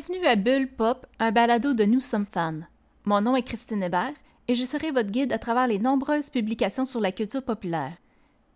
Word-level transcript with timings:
Bienvenue 0.00 0.26
à 0.26 0.36
Bulle 0.36 0.68
Pop, 0.68 1.06
un 1.18 1.32
balado 1.32 1.74
de 1.74 1.82
Nous 1.82 2.00
sommes 2.00 2.24
fans. 2.24 2.60
Mon 3.04 3.20
nom 3.20 3.34
est 3.34 3.42
Christine 3.42 3.82
Hébert 3.82 4.12
et 4.46 4.54
je 4.54 4.64
serai 4.64 4.92
votre 4.92 5.10
guide 5.10 5.32
à 5.32 5.40
travers 5.40 5.66
les 5.66 5.80
nombreuses 5.80 6.30
publications 6.30 6.84
sur 6.84 7.00
la 7.00 7.10
culture 7.10 7.42
populaire. 7.42 7.96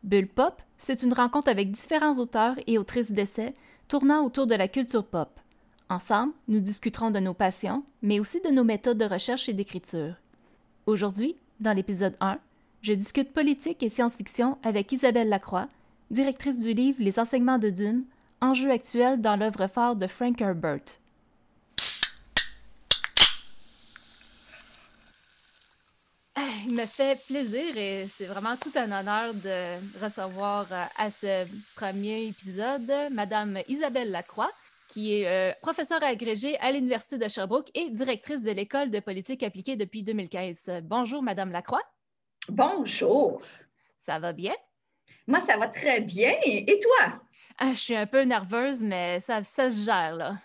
Bulle 0.05 0.29
Pop, 0.29 0.63
c'est 0.79 1.03
une 1.03 1.13
rencontre 1.13 1.49
avec 1.49 1.73
différents 1.73 2.17
auteurs 2.19 2.55
et 2.69 2.79
autrices 2.79 3.11
d'essais 3.11 3.55
tournant 3.89 4.25
autour 4.25 4.47
de 4.47 4.55
la 4.55 4.69
culture 4.69 5.05
pop. 5.05 5.41
Ensemble, 5.89 6.33
nous 6.47 6.61
discuterons 6.61 7.11
de 7.11 7.19
nos 7.19 7.35
passions, 7.35 7.83
mais 8.03 8.21
aussi 8.21 8.41
de 8.41 8.51
nos 8.51 8.63
méthodes 8.63 8.99
de 8.99 9.13
recherche 9.13 9.49
et 9.49 9.53
d'écriture. 9.53 10.15
Aujourd'hui, 10.87 11.35
dans 11.59 11.73
l'épisode 11.73 12.15
1, 12.21 12.39
je 12.83 12.93
discute 12.93 13.33
politique 13.33 13.83
et 13.83 13.89
science-fiction 13.89 14.59
avec 14.63 14.93
Isabelle 14.93 15.29
Lacroix, 15.29 15.67
directrice 16.13 16.61
du 16.61 16.73
livre 16.73 17.03
Les 17.03 17.19
enseignements 17.19 17.59
de 17.59 17.71
Dune, 17.71 18.05
enjeux 18.41 18.71
actuels 18.71 19.21
dans 19.21 19.35
l'œuvre 19.35 19.67
phare 19.67 19.97
de 19.97 20.07
Frank 20.07 20.41
Herbert. 20.41 21.02
Il 26.67 26.75
me 26.75 26.87
fait 26.87 27.19
plaisir 27.27 27.77
et 27.77 28.07
c'est 28.07 28.27
vraiment 28.27 28.57
tout 28.57 28.73
un 28.77 28.91
honneur 28.93 29.35
de 29.35 30.03
recevoir 30.05 30.67
euh, 30.71 30.85
à 30.99 31.11
ce 31.11 31.47
premier 31.75 32.27
épisode 32.27 32.91
Madame 33.11 33.59
Isabelle 33.69 34.11
Lacroix, 34.11 34.51
qui 34.89 35.15
est 35.15 35.27
euh, 35.27 35.53
professeure 35.61 36.03
agrégée 36.03 36.59
à 36.61 36.71
l'Université 36.71 37.19
de 37.19 37.29
Sherbrooke 37.29 37.71
et 37.75 37.91
directrice 37.91 38.45
de 38.45 38.53
l'École 38.53 38.91
de 38.91 39.01
politique 39.01 39.43
appliquée 39.43 39.77
depuis 39.77 40.03
2015. 40.03 40.83
Bonjour, 40.85 41.23
Madame 41.23 41.51
Lacroix. 41.51 41.83
Bonjour. 42.49 43.43
Ça 43.97 44.19
va 44.19 44.33
bien? 44.33 44.55
Moi, 45.27 45.41
ça 45.41 45.57
va 45.57 45.69
très 45.69 46.01
bien. 46.01 46.35
Et 46.45 46.79
toi? 46.81 47.21
Ah, 47.59 47.73
je 47.75 47.79
suis 47.79 47.97
un 47.97 48.07
peu 48.07 48.23
nerveuse, 48.23 48.83
mais 48.83 49.21
ça, 49.21 49.43
ça 49.43 49.71
se 49.71 49.85
gère, 49.85 50.17
là. 50.17 50.37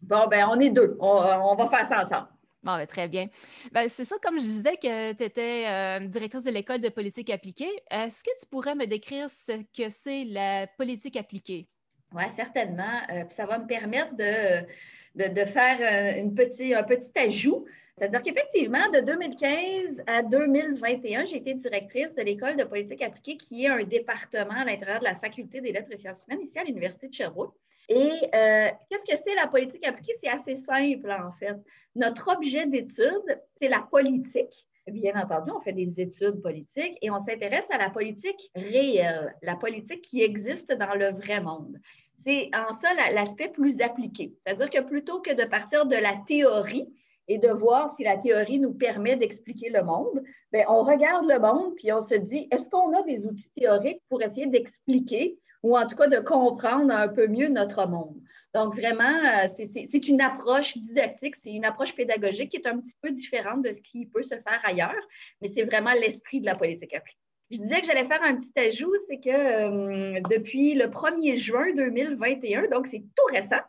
Bon, 0.00 0.26
ben, 0.28 0.46
on 0.50 0.60
est 0.60 0.70
deux. 0.70 0.96
On, 1.00 1.54
va 1.56 1.68
faire 1.68 1.86
ça 1.86 2.02
ensemble. 2.02 2.28
Bon, 2.68 2.76
ben, 2.76 2.86
très 2.86 3.08
bien. 3.08 3.28
Ben, 3.72 3.88
c'est 3.88 4.04
ça, 4.04 4.16
comme 4.22 4.38
je 4.38 4.44
disais, 4.44 4.76
que 4.76 5.14
tu 5.14 5.24
étais 5.24 5.64
euh, 5.66 6.00
directrice 6.00 6.44
de 6.44 6.50
l'École 6.50 6.82
de 6.82 6.90
politique 6.90 7.30
appliquée. 7.30 7.70
Est-ce 7.90 8.22
que 8.22 8.30
tu 8.38 8.44
pourrais 8.44 8.74
me 8.74 8.84
décrire 8.84 9.30
ce 9.30 9.52
que 9.74 9.88
c'est 9.88 10.24
la 10.24 10.66
politique 10.66 11.16
appliquée? 11.16 11.66
Oui, 12.12 12.24
certainement. 12.36 13.00
Euh, 13.10 13.24
ça 13.30 13.46
va 13.46 13.58
me 13.58 13.66
permettre 13.66 14.14
de, 14.16 15.44
faire 15.46 15.78
euh, 15.80 16.20
une 16.20 16.28
un 16.76 16.82
petit 16.82 17.10
ajout. 17.18 17.64
C'est-à-dire 17.96 18.20
qu'effectivement, 18.20 18.86
de 18.90 19.00
2015 19.00 20.02
à 20.06 20.22
2021, 20.22 21.24
j'ai 21.24 21.38
été 21.38 21.54
directrice 21.54 22.14
de 22.16 22.22
l'École 22.22 22.56
de 22.56 22.64
politique 22.64 23.00
appliquée, 23.00 23.38
qui 23.38 23.64
est 23.64 23.68
un 23.68 23.82
département 23.82 24.60
à 24.60 24.66
l'intérieur 24.66 25.00
de 25.00 25.04
la 25.04 25.14
Faculté 25.14 25.62
des 25.62 25.72
lettres 25.72 25.90
et 25.92 25.96
sciences 25.96 26.22
humaines 26.28 26.44
ici 26.44 26.58
à 26.58 26.64
l'Université 26.64 27.08
de 27.08 27.14
Sherbrooke. 27.14 27.54
Et 27.88 28.10
euh, 28.34 28.68
qu'est-ce 28.90 29.06
que 29.10 29.16
c'est 29.16 29.34
la 29.34 29.46
politique 29.46 29.86
appliquée? 29.86 30.12
C'est 30.20 30.28
assez 30.28 30.56
simple, 30.56 31.10
en 31.10 31.32
fait. 31.32 31.56
Notre 31.94 32.36
objet 32.36 32.66
d'étude, 32.66 33.40
c'est 33.60 33.68
la 33.68 33.80
politique. 33.80 34.66
Bien 34.86 35.20
entendu, 35.20 35.50
on 35.50 35.60
fait 35.60 35.72
des 35.72 36.00
études 36.00 36.40
politiques 36.40 36.96
et 37.02 37.10
on 37.10 37.20
s'intéresse 37.20 37.70
à 37.70 37.78
la 37.78 37.90
politique 37.90 38.50
réelle, 38.54 39.34
la 39.42 39.56
politique 39.56 40.02
qui 40.02 40.22
existe 40.22 40.72
dans 40.72 40.94
le 40.94 41.10
vrai 41.10 41.40
monde. 41.40 41.76
C'est 42.24 42.50
en 42.54 42.72
ça 42.72 42.88
l'aspect 43.12 43.48
plus 43.48 43.80
appliqué. 43.80 44.34
C'est-à-dire 44.44 44.70
que 44.70 44.80
plutôt 44.80 45.20
que 45.20 45.34
de 45.34 45.44
partir 45.44 45.86
de 45.86 45.96
la 45.96 46.16
théorie 46.26 46.88
et 47.26 47.38
de 47.38 47.48
voir 47.48 47.94
si 47.94 48.02
la 48.02 48.16
théorie 48.16 48.58
nous 48.58 48.72
permet 48.72 49.16
d'expliquer 49.16 49.68
le 49.68 49.82
monde, 49.82 50.24
bien, 50.52 50.64
on 50.68 50.82
regarde 50.82 51.26
le 51.26 51.38
monde 51.38 51.74
puis 51.76 51.92
on 51.92 52.00
se 52.00 52.14
dit, 52.14 52.48
est-ce 52.50 52.70
qu'on 52.70 52.92
a 52.96 53.02
des 53.02 53.26
outils 53.26 53.50
théoriques 53.54 54.02
pour 54.08 54.22
essayer 54.22 54.46
d'expliquer 54.46 55.38
ou 55.62 55.76
en 55.76 55.86
tout 55.86 55.96
cas 55.96 56.08
de 56.08 56.18
comprendre 56.18 56.94
un 56.94 57.08
peu 57.08 57.26
mieux 57.26 57.48
notre 57.48 57.86
monde. 57.86 58.16
Donc, 58.54 58.74
vraiment, 58.74 59.04
euh, 59.04 59.48
c'est 59.56 60.08
une 60.08 60.20
approche 60.20 60.76
didactique, 60.76 61.36
c'est 61.42 61.52
une 61.52 61.64
approche 61.64 61.94
pédagogique 61.94 62.50
qui 62.50 62.56
est 62.56 62.66
un 62.66 62.78
petit 62.78 62.96
peu 63.02 63.10
différente 63.10 63.62
de 63.62 63.72
ce 63.72 63.80
qui 63.82 64.06
peut 64.06 64.22
se 64.22 64.34
faire 64.34 64.60
ailleurs, 64.64 65.06
mais 65.40 65.50
c'est 65.54 65.64
vraiment 65.64 65.92
l'esprit 65.92 66.40
de 66.40 66.46
la 66.46 66.54
politique 66.54 66.94
appliquée. 66.94 67.18
Je 67.50 67.58
disais 67.58 67.80
que 67.80 67.86
j'allais 67.86 68.04
faire 68.04 68.22
un 68.22 68.36
petit 68.36 68.58
ajout, 68.58 68.92
c'est 69.08 69.18
que 69.18 69.30
euh, 69.30 70.20
depuis 70.30 70.74
le 70.74 70.86
1er 70.86 71.36
juin 71.36 71.72
2021, 71.74 72.68
donc 72.68 72.88
c'est 72.88 73.00
tout 73.00 73.32
récent, 73.32 73.60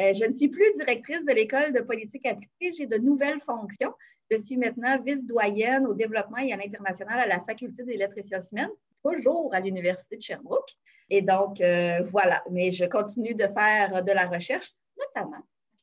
euh, 0.00 0.12
je 0.12 0.24
ne 0.26 0.34
suis 0.34 0.48
plus 0.48 0.74
directrice 0.76 1.24
de 1.24 1.32
l'école 1.32 1.72
de 1.72 1.80
politique 1.80 2.26
appliquée, 2.26 2.72
j'ai 2.76 2.86
de 2.86 2.98
nouvelles 2.98 3.40
fonctions. 3.40 3.92
Je 4.30 4.42
suis 4.42 4.56
maintenant 4.56 5.00
vice-doyenne 5.00 5.86
au 5.86 5.94
développement 5.94 6.38
et 6.38 6.52
à 6.52 6.56
l'international 6.56 7.20
à 7.20 7.26
la 7.26 7.40
Faculté 7.40 7.84
des 7.84 7.96
lettres 7.96 8.18
et 8.18 8.22
sciences 8.24 8.50
humaines, 8.52 8.70
toujours 9.06 9.54
à 9.54 9.60
l'Université 9.60 10.16
de 10.16 10.22
Sherbrooke. 10.22 10.70
Et 11.10 11.22
donc, 11.22 11.60
euh, 11.60 12.02
voilà. 12.10 12.42
Mais 12.50 12.70
je 12.70 12.84
continue 12.84 13.34
de 13.34 13.46
faire 13.48 14.02
de 14.02 14.12
la 14.12 14.26
recherche, 14.26 14.72
notamment 14.98 15.42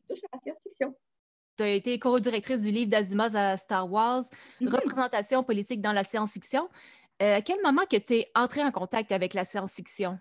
ce 0.09 0.15
qui 0.15 0.19
touche 0.21 0.23
à 0.31 0.35
la 0.35 0.41
science-fiction. 0.41 0.95
Tu 1.57 1.63
as 1.63 1.69
été 1.69 1.99
co-directrice 1.99 2.63
du 2.63 2.71
livre 2.71 2.89
d'Asimov 2.89 3.35
à 3.35 3.57
Star 3.57 3.91
Wars, 3.91 4.23
mm-hmm. 4.59 4.69
Représentation 4.69 5.43
politique 5.43 5.81
dans 5.81 5.93
la 5.93 6.03
science-fiction. 6.03 6.67
Euh, 7.21 7.35
à 7.35 7.41
quel 7.41 7.61
moment 7.61 7.83
que 7.89 7.97
tu 7.97 8.15
es 8.15 8.31
entrée 8.35 8.63
en 8.63 8.71
contact 8.71 9.11
avec 9.11 9.33
la 9.33 9.45
science-fiction? 9.45 10.19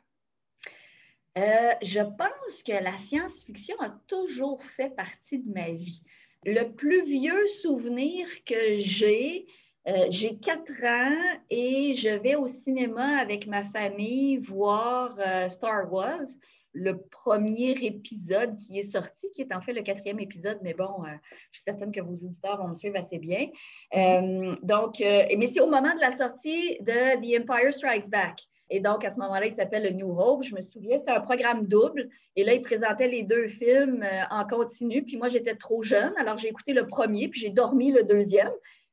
Euh, 1.38 1.72
je 1.80 2.00
pense 2.00 2.62
que 2.62 2.72
la 2.72 2.96
science-fiction 2.98 3.74
a 3.80 3.88
toujours 4.06 4.62
fait 4.76 4.94
partie 4.94 5.38
de 5.38 5.50
ma 5.50 5.72
vie. 5.72 6.02
Le 6.44 6.64
plus 6.74 7.04
vieux 7.04 7.46
souvenir 7.46 8.28
que 8.44 8.76
j'ai, 8.76 9.46
euh, 9.88 10.06
j'ai 10.10 10.36
quatre 10.36 10.84
ans 10.84 11.38
et 11.50 11.94
je 11.94 12.10
vais 12.10 12.36
au 12.36 12.46
cinéma 12.46 13.18
avec 13.18 13.48
ma 13.48 13.64
famille 13.64 14.36
voir 14.36 15.16
euh, 15.18 15.48
Star 15.48 15.92
Wars, 15.92 16.26
le 16.72 16.98
premier 16.98 17.72
épisode 17.72 18.56
qui 18.58 18.78
est 18.78 18.92
sorti, 18.92 19.26
qui 19.34 19.42
est 19.42 19.52
en 19.52 19.60
fait 19.60 19.72
le 19.72 19.82
quatrième 19.82 20.20
épisode, 20.20 20.58
mais 20.62 20.72
bon, 20.72 21.04
euh, 21.04 21.10
je 21.50 21.58
suis 21.58 21.64
certaine 21.66 21.90
que 21.90 22.00
vos 22.00 22.12
auditeurs 22.12 22.58
vont 22.58 22.68
me 22.68 22.74
suivre 22.74 22.96
assez 22.96 23.18
bien. 23.18 23.48
Mm-hmm. 23.92 24.60
donc, 24.62 25.00
mais 25.00 25.50
c'est 25.52 25.60
au 25.60 25.66
moment 25.66 25.94
de 25.94 26.00
la 26.00 26.16
sortie 26.16 26.78
de 26.80 27.16
The 27.16 27.42
Empire 27.42 27.72
Strikes 27.72 28.08
Back. 28.08 28.38
Et 28.70 28.80
donc, 28.80 29.04
à 29.04 29.10
ce 29.10 29.18
moment-là, 29.18 29.44
il 29.44 29.52
s'appelle 29.52 29.82
le 29.82 29.90
New 29.90 30.18
Hope. 30.18 30.44
Je 30.44 30.54
me 30.54 30.62
souviens, 30.62 30.98
c'était 30.98 31.10
un 31.12 31.20
programme 31.20 31.66
double. 31.66 32.08
Et 32.36 32.44
là, 32.44 32.54
il 32.54 32.62
présentait 32.62 33.06
les 33.06 33.22
deux 33.22 33.46
films 33.46 34.02
en 34.30 34.46
continu. 34.46 35.02
Puis 35.02 35.18
moi, 35.18 35.28
j'étais 35.28 35.56
trop 35.56 35.82
jeune. 35.82 36.14
Alors, 36.16 36.38
j'ai 36.38 36.48
écouté 36.48 36.72
le 36.72 36.86
premier, 36.86 37.28
puis 37.28 37.38
j'ai 37.38 37.50
dormi 37.50 37.92
le 37.92 38.02
deuxième. 38.02 38.52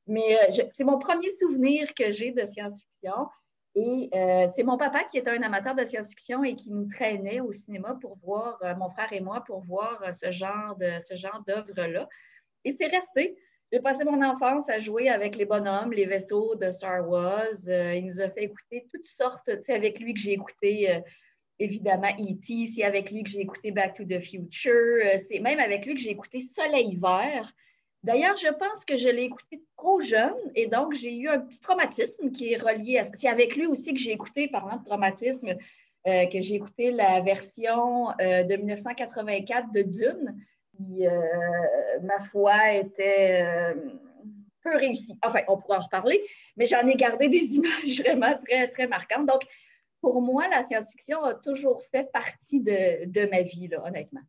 Mais 0.09 0.39
euh, 0.41 0.63
c'est 0.73 0.83
mon 0.83 0.97
premier 0.97 1.29
souvenir 1.35 1.93
que 1.93 2.11
j'ai 2.11 2.31
de 2.31 2.43
science-fiction. 2.47 3.27
Et 3.75 4.09
euh, 4.15 4.47
c'est 4.55 4.63
mon 4.63 4.75
papa 4.75 5.03
qui 5.03 5.19
était 5.19 5.29
un 5.29 5.43
amateur 5.43 5.75
de 5.75 5.85
science-fiction 5.85 6.43
et 6.43 6.55
qui 6.55 6.71
nous 6.71 6.87
traînait 6.87 7.41
au 7.41 7.53
cinéma 7.53 7.95
pour 8.01 8.17
voir, 8.17 8.57
euh, 8.63 8.73
mon 8.75 8.89
frère 8.89 9.13
et 9.13 9.19
moi, 9.19 9.43
pour 9.45 9.61
voir 9.61 10.03
ce 10.19 10.31
genre 10.31 10.75
ce 11.07 11.15
genre 11.15 11.43
d'œuvre-là. 11.45 12.09
Et 12.65 12.71
c'est 12.71 12.87
resté. 12.87 13.37
J'ai 13.71 13.81
passé 13.81 14.03
mon 14.03 14.23
enfance 14.23 14.67
à 14.67 14.79
jouer 14.79 15.09
avec 15.09 15.35
les 15.35 15.45
bonhommes, 15.45 15.93
les 15.93 16.07
vaisseaux 16.07 16.55
de 16.55 16.71
Star 16.71 17.07
Wars. 17.07 17.67
il 17.67 18.07
nous 18.07 18.19
a 18.19 18.29
fait 18.31 18.45
écouter 18.45 18.87
toutes 18.91 19.05
sortes. 19.05 19.51
C'est 19.63 19.73
avec 19.73 19.99
lui 19.99 20.15
que 20.15 20.19
j'ai 20.19 20.33
écouté 20.33 21.03
évidemment 21.59 22.09
E.T. 22.19 22.71
C'est 22.75 22.83
avec 22.83 23.11
lui 23.11 23.21
que 23.21 23.29
j'ai 23.29 23.41
écouté 23.41 23.69
Back 23.71 23.93
to 23.93 24.05
the 24.05 24.19
Future. 24.19 25.21
c'est 25.29 25.39
même 25.39 25.59
avec 25.59 25.85
lui 25.85 25.93
que 25.93 26.01
j'ai 26.01 26.09
écouté 26.09 26.49
Soleil 26.55 26.97
vert. 26.99 27.53
D'ailleurs, 28.03 28.37
je 28.37 28.47
pense 28.47 28.85
que 28.85 28.95
je 28.95 29.09
l'ai 29.09 29.23
écouté 29.23 29.61
trop 29.77 29.99
jeune 29.99 30.37
et 30.55 30.67
donc 30.67 30.93
j'ai 30.93 31.15
eu 31.15 31.27
un 31.27 31.39
petit 31.39 31.59
traumatisme 31.59 32.31
qui 32.31 32.53
est 32.53 32.57
relié 32.57 32.99
à 32.99 33.05
ça. 33.05 33.11
C'est 33.19 33.27
avec 33.27 33.55
lui 33.55 33.65
aussi 33.65 33.93
que 33.93 33.99
j'ai 33.99 34.11
écouté, 34.11 34.47
parlant 34.47 34.77
de 34.77 34.85
traumatisme, 34.85 35.55
euh, 36.07 36.25
que 36.27 36.39
j'ai 36.39 36.55
écouté 36.55 36.91
la 36.91 37.19
version 37.19 38.09
euh, 38.21 38.43
de 38.43 38.55
1984 38.55 39.73
de 39.73 39.81
Dune, 39.81 40.45
qui, 40.77 41.05
euh, 41.05 41.11
ma 42.03 42.23
foi, 42.23 42.71
était 42.71 43.43
peu 44.63 44.77
réussie. 44.77 45.17
Enfin, 45.21 45.41
on 45.49 45.57
pourra 45.57 45.79
en 45.79 45.83
reparler, 45.83 46.21
mais 46.55 46.65
j'en 46.65 46.87
ai 46.87 46.95
gardé 46.95 47.27
des 47.27 47.37
images 47.55 47.99
vraiment 47.99 48.33
très, 48.45 48.69
très 48.69 48.87
marquantes. 48.87 49.25
Donc, 49.25 49.41
pour 50.01 50.21
moi, 50.21 50.47
la 50.47 50.63
science-fiction 50.63 51.21
a 51.23 51.33
toujours 51.33 51.83
fait 51.91 52.09
partie 52.11 52.61
de, 52.61 53.29
ma 53.29 53.41
vie, 53.41 53.69
honnêtement. 53.83 54.21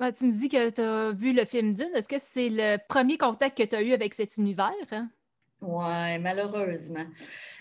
Ben, 0.00 0.12
tu 0.12 0.24
me 0.24 0.32
dis 0.32 0.48
que 0.48 0.70
tu 0.70 0.80
as 0.80 1.12
vu 1.12 1.32
le 1.32 1.44
film 1.44 1.72
Dune. 1.72 1.90
Est-ce 1.94 2.08
que 2.08 2.18
c'est 2.18 2.48
le 2.50 2.78
premier 2.88 3.16
contact 3.16 3.56
que 3.56 3.62
tu 3.62 3.76
as 3.76 3.82
eu 3.82 3.92
avec 3.92 4.14
cet 4.14 4.36
univers? 4.36 4.72
Hein? 4.90 5.08
Oui, 5.60 6.18
malheureusement. 6.20 7.06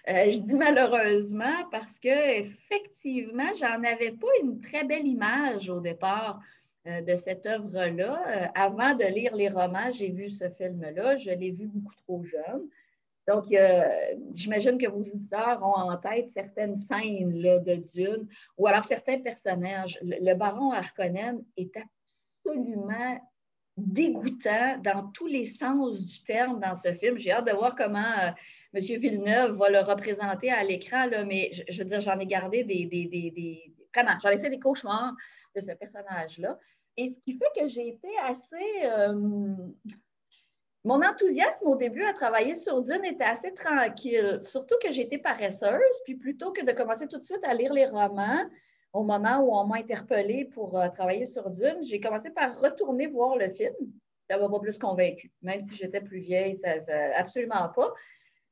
Euh, 0.10 0.32
je 0.32 0.40
dis 0.40 0.56
malheureusement 0.56 1.70
parce 1.72 1.98
que 2.00 2.40
effectivement, 2.40 3.54
j'en 3.58 3.84
avais 3.84 4.12
pas 4.12 4.28
une 4.42 4.60
très 4.60 4.84
belle 4.84 5.06
image 5.06 5.70
au 5.70 5.80
départ 5.80 6.42
euh, 6.88 7.02
de 7.02 7.16
cette 7.16 7.46
œuvre-là. 7.46 8.24
Euh, 8.28 8.48
avant 8.56 8.96
de 8.96 9.06
lire 9.06 9.36
les 9.36 9.48
romans, 9.48 9.92
j'ai 9.92 10.10
vu 10.10 10.32
ce 10.32 10.50
film-là. 10.50 11.16
Je 11.16 11.32
l'ai 11.32 11.52
vu 11.52 11.68
beaucoup 11.68 11.96
trop 12.04 12.24
jeune. 12.24 12.68
Donc, 13.26 13.46
j'imagine 14.34 14.78
que 14.78 14.90
vos 14.90 15.00
auditeurs 15.00 15.64
ont 15.64 15.90
en 15.90 15.96
tête 15.96 16.28
certaines 16.34 16.76
scènes 16.76 17.32
de 17.32 17.76
Dune 17.76 18.28
ou 18.58 18.68
alors 18.68 18.84
certains 18.84 19.20
personnages. 19.22 19.98
Le, 20.02 20.18
le 20.20 20.36
baron 20.36 20.72
Harkonnen 20.72 21.42
est 21.56 21.72
absolument 22.46 23.20
dégoûtant 23.76 24.78
dans 24.84 25.08
tous 25.14 25.26
les 25.26 25.46
sens 25.46 26.06
du 26.06 26.24
terme 26.24 26.60
dans 26.60 26.76
ce 26.76 26.94
film. 26.94 27.18
J'ai 27.18 27.32
hâte 27.32 27.48
de 27.48 27.54
voir 27.54 27.76
comment 27.76 28.00
euh, 28.00 28.30
M. 28.74 29.00
Villeneuve 29.00 29.58
va 29.58 29.70
le 29.70 29.80
représenter 29.80 30.52
à 30.52 30.64
l'écran, 30.64 31.08
mais 31.26 31.52
je, 31.68 31.80
veux 31.80 31.90
dire, 31.90 32.00
j'en 32.00 32.20
ai 32.20 32.28
gardé 32.28 32.64
des, 32.64 32.86
des, 32.86 33.06
des, 33.06 33.32
des 33.32 33.74
vraiment, 33.94 34.12
j'en 34.22 34.30
ai 34.30 34.38
fait 34.38 34.50
des 34.50 34.60
cauchemars 34.60 35.14
de 35.56 35.62
ce 35.62 35.72
personnage-là. 35.72 36.60
Et 36.98 37.10
ce 37.10 37.20
qui 37.20 37.34
fait 37.34 37.60
que 37.60 37.66
j'ai 37.66 37.88
été 37.90 38.10
assez... 38.24 38.86
Euh, 38.86 39.56
mon 40.86 41.02
enthousiasme 41.02 41.68
au 41.68 41.78
début 41.78 42.04
à 42.04 42.14
travailler 42.14 42.56
sur 42.56 42.82
Dune 42.82 43.06
était 43.06 43.24
assez 43.24 43.54
tranquille, 43.54 44.42
surtout 44.44 44.76
que 44.84 44.92
j'étais 44.92 45.18
paresseuse, 45.18 46.02
puis 46.04 46.16
plutôt 46.16 46.52
que 46.52 46.64
de 46.64 46.74
commencer 46.74 47.08
tout 47.08 47.18
de 47.18 47.26
suite 47.26 47.44
à 47.44 47.54
lire 47.54 47.74
les 47.74 47.86
romans, 47.86 48.44
au 48.94 49.04
moment 49.04 49.40
où 49.40 49.56
on 49.56 49.66
m'a 49.66 49.78
interpellée 49.78 50.46
pour 50.46 50.80
euh, 50.80 50.88
travailler 50.90 51.26
sur 51.26 51.50
Dune, 51.50 51.80
j'ai 51.82 52.00
commencé 52.00 52.30
par 52.30 52.60
retourner 52.60 53.08
voir 53.08 53.36
le 53.38 53.50
film. 53.50 53.74
Ça 54.30 54.38
m'a 54.38 54.48
pas 54.48 54.60
plus 54.60 54.78
convaincue, 54.78 55.32
même 55.42 55.62
si 55.62 55.76
j'étais 55.76 56.00
plus 56.00 56.20
vieille, 56.20 56.56
ça, 56.64 56.76
absolument 57.16 57.70
pas. 57.76 57.92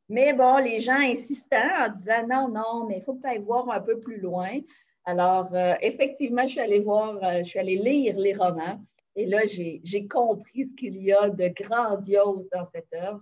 Mais 0.09 0.33
bon, 0.33 0.57
les 0.57 0.79
gens 0.79 0.99
insistant 0.99 1.69
en 1.79 1.89
disant 1.89 2.27
non, 2.27 2.49
non, 2.49 2.87
mais 2.87 2.97
il 2.97 3.03
faut 3.03 3.13
peut-être 3.13 3.43
voir 3.43 3.69
un 3.69 3.79
peu 3.79 3.99
plus 3.99 4.19
loin. 4.19 4.59
Alors, 5.05 5.53
euh, 5.55 5.75
effectivement, 5.81 6.43
je 6.43 6.53
suis 6.53 6.59
allée 6.59 6.79
voir, 6.79 7.23
euh, 7.23 7.39
je 7.39 7.43
suis 7.43 7.59
allée 7.59 7.77
lire 7.77 8.17
les 8.17 8.33
romans. 8.33 8.83
Et 9.15 9.25
là, 9.25 9.41
j'ai 9.45 10.07
compris 10.07 10.69
ce 10.69 10.75
qu'il 10.75 10.97
y 11.01 11.11
a 11.11 11.29
de 11.29 11.47
grandiose 11.49 12.49
dans 12.49 12.65
cette 12.73 12.93
œuvre, 12.93 13.19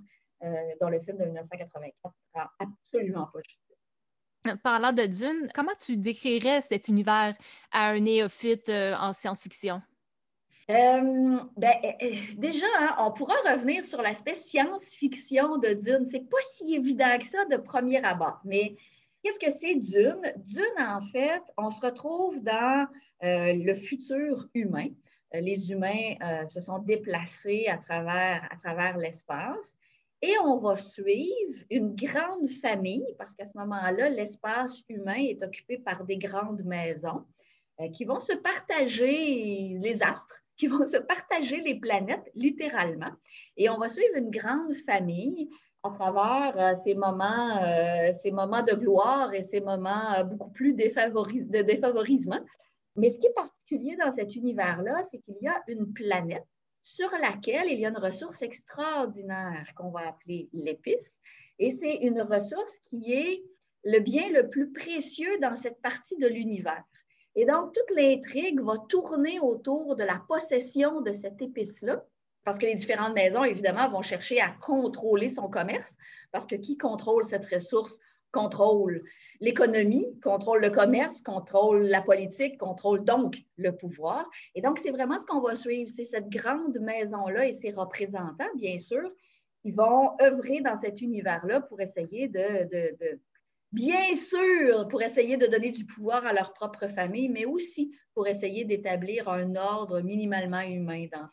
dont 0.80 0.90
le 0.90 1.00
film 1.00 1.18
de 1.18 1.26
1984 1.26 2.14
rend 2.36 2.44
absolument 2.60 3.28
pas 3.34 3.40
justice. 3.44 3.69
Parlant 4.64 4.94
de 4.94 5.06
Dune, 5.06 5.50
comment 5.54 5.76
tu 5.78 5.98
décrirais 5.98 6.62
cet 6.62 6.88
univers 6.88 7.36
à 7.72 7.90
un 7.90 8.00
néophyte 8.00 8.70
en 8.70 9.14
science-fiction? 9.14 9.82
ben, 10.70 11.74
déjà, 12.38 12.68
hein, 12.80 12.96
on 13.00 13.12
pourra 13.12 13.34
revenir 13.52 13.84
sur 13.86 14.02
l'aspect 14.02 14.36
science-fiction 14.36 15.58
de 15.58 15.74
Dune. 15.74 16.06
C'est 16.12 16.30
pas 16.30 16.38
si 16.56 16.76
évident 16.76 17.18
que 17.20 17.26
ça 17.26 17.46
de 17.46 17.58
premier 17.58 18.04
abord, 18.04 18.40
mais 18.46 18.76
Qu'est-ce 19.24 19.40
que 19.40 19.52
c'est 19.52 19.76
Dune? 19.76 20.22
Dune, 20.38 20.80
en 20.80 21.02
fait, 21.12 21.42
on 21.58 21.70
se 21.72 21.82
retrouve 21.82 22.42
dans 22.42 22.88
euh, 23.24 23.54
le 23.54 23.76
futur 23.76 24.48
humain. 24.54 24.88
Euh, 25.36 25.42
les 25.42 25.72
humains 25.72 26.16
euh, 26.24 26.48
se 26.48 26.62
sont 26.62 26.80
déplacés 26.80 27.68
à 27.68 27.78
travers 27.78 28.98
l'espace 28.98 29.74
et 30.22 30.38
on 30.44 30.58
va 30.58 30.76
suivre 30.76 31.60
une 31.70 31.96
grande 31.96 32.50
famille, 32.62 33.16
parce 33.18 33.34
qu'à 33.34 33.46
ce 33.46 33.58
moment-là, 33.58 34.10
l'espace 34.10 34.84
humain 34.90 35.16
est 35.16 35.42
occupé 35.44 35.78
par 35.78 36.04
des 36.04 36.18
grandes 36.18 36.64
maisons 36.64 37.26
qui 37.94 38.04
vont 38.04 38.20
se 38.20 38.34
partager 38.34 39.78
les 39.80 40.04
astres, 40.04 40.44
qui 40.58 40.68
vont 40.68 40.86
se 40.86 40.98
partager 40.98 41.62
les 41.62 41.80
planètes, 41.80 42.30
littéralement. 42.36 43.12
Et 43.56 43.70
on 43.70 43.78
va 43.78 43.88
suivre 43.88 44.18
une 44.18 44.30
grande 44.30 44.74
famille 44.86 45.50
à 45.84 45.90
travers 45.92 46.54
euh, 46.58 46.76
ces, 46.84 46.96
moments, 46.96 47.64
euh, 47.64 48.12
moments 48.34 48.64
de 48.64 48.76
gloire 48.76 49.34
et 49.34 49.44
ces 49.44 49.62
moments 49.62 50.14
euh, 50.18 50.24
beaucoup 50.24 50.52
plus 50.52 50.74
de 50.74 51.62
défavorisement. 51.62 52.42
Mais 52.98 53.12
ce 53.12 53.18
qui 53.18 53.28
est 53.28 53.34
particulier 53.34 53.96
dans 53.96 54.12
cet 54.12 54.36
univers-là, 54.36 55.04
c'est 55.10 55.20
qu'il 55.20 55.38
y 55.42 55.48
a 55.48 55.62
une 55.68 55.94
planète 55.94 56.44
sur 56.82 57.10
laquelle 57.22 57.68
il 57.70 57.80
y 57.80 57.86
a 57.86 57.90
une 57.90 57.98
ressource 57.98 58.42
extraordinaire 58.42 59.68
qu'on 59.76 59.92
va 59.92 60.10
appeler 60.10 60.50
l'épice. 60.54 61.16
Et 61.60 61.78
c'est 61.80 61.96
une 61.96 62.22
ressource 62.22 62.74
qui 62.84 63.14
est 63.14 63.44
le 63.84 64.00
bien 64.00 64.30
le 64.30 64.50
plus 64.50 64.72
précieux 64.72 65.38
dans 65.40 65.56
cette 65.56 65.82
partie 65.82 66.18
de 66.18 66.28
l'univers. 66.28 66.84
Et 67.36 67.46
donc, 67.46 67.74
toute 67.74 67.96
l'intrigue 67.96 68.62
va 68.62 68.78
tourner 68.90 69.40
autour 69.40 69.96
de 69.96 70.04
la 70.04 70.22
possession 70.28 71.02
de 71.02 71.14
cette 71.14 71.42
épice-là 71.42 72.04
parce 72.50 72.58
que 72.58 72.66
les 72.66 72.76
différentes 72.76 73.14
maisons, 73.14 73.44
évidemment, 73.44 73.90
vont 73.90 74.02
chercher 74.02 74.40
à 74.42 74.50
contrôler 74.50 75.30
son 75.30 75.50
commerce, 75.50 75.96
parce 76.32 76.48
que 76.48 76.56
qui 76.56 76.78
contrôle 76.78 77.26
cette 77.26 77.46
ressource 77.46 78.00
contrôle 78.32 79.04
l'économie, 79.40 80.08
contrôle 80.22 80.62
le 80.62 80.70
commerce, 80.70 81.22
contrôle 81.22 81.84
la 81.84 82.02
politique, 82.02 82.58
contrôle 82.58 83.04
donc 83.04 83.38
le 83.58 83.76
pouvoir. 83.76 84.30
Et 84.56 84.62
donc, 84.62 84.80
c'est 84.80 84.92
vraiment 84.92 85.18
ce 85.18 85.26
qu'on 85.26 85.42
va 85.42 85.56
suivre, 85.56 85.90
c'est 85.90 86.04
cette 86.04 86.30
grande 86.30 86.78
maison-là 86.80 87.48
et 87.48 87.54
ses 87.54 87.72
représentants, 87.72 88.54
bien 88.56 88.78
sûr, 88.78 89.12
qui 89.62 89.72
vont 89.72 90.12
œuvrer 90.22 90.62
dans 90.62 90.78
cet 90.78 91.02
univers-là 91.02 91.62
pour 91.62 91.82
essayer 91.82 92.28
de, 92.28 93.20
bien 93.72 94.16
sûr, 94.16 94.88
pour 94.88 95.02
essayer 95.02 95.38
de 95.38 95.48
donner 95.48 95.72
du 95.72 95.86
pouvoir 95.86 96.26
à 96.26 96.34
leur 96.34 96.54
propre 96.54 96.88
famille, 96.88 97.30
mais 97.30 97.46
aussi 97.46 97.96
pour 98.14 98.28
essayer 98.28 98.66
d'établir 98.66 99.30
un 99.30 99.56
ordre 99.56 100.02
minimalement 100.02 100.62
humain 100.62 101.08
dans, 101.12 101.28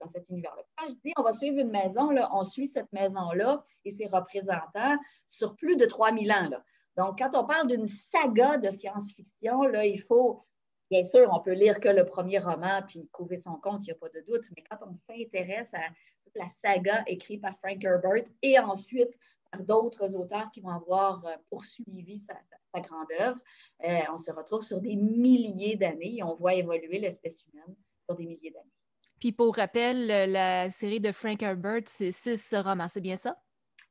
dans 0.00 0.10
cet 0.12 0.28
univers-là. 0.28 0.62
Quand 0.78 0.88
je 0.88 0.94
dis 1.04 1.12
on 1.16 1.22
va 1.22 1.32
suivre 1.32 1.58
une 1.58 1.70
maison, 1.70 2.10
là, 2.10 2.30
on 2.32 2.44
suit 2.44 2.68
cette 2.68 2.92
maison-là 2.92 3.64
et 3.84 3.92
ses 3.92 4.06
représentants 4.06 4.96
sur 5.28 5.56
plus 5.56 5.76
de 5.76 5.86
3000 5.86 6.30
ans. 6.32 6.48
Là. 6.48 6.64
Donc, 6.96 7.18
quand 7.18 7.30
on 7.34 7.46
parle 7.46 7.66
d'une 7.66 7.88
saga 7.88 8.58
de 8.58 8.70
science-fiction, 8.70 9.62
là, 9.62 9.84
il 9.84 10.00
faut, 10.02 10.44
bien 10.90 11.02
sûr, 11.02 11.30
on 11.32 11.40
peut 11.40 11.52
lire 11.52 11.80
que 11.80 11.88
le 11.88 12.04
premier 12.04 12.38
roman 12.38 12.82
puis 12.86 13.08
trouver 13.12 13.38
son 13.38 13.54
compte, 13.56 13.82
il 13.82 13.86
n'y 13.86 13.92
a 13.92 13.96
pas 13.96 14.08
de 14.08 14.24
doute, 14.26 14.44
mais 14.56 14.62
quand 14.70 14.78
on 14.86 14.94
s'intéresse 15.08 15.72
à 15.72 15.82
toute 16.24 16.36
la 16.36 16.48
saga 16.62 17.02
écrite 17.06 17.42
par 17.42 17.56
Frank 17.58 17.82
Herbert 17.82 18.24
et 18.42 18.58
ensuite 18.58 19.10
par 19.50 19.62
d'autres 19.62 20.16
auteurs 20.16 20.50
qui 20.52 20.60
vont 20.60 20.70
avoir 20.70 21.24
euh, 21.26 21.36
poursuivi 21.48 22.22
sa, 22.26 22.80
grande 22.80 23.08
œuvre. 23.18 23.38
Euh, 23.84 24.00
on 24.12 24.18
se 24.18 24.30
retrouve 24.30 24.62
sur 24.62 24.80
des 24.80 24.94
milliers 24.94 25.76
d'années 25.76 26.18
et 26.18 26.22
on 26.22 26.36
voit 26.36 26.54
évoluer 26.54 27.00
l'espèce 27.00 27.44
humaine 27.46 27.74
sur 28.04 28.16
des 28.16 28.26
milliers 28.26 28.50
d'années. 28.50 28.70
Puis 29.18 29.32
pour 29.32 29.56
rappel, 29.56 30.06
la 30.06 30.70
série 30.70 31.00
de 31.00 31.12
Frank 31.12 31.42
Herbert, 31.42 31.82
c'est 31.86 32.12
six 32.12 32.54
romans, 32.54 32.88
c'est 32.88 33.00
bien 33.00 33.16
ça? 33.16 33.36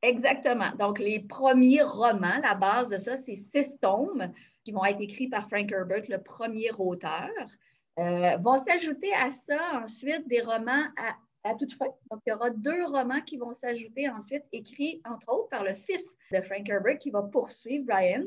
Exactement. 0.02 0.72
Donc, 0.80 0.98
les 1.00 1.20
premiers 1.20 1.82
romans, 1.82 2.40
la 2.42 2.56
base 2.56 2.90
de 2.90 2.98
ça, 2.98 3.18
c'est 3.18 3.36
six 3.36 3.78
tomes 3.82 4.32
qui 4.64 4.72
vont 4.72 4.86
être 4.86 5.02
écrits 5.02 5.28
par 5.28 5.48
Frank 5.50 5.72
Herbert, 5.72 6.04
le 6.08 6.22
premier 6.22 6.72
auteur. 6.78 7.30
Euh, 7.98 8.38
vont 8.38 8.64
s'ajouter 8.64 9.14
à 9.14 9.30
ça 9.32 9.82
ensuite 9.84 10.26
des 10.30 10.42
romans 10.42 10.86
à 10.98 11.18
à 11.44 11.56
toute 11.56 11.74
fin. 11.74 11.86
Donc, 12.12 12.22
il 12.26 12.30
y 12.30 12.34
aura 12.34 12.50
deux 12.50 12.86
romans 12.86 13.22
qui 13.22 13.38
vont 13.38 13.54
s'ajouter 13.54 14.10
ensuite, 14.10 14.44
écrits 14.52 15.02
entre 15.10 15.32
autres 15.32 15.50
par 15.50 15.64
le 15.64 15.74
fils 15.74 16.04
de 16.32 16.42
Frank 16.42 16.68
Herbert 16.68 16.98
qui 16.98 17.12
va 17.12 17.24
poursuivre 17.24 17.86
Brian, 17.86 18.24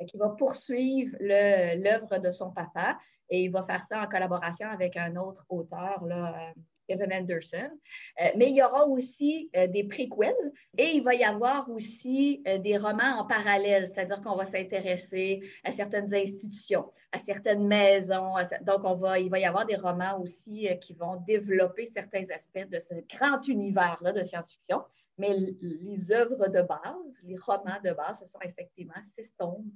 euh, 0.00 0.04
qui 0.06 0.16
va 0.16 0.30
poursuivre 0.30 1.16
l'œuvre 1.20 2.18
de 2.18 2.30
son 2.30 2.50
papa 2.50 2.98
et 3.30 3.44
il 3.44 3.50
va 3.50 3.62
faire 3.62 3.84
ça 3.88 4.02
en 4.02 4.08
collaboration 4.08 4.68
avec 4.68 4.96
un 4.96 5.16
autre 5.16 5.44
auteur, 5.48 6.02
euh, 6.04 6.60
Evan 6.88 7.12
Anderson. 7.12 7.70
Euh, 8.20 8.28
mais 8.36 8.50
il 8.50 8.56
y 8.56 8.62
aura 8.62 8.86
aussi 8.86 9.50
euh, 9.56 9.66
des 9.66 9.84
préquels 9.84 10.34
et 10.76 10.90
il 10.94 11.02
va 11.02 11.14
y 11.14 11.24
avoir 11.24 11.70
aussi 11.70 12.42
euh, 12.46 12.58
des 12.58 12.76
romans 12.76 13.18
en 13.18 13.26
parallèle, 13.26 13.88
c'est-à-dire 13.88 14.22
qu'on 14.22 14.36
va 14.36 14.46
s'intéresser 14.46 15.42
à 15.64 15.72
certaines 15.72 16.12
institutions, 16.14 16.92
à 17.12 17.18
certaines 17.18 17.66
maisons. 17.66 18.34
donc, 18.62 18.82
on 18.84 18.94
va, 18.94 19.18
il 19.18 19.30
va 19.30 19.38
y 19.38 19.44
avoir 19.44 19.66
des 19.66 19.76
romans 19.76 20.20
aussi 20.20 20.68
qui 20.80 20.94
vont 20.94 21.16
développer 21.26 21.86
certains 21.86 22.24
aspects 22.34 22.68
de 22.68 22.78
ce 22.78 22.94
grand 23.16 23.46
univers-là 23.46 24.12
de 24.12 24.22
science-fiction. 24.22 24.82
Mais 25.16 25.34
les 25.60 26.10
œuvres 26.10 26.48
de 26.48 26.62
base, 26.62 27.22
les 27.22 27.36
romans 27.36 27.80
de 27.84 27.92
base, 27.92 28.20
ce 28.20 28.26
sont 28.26 28.40
effectivement 28.42 28.94
six 29.16 29.30
tomes 29.38 29.70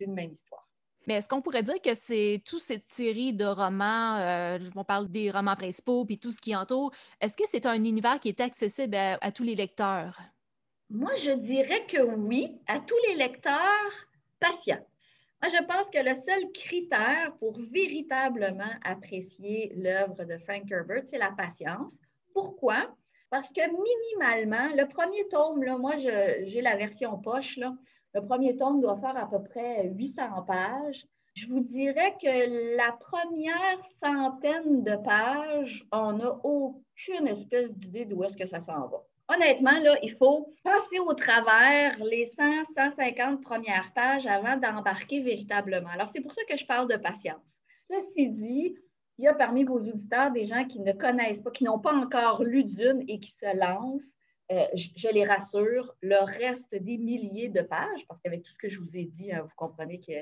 d'une 0.00 0.12
même 0.12 0.32
histoire. 0.32 0.66
Mais 1.06 1.14
est-ce 1.14 1.28
qu'on 1.28 1.42
pourrait 1.42 1.62
dire 1.62 1.80
que 1.80 1.94
c'est 1.94 2.42
toute 2.44 2.60
cette 2.60 2.90
série 2.90 3.32
de 3.32 3.44
romans, 3.44 4.16
euh, 4.18 4.58
on 4.74 4.84
parle 4.84 5.08
des 5.08 5.30
romans 5.30 5.56
principaux 5.56 6.04
puis 6.04 6.18
tout 6.18 6.30
ce 6.30 6.40
qui 6.40 6.54
entoure, 6.56 6.92
est-ce 7.20 7.36
que 7.36 7.44
c'est 7.46 7.66
un 7.66 7.82
univers 7.82 8.18
qui 8.20 8.28
est 8.28 8.40
accessible 8.40 8.96
à, 8.96 9.32
tous 9.32 9.42
les 9.42 9.54
lecteurs? 9.54 10.18
Moi, 10.90 11.14
je 11.16 11.32
dirais 11.32 11.84
que 11.86 12.02
oui, 12.02 12.58
à 12.66 12.80
tous 12.80 12.96
les 13.08 13.16
lecteurs 13.16 14.08
patients. 14.40 14.86
Moi, 15.42 15.50
je 15.50 15.64
pense 15.64 15.90
que 15.90 15.98
le 15.98 16.14
seul 16.14 16.50
critère 16.52 17.34
pour 17.38 17.58
véritablement 17.58 18.72
apprécier 18.82 19.72
l'œuvre 19.76 20.24
de 20.24 20.38
Frank 20.38 20.70
Herbert, 20.70 21.02
c'est 21.10 21.18
la 21.18 21.32
patience. 21.32 21.94
Pourquoi? 22.32 22.94
Parce 23.30 23.52
que 23.52 23.60
minimalement, 23.60 24.74
le 24.76 24.86
premier 24.88 25.26
tome, 25.28 25.62
là, 25.62 25.76
moi, 25.76 25.96
j'ai 25.98 26.60
la 26.60 26.76
version 26.76 27.18
poche, 27.18 27.56
là, 27.56 27.74
le 28.14 28.24
premier 28.24 28.56
tome 28.56 28.80
doit 28.80 28.96
faire 28.96 29.16
à 29.16 29.28
peu 29.28 29.42
près 29.42 29.88
800 29.88 30.42
pages. 30.46 31.04
Je 31.34 31.48
vous 31.48 31.60
dirais 31.60 32.14
que 32.22 32.76
la 32.76 32.92
première 32.92 33.80
centaine 34.00 34.84
de 34.84 34.96
pages, 34.96 35.84
on 35.90 36.12
n'a 36.12 36.30
aucune 36.44 37.26
espèce 37.26 37.72
d'idée 37.72 38.04
d'où 38.04 38.22
est-ce 38.22 38.36
que 38.36 38.46
ça 38.46 38.60
s'en 38.60 38.86
va. 38.86 39.02
Honnêtement, 39.28 39.80
là, 39.80 39.96
il 40.02 40.12
faut 40.12 40.54
passer 40.62 41.00
au 41.00 41.12
travers 41.14 41.98
les 42.04 42.26
100, 42.26 42.64
150 42.76 43.42
premières 43.42 43.92
pages 43.94 44.26
avant 44.26 44.56
d'embarquer 44.58 45.22
véritablement. 45.22 45.88
Alors, 45.88 46.08
c'est 46.08 46.20
pour 46.20 46.32
ça 46.32 46.42
que 46.48 46.56
je 46.56 46.66
parle 46.66 46.88
de 46.88 46.96
patience. 46.96 47.56
Ceci 47.90 48.28
dit, 48.28 48.76
il 49.18 49.24
y 49.24 49.28
a 49.28 49.34
parmi 49.34 49.64
vos 49.64 49.78
auditeurs 49.78 50.30
des 50.30 50.46
gens 50.46 50.64
qui 50.66 50.78
ne 50.80 50.92
connaissent 50.92 51.40
pas, 51.40 51.50
qui 51.50 51.64
n'ont 51.64 51.78
pas 51.80 51.94
encore 51.94 52.44
lu 52.44 52.64
Dune 52.64 53.02
et 53.08 53.18
qui 53.18 53.34
se 53.40 53.56
lancent. 53.56 54.13
Euh, 54.52 54.66
je, 54.74 55.08
les 55.08 55.24
rassure, 55.24 55.94
le 56.02 56.22
reste 56.22 56.74
des 56.74 56.98
milliers 56.98 57.48
de 57.48 57.62
pages, 57.62 58.06
parce 58.06 58.20
qu'avec 58.20 58.42
tout 58.42 58.52
ce 58.52 58.58
que 58.58 58.68
je 58.68 58.78
vous 58.78 58.96
ai 58.96 59.04
dit, 59.04 59.32
hein, 59.32 59.42
vous 59.42 59.54
comprenez 59.56 60.00
que, 60.00 60.12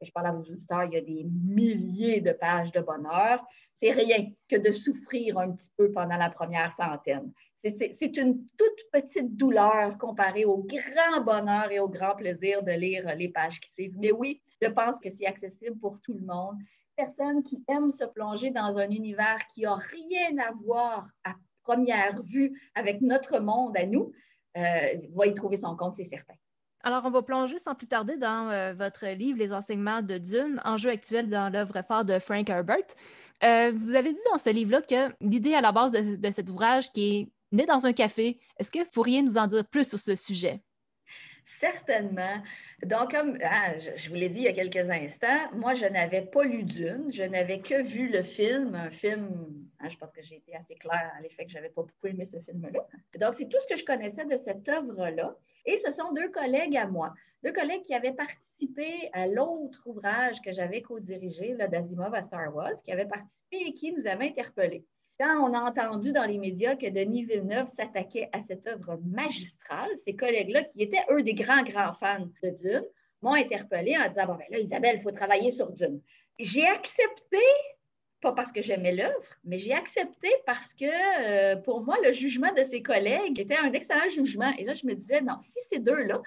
je 0.00 0.10
parle 0.12 0.28
à 0.28 0.30
vos 0.30 0.42
auditeurs, 0.42 0.84
il 0.84 0.92
y 0.92 0.96
a 0.96 1.00
des 1.00 1.24
milliers 1.24 2.20
de 2.20 2.32
pages 2.32 2.70
de 2.70 2.80
bonheur. 2.80 3.44
C'est 3.82 3.90
rien 3.90 4.30
que 4.48 4.56
de 4.56 4.70
souffrir 4.70 5.38
un 5.38 5.50
petit 5.50 5.70
peu 5.76 5.90
pendant 5.92 6.16
la 6.16 6.30
première 6.30 6.72
centaine. 6.72 7.32
C'est 7.64 8.16
une 8.16 8.46
toute 8.56 8.90
petite 8.92 9.36
douleur 9.36 9.98
comparée 9.98 10.44
au 10.44 10.58
grand 10.58 11.20
bonheur 11.22 11.72
et 11.72 11.80
au 11.80 11.88
grand 11.88 12.14
plaisir 12.14 12.62
de 12.62 12.70
lire 12.70 13.12
les 13.16 13.28
pages 13.28 13.58
qui 13.58 13.72
suivent. 13.72 13.98
Mais 13.98 14.12
oui, 14.12 14.40
je 14.62 14.68
pense 14.68 15.00
que 15.00 15.08
c'est 15.10 15.26
accessible 15.26 15.78
pour 15.80 16.00
tout 16.00 16.14
le 16.14 16.24
monde. 16.24 16.58
personne 16.96 17.42
qui 17.42 17.62
aime 17.68 17.92
se 17.92 18.04
plonger 18.04 18.50
dans 18.50 18.76
un 18.76 18.90
univers 18.90 19.38
qui 19.52 19.62
n'a 19.62 19.74
rien 19.74 20.38
à 20.38 20.52
voir 20.52 21.08
à 21.24 21.34
première 21.68 22.22
vue 22.22 22.58
avec 22.74 23.02
notre 23.02 23.38
monde 23.40 23.76
à 23.76 23.84
nous, 23.84 24.12
euh, 24.56 24.60
va 25.14 25.26
y 25.26 25.34
trouver 25.34 25.58
son 25.58 25.76
compte, 25.76 25.94
c'est 25.98 26.08
certain. 26.08 26.34
Alors, 26.82 27.02
on 27.04 27.10
va 27.10 27.22
plonger 27.22 27.58
sans 27.58 27.74
plus 27.74 27.88
tarder 27.88 28.16
dans 28.16 28.48
euh, 28.50 28.72
votre 28.72 29.06
livre 29.06 29.38
Les 29.38 29.52
enseignements 29.52 30.00
de 30.00 30.16
Dune, 30.16 30.60
enjeu 30.64 30.90
actuel 30.90 31.28
dans 31.28 31.52
l'œuvre 31.52 31.82
phare 31.86 32.04
de 32.04 32.18
Frank 32.18 32.48
Herbert. 32.48 32.86
Euh, 33.44 33.72
vous 33.74 33.94
avez 33.94 34.12
dit 34.12 34.20
dans 34.32 34.38
ce 34.38 34.50
livre-là 34.50 34.80
que 34.82 35.12
l'idée 35.20 35.54
à 35.54 35.60
la 35.60 35.72
base 35.72 35.92
de, 35.92 36.30
cet 36.30 36.48
ouvrage 36.48 36.90
qui 36.92 37.18
est 37.18 37.28
né 37.52 37.66
dans 37.66 37.84
un 37.84 37.92
café, 37.92 38.38
est-ce 38.58 38.70
que 38.70 38.78
vous 38.78 38.90
pourriez 38.92 39.22
nous 39.22 39.36
en 39.36 39.46
dire 39.46 39.66
plus 39.66 39.88
sur 39.88 39.98
ce 39.98 40.14
sujet? 40.14 40.62
Certainement. 41.60 42.42
Donc, 42.84 43.12
comme 43.12 43.36
ah, 43.42 43.76
je, 43.76 44.08
vous 44.08 44.14
l'ai 44.14 44.28
dit 44.28 44.40
il 44.40 44.44
y 44.44 44.48
a 44.48 44.52
quelques 44.52 44.90
instants, 44.90 45.50
moi, 45.54 45.74
je 45.74 45.86
n'avais 45.86 46.22
pas 46.22 46.44
lu 46.44 46.62
Dune, 46.62 47.06
je 47.10 47.24
n'avais 47.24 47.60
que 47.60 47.82
vu 47.82 48.08
le 48.08 48.22
film, 48.22 48.74
un 48.74 48.90
film, 48.90 49.64
hein, 49.80 49.88
je 49.88 49.96
pense 49.96 50.12
que 50.12 50.22
j'ai 50.22 50.36
été 50.36 50.54
assez 50.54 50.76
claire 50.76 51.12
à 51.16 51.20
l'effet 51.20 51.44
que 51.44 51.50
je 51.50 51.56
n'avais 51.56 51.70
pas 51.70 51.82
beaucoup 51.82 52.06
aimé 52.06 52.24
ce 52.24 52.38
film-là. 52.40 52.86
Donc, 53.18 53.34
c'est 53.36 53.48
tout 53.48 53.58
ce 53.60 53.66
que 53.66 53.76
je 53.76 53.84
connaissais 53.84 54.24
de 54.24 54.36
cette 54.36 54.68
œuvre-là. 54.68 55.34
Et 55.64 55.76
ce 55.78 55.90
sont 55.90 56.12
deux 56.12 56.30
collègues 56.30 56.76
à 56.76 56.86
moi, 56.86 57.12
deux 57.42 57.52
collègues 57.52 57.82
qui 57.82 57.94
avaient 57.94 58.12
participé 58.12 59.10
à 59.12 59.26
l'autre 59.26 59.82
ouvrage 59.86 60.40
que 60.40 60.52
j'avais 60.52 60.80
co-dirigé, 60.80 61.54
d'Asimov 61.54 62.14
à 62.14 62.22
Star 62.22 62.54
Wars, 62.54 62.80
qui 62.84 62.92
avaient 62.92 63.06
participé 63.06 63.58
et 63.66 63.74
qui 63.74 63.92
nous 63.92 64.06
avaient 64.06 64.28
interpellés. 64.28 64.84
Quand 65.20 65.50
on 65.50 65.52
a 65.52 65.60
entendu 65.60 66.12
dans 66.12 66.24
les 66.24 66.38
médias 66.38 66.76
que 66.76 66.88
Denis 66.88 67.24
Villeneuve 67.24 67.66
s'attaquait 67.66 68.28
à 68.32 68.40
cette 68.42 68.66
œuvre 68.68 69.00
magistrale, 69.04 69.90
ces 70.04 70.14
collègues-là, 70.14 70.62
qui 70.62 70.82
étaient 70.82 71.04
eux 71.10 71.24
des 71.24 71.34
grands, 71.34 71.64
grands 71.64 71.92
fans 71.94 72.28
de 72.42 72.50
Dune, 72.50 72.84
m'ont 73.20 73.34
interpellé 73.34 73.96
en 73.96 74.08
disant 74.08 74.26
Bon, 74.26 74.34
ben 74.34 74.46
là, 74.50 74.58
Isabelle, 74.60 74.96
il 74.98 75.02
faut 75.02 75.10
travailler 75.10 75.50
sur 75.50 75.72
Dune. 75.72 76.00
J'ai 76.38 76.64
accepté, 76.64 77.42
pas 78.20 78.30
parce 78.30 78.52
que 78.52 78.62
j'aimais 78.62 78.94
l'œuvre, 78.94 79.24
mais 79.42 79.58
j'ai 79.58 79.72
accepté 79.72 80.28
parce 80.46 80.72
que 80.72 80.84
euh, 80.84 81.56
pour 81.56 81.82
moi, 81.82 81.96
le 82.04 82.12
jugement 82.12 82.52
de 82.52 82.62
ces 82.62 82.80
collègues 82.80 83.40
était 83.40 83.56
un 83.56 83.72
excellent 83.72 84.08
jugement. 84.08 84.52
Et 84.56 84.64
là, 84.64 84.74
je 84.74 84.86
me 84.86 84.94
disais 84.94 85.20
Non, 85.20 85.40
si 85.40 85.58
ces 85.72 85.80
deux-là, 85.80 86.22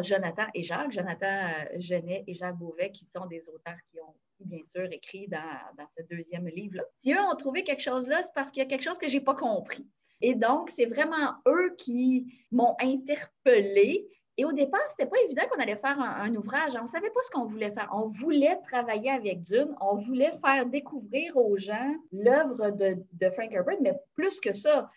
Jonathan 0.00 0.46
et 0.54 0.62
Jacques, 0.62 0.92
Jonathan 0.92 1.26
euh, 1.26 1.78
Genet 1.78 2.24
et 2.26 2.34
Jacques 2.34 2.56
Beauvais, 2.56 2.90
qui 2.90 3.04
sont 3.04 3.26
des 3.26 3.46
auteurs 3.48 3.78
qui 3.90 4.00
ont 4.00 4.14
bien 4.44 4.64
sûr, 4.64 4.88
écrit 4.90 5.28
dans, 5.28 5.86
ce 5.96 6.02
deuxième 6.10 6.48
livre-là. 6.48 6.84
Si 7.02 7.12
eux 7.12 7.20
ont 7.20 7.36
trouvé 7.36 7.64
quelque 7.64 7.82
chose 7.82 8.06
là, 8.08 8.22
c'est 8.24 8.34
parce 8.34 8.50
qu'il 8.50 8.62
y 8.62 8.66
a 8.66 8.68
quelque 8.68 8.82
chose 8.82 8.98
que 8.98 9.08
je 9.08 9.16
n'ai 9.16 9.24
pas 9.24 9.34
compris. 9.34 9.86
Et 10.20 10.34
donc, 10.34 10.70
c'est 10.76 10.86
vraiment 10.86 11.34
eux 11.46 11.74
qui 11.78 12.26
m'ont 12.50 12.76
interpellée. 12.80 14.06
Et 14.36 14.44
au 14.44 14.52
départ, 14.52 14.80
ce 14.88 14.94
n'était 14.98 15.10
pas 15.10 15.20
évident 15.24 15.42
qu'on 15.50 15.60
allait 15.60 15.76
faire 15.76 15.98
un, 15.98 16.34
ouvrage. 16.34 16.74
On 16.78 16.82
ne 16.82 16.88
savait 16.88 17.10
pas 17.10 17.20
ce 17.24 17.30
qu'on 17.30 17.44
voulait 17.44 17.70
faire. 17.70 17.88
On 17.92 18.06
voulait 18.06 18.58
travailler 18.70 19.10
avec 19.10 19.42
Dune. 19.42 19.74
On 19.80 19.96
voulait 19.96 20.32
faire 20.44 20.66
découvrir 20.66 21.36
aux 21.36 21.56
gens 21.56 21.94
l'œuvre 22.12 22.70
de, 22.70 22.96
de 23.12 23.30
Frank 23.30 23.50
Herbert, 23.52 23.78
mais 23.80 23.94
plus 24.14 24.40
que 24.40 24.52
ça, 24.52 24.90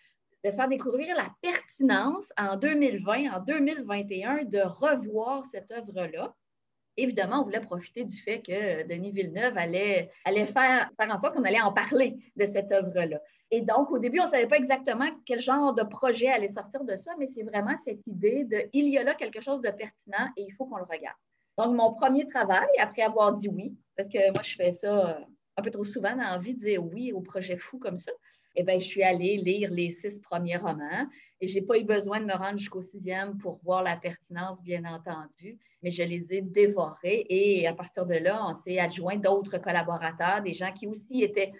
de 0.44 0.50
faire 0.50 0.68
découvrir 0.68 1.16
la 1.16 1.30
pertinence 1.40 2.30
en 2.38 2.56
2020, 2.56 3.34
en 3.34 3.40
2021, 3.40 4.44
de 4.44 4.60
revoir 4.60 5.44
cette 5.46 5.70
œuvre-là 5.70 6.34
évidemment, 6.96 7.40
on 7.40 7.44
voulait 7.44 7.60
profiter 7.60 8.04
du 8.04 8.16
fait 8.16 8.40
que 8.40 8.86
Denis 8.86 9.12
Villeneuve 9.12 9.56
allait, 9.56 10.10
faire, 10.46 10.90
en 10.98 11.16
sorte 11.16 11.34
qu'on 11.34 11.44
allait 11.44 11.60
en 11.60 11.72
parler 11.72 12.16
de 12.36 12.46
cette 12.46 12.72
œuvre-là. 12.72 13.20
Et 13.50 13.60
donc, 13.60 13.90
au 13.90 13.98
début, 13.98 14.20
on 14.20 14.24
ne 14.24 14.30
savait 14.30 14.46
pas 14.46 14.56
exactement 14.56 15.06
quel 15.26 15.40
genre 15.40 15.74
de 15.74 15.82
projet 15.82 16.28
allait 16.28 16.52
sortir 16.52 16.84
de 16.84 16.96
ça, 16.96 17.12
mais 17.18 17.28
c'est 17.28 17.42
vraiment 17.42 17.76
cette 17.76 18.06
idée 18.06 18.44
de 18.44 18.68
il 18.72 18.88
y 18.88 18.98
a 18.98 19.02
là 19.02 19.14
quelque 19.14 19.40
chose 19.40 19.60
de 19.60 19.70
pertinent 19.70 20.28
et 20.36 20.42
il 20.42 20.52
faut 20.52 20.66
qu'on 20.66 20.78
le 20.78 20.84
regarde. 20.84 21.16
Donc, 21.58 21.76
mon 21.76 21.94
premier 21.94 22.26
travail, 22.26 22.66
après 22.80 23.02
avoir 23.02 23.32
dit 23.32 23.48
oui, 23.48 23.76
parce 23.96 24.08
que 24.08 24.32
moi, 24.32 24.42
je 24.42 24.54
fais 24.56 24.72
ça 24.72 25.18
euh, 25.18 25.24
un 25.56 25.62
peu 25.62 25.70
trop 25.70 25.84
souvent, 25.84 26.16
dans 26.16 26.36
envie 26.36 26.54
de 26.54 26.60
dire 26.60 26.84
oui 26.84 27.12
au 27.12 27.20
projet 27.20 27.56
fou 27.56 27.78
comme 27.78 27.96
ça, 27.96 28.12
eh 28.54 28.62
bien, 28.62 28.78
je 28.78 28.84
suis 28.84 29.02
allée 29.02 29.36
lire 29.36 29.70
les 29.70 29.92
six 29.92 30.20
premiers 30.20 30.56
romans 30.56 31.06
et 31.40 31.48
je 31.48 31.54
n'ai 31.54 31.62
pas 31.64 31.78
eu 31.78 31.84
besoin 31.84 32.20
de 32.20 32.26
me 32.26 32.34
rendre 32.34 32.58
jusqu'au 32.58 32.82
sixième 32.82 33.38
pour 33.38 33.60
voir 33.62 33.82
la 33.82 33.96
pertinence, 33.96 34.62
bien 34.62 34.84
entendu, 34.84 35.58
mais 35.82 35.90
je 35.90 36.02
les 36.02 36.26
ai 36.30 36.40
dévorés 36.40 37.26
et 37.28 37.66
à 37.66 37.74
partir 37.74 38.06
de 38.06 38.14
là, 38.14 38.46
on 38.46 38.54
s'est 38.62 38.78
adjoint 38.78 39.16
d'autres 39.16 39.58
collaborateurs, 39.58 40.42
des 40.42 40.54
gens 40.54 40.72
qui 40.72 40.86
aussi 40.86 41.22
étaient 41.22 41.52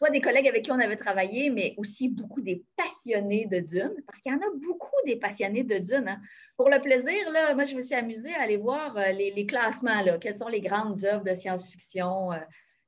soit 0.00 0.10
des 0.10 0.22
collègues 0.22 0.48
avec 0.48 0.64
qui 0.64 0.72
on 0.72 0.78
avait 0.78 0.96
travaillé, 0.96 1.50
mais 1.50 1.74
aussi 1.76 2.08
beaucoup 2.08 2.40
des 2.40 2.64
passionnés 2.74 3.46
de 3.46 3.60
Dune, 3.60 3.94
parce 4.06 4.18
qu'il 4.20 4.32
y 4.32 4.34
en 4.34 4.38
a 4.38 4.50
beaucoup 4.66 4.96
des 5.04 5.16
passionnés 5.16 5.62
de 5.62 5.76
Dune. 5.76 6.08
Hein. 6.08 6.20
Pour 6.56 6.70
le 6.70 6.80
plaisir, 6.80 7.30
là, 7.30 7.54
moi, 7.54 7.64
je 7.64 7.76
me 7.76 7.82
suis 7.82 7.94
amusée 7.94 8.32
à 8.34 8.40
aller 8.40 8.56
voir 8.56 8.96
euh, 8.96 9.12
les, 9.12 9.44
classements, 9.44 10.00
là, 10.00 10.16
quelles 10.16 10.38
sont 10.38 10.48
les 10.48 10.62
grandes 10.62 11.04
œuvres 11.04 11.22
de 11.22 11.34
science-fiction. 11.34 12.32
Euh, 12.32 12.38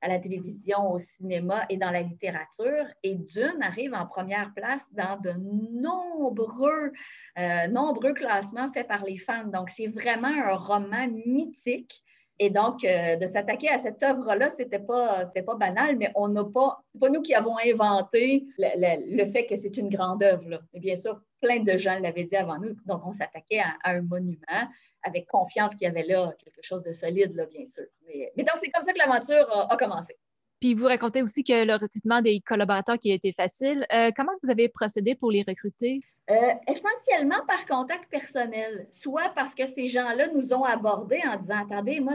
à 0.02 0.08
la 0.08 0.18
télévision, 0.18 0.92
au 0.92 0.98
cinéma 0.98 1.64
et 1.68 1.76
dans 1.76 1.90
la 1.90 2.02
littérature. 2.02 2.84
Et 3.02 3.14
Dune 3.14 3.62
arrive 3.62 3.94
en 3.94 4.06
première 4.06 4.52
place 4.54 4.82
dans 4.92 5.18
de 5.20 5.32
nombreux, 5.72 6.92
euh, 7.38 7.66
nombreux 7.68 8.12
classements 8.12 8.70
faits 8.72 8.88
par 8.88 9.04
les 9.04 9.18
fans. 9.18 9.46
Donc, 9.46 9.70
c'est 9.70 9.86
vraiment 9.86 10.28
un 10.28 10.56
roman 10.56 11.06
mythique. 11.24 12.02
Et 12.38 12.50
donc, 12.50 12.84
euh, 12.84 13.14
de 13.16 13.26
s'attaquer 13.26 13.68
à 13.68 13.78
cette 13.78 14.02
œuvre-là, 14.02 14.50
ce 14.50 14.62
n'était 14.62 14.80
pas, 14.80 15.24
pas 15.24 15.54
banal, 15.54 15.96
mais 15.96 16.10
on 16.16 16.26
n'a 16.28 16.44
pas, 16.44 16.82
c'est 16.90 16.98
pas 16.98 17.08
nous 17.08 17.22
qui 17.22 17.34
avons 17.34 17.56
inventé 17.64 18.44
le, 18.58 19.24
fait 19.26 19.46
que 19.46 19.56
c'est 19.56 19.76
une 19.76 19.88
grande 19.88 20.24
œuvre. 20.24 20.60
Et 20.74 20.80
bien 20.80 20.96
sûr, 20.96 21.20
plein 21.40 21.60
de 21.60 21.76
gens 21.76 22.00
l'avaient 22.00 22.24
dit 22.24 22.36
avant 22.36 22.58
nous. 22.58 22.74
Donc, 22.86 23.02
on 23.06 23.12
s'attaquait 23.12 23.60
à, 23.60 23.76
un 23.84 24.02
monument 24.02 24.66
avec 25.02 25.26
confiance 25.26 25.72
qu'il 25.74 25.82
y 25.82 25.90
avait 25.90 26.04
là 26.04 26.32
quelque 26.42 26.62
chose 26.62 26.82
de 26.82 26.92
solide, 26.92 27.34
là, 27.34 27.46
bien 27.46 27.68
sûr. 27.68 27.84
Mais, 28.06 28.32
donc, 28.36 28.56
c'est 28.62 28.70
comme 28.70 28.82
ça 28.82 28.92
que 28.92 28.98
l'aventure 28.98 29.68
a, 29.70 29.76
commencé. 29.76 30.16
Puis 30.60 30.74
vous 30.74 30.86
racontez 30.86 31.22
aussi 31.22 31.42
que 31.42 31.64
le 31.64 31.74
recrutement 31.74 32.22
des 32.22 32.40
collaborateurs 32.40 32.98
qui 32.98 33.10
a 33.10 33.14
été 33.14 33.32
facile. 33.32 33.84
Euh, 33.92 34.10
comment 34.16 34.32
vous 34.42 34.50
avez 34.50 34.68
procédé 34.68 35.16
pour 35.16 35.32
les 35.32 35.44
recruter? 35.46 36.00
Euh, 36.30 36.54
essentiellement 36.68 37.44
par 37.48 37.66
contact 37.66 38.08
personnel, 38.08 38.86
soit 38.92 39.32
parce 39.34 39.56
que 39.56 39.66
ces 39.66 39.88
gens-là 39.88 40.28
nous 40.28 40.54
ont 40.54 40.62
abordés 40.62 41.20
en 41.26 41.36
disant 41.36 41.64
Attendez, 41.64 41.98
moi, 41.98 42.14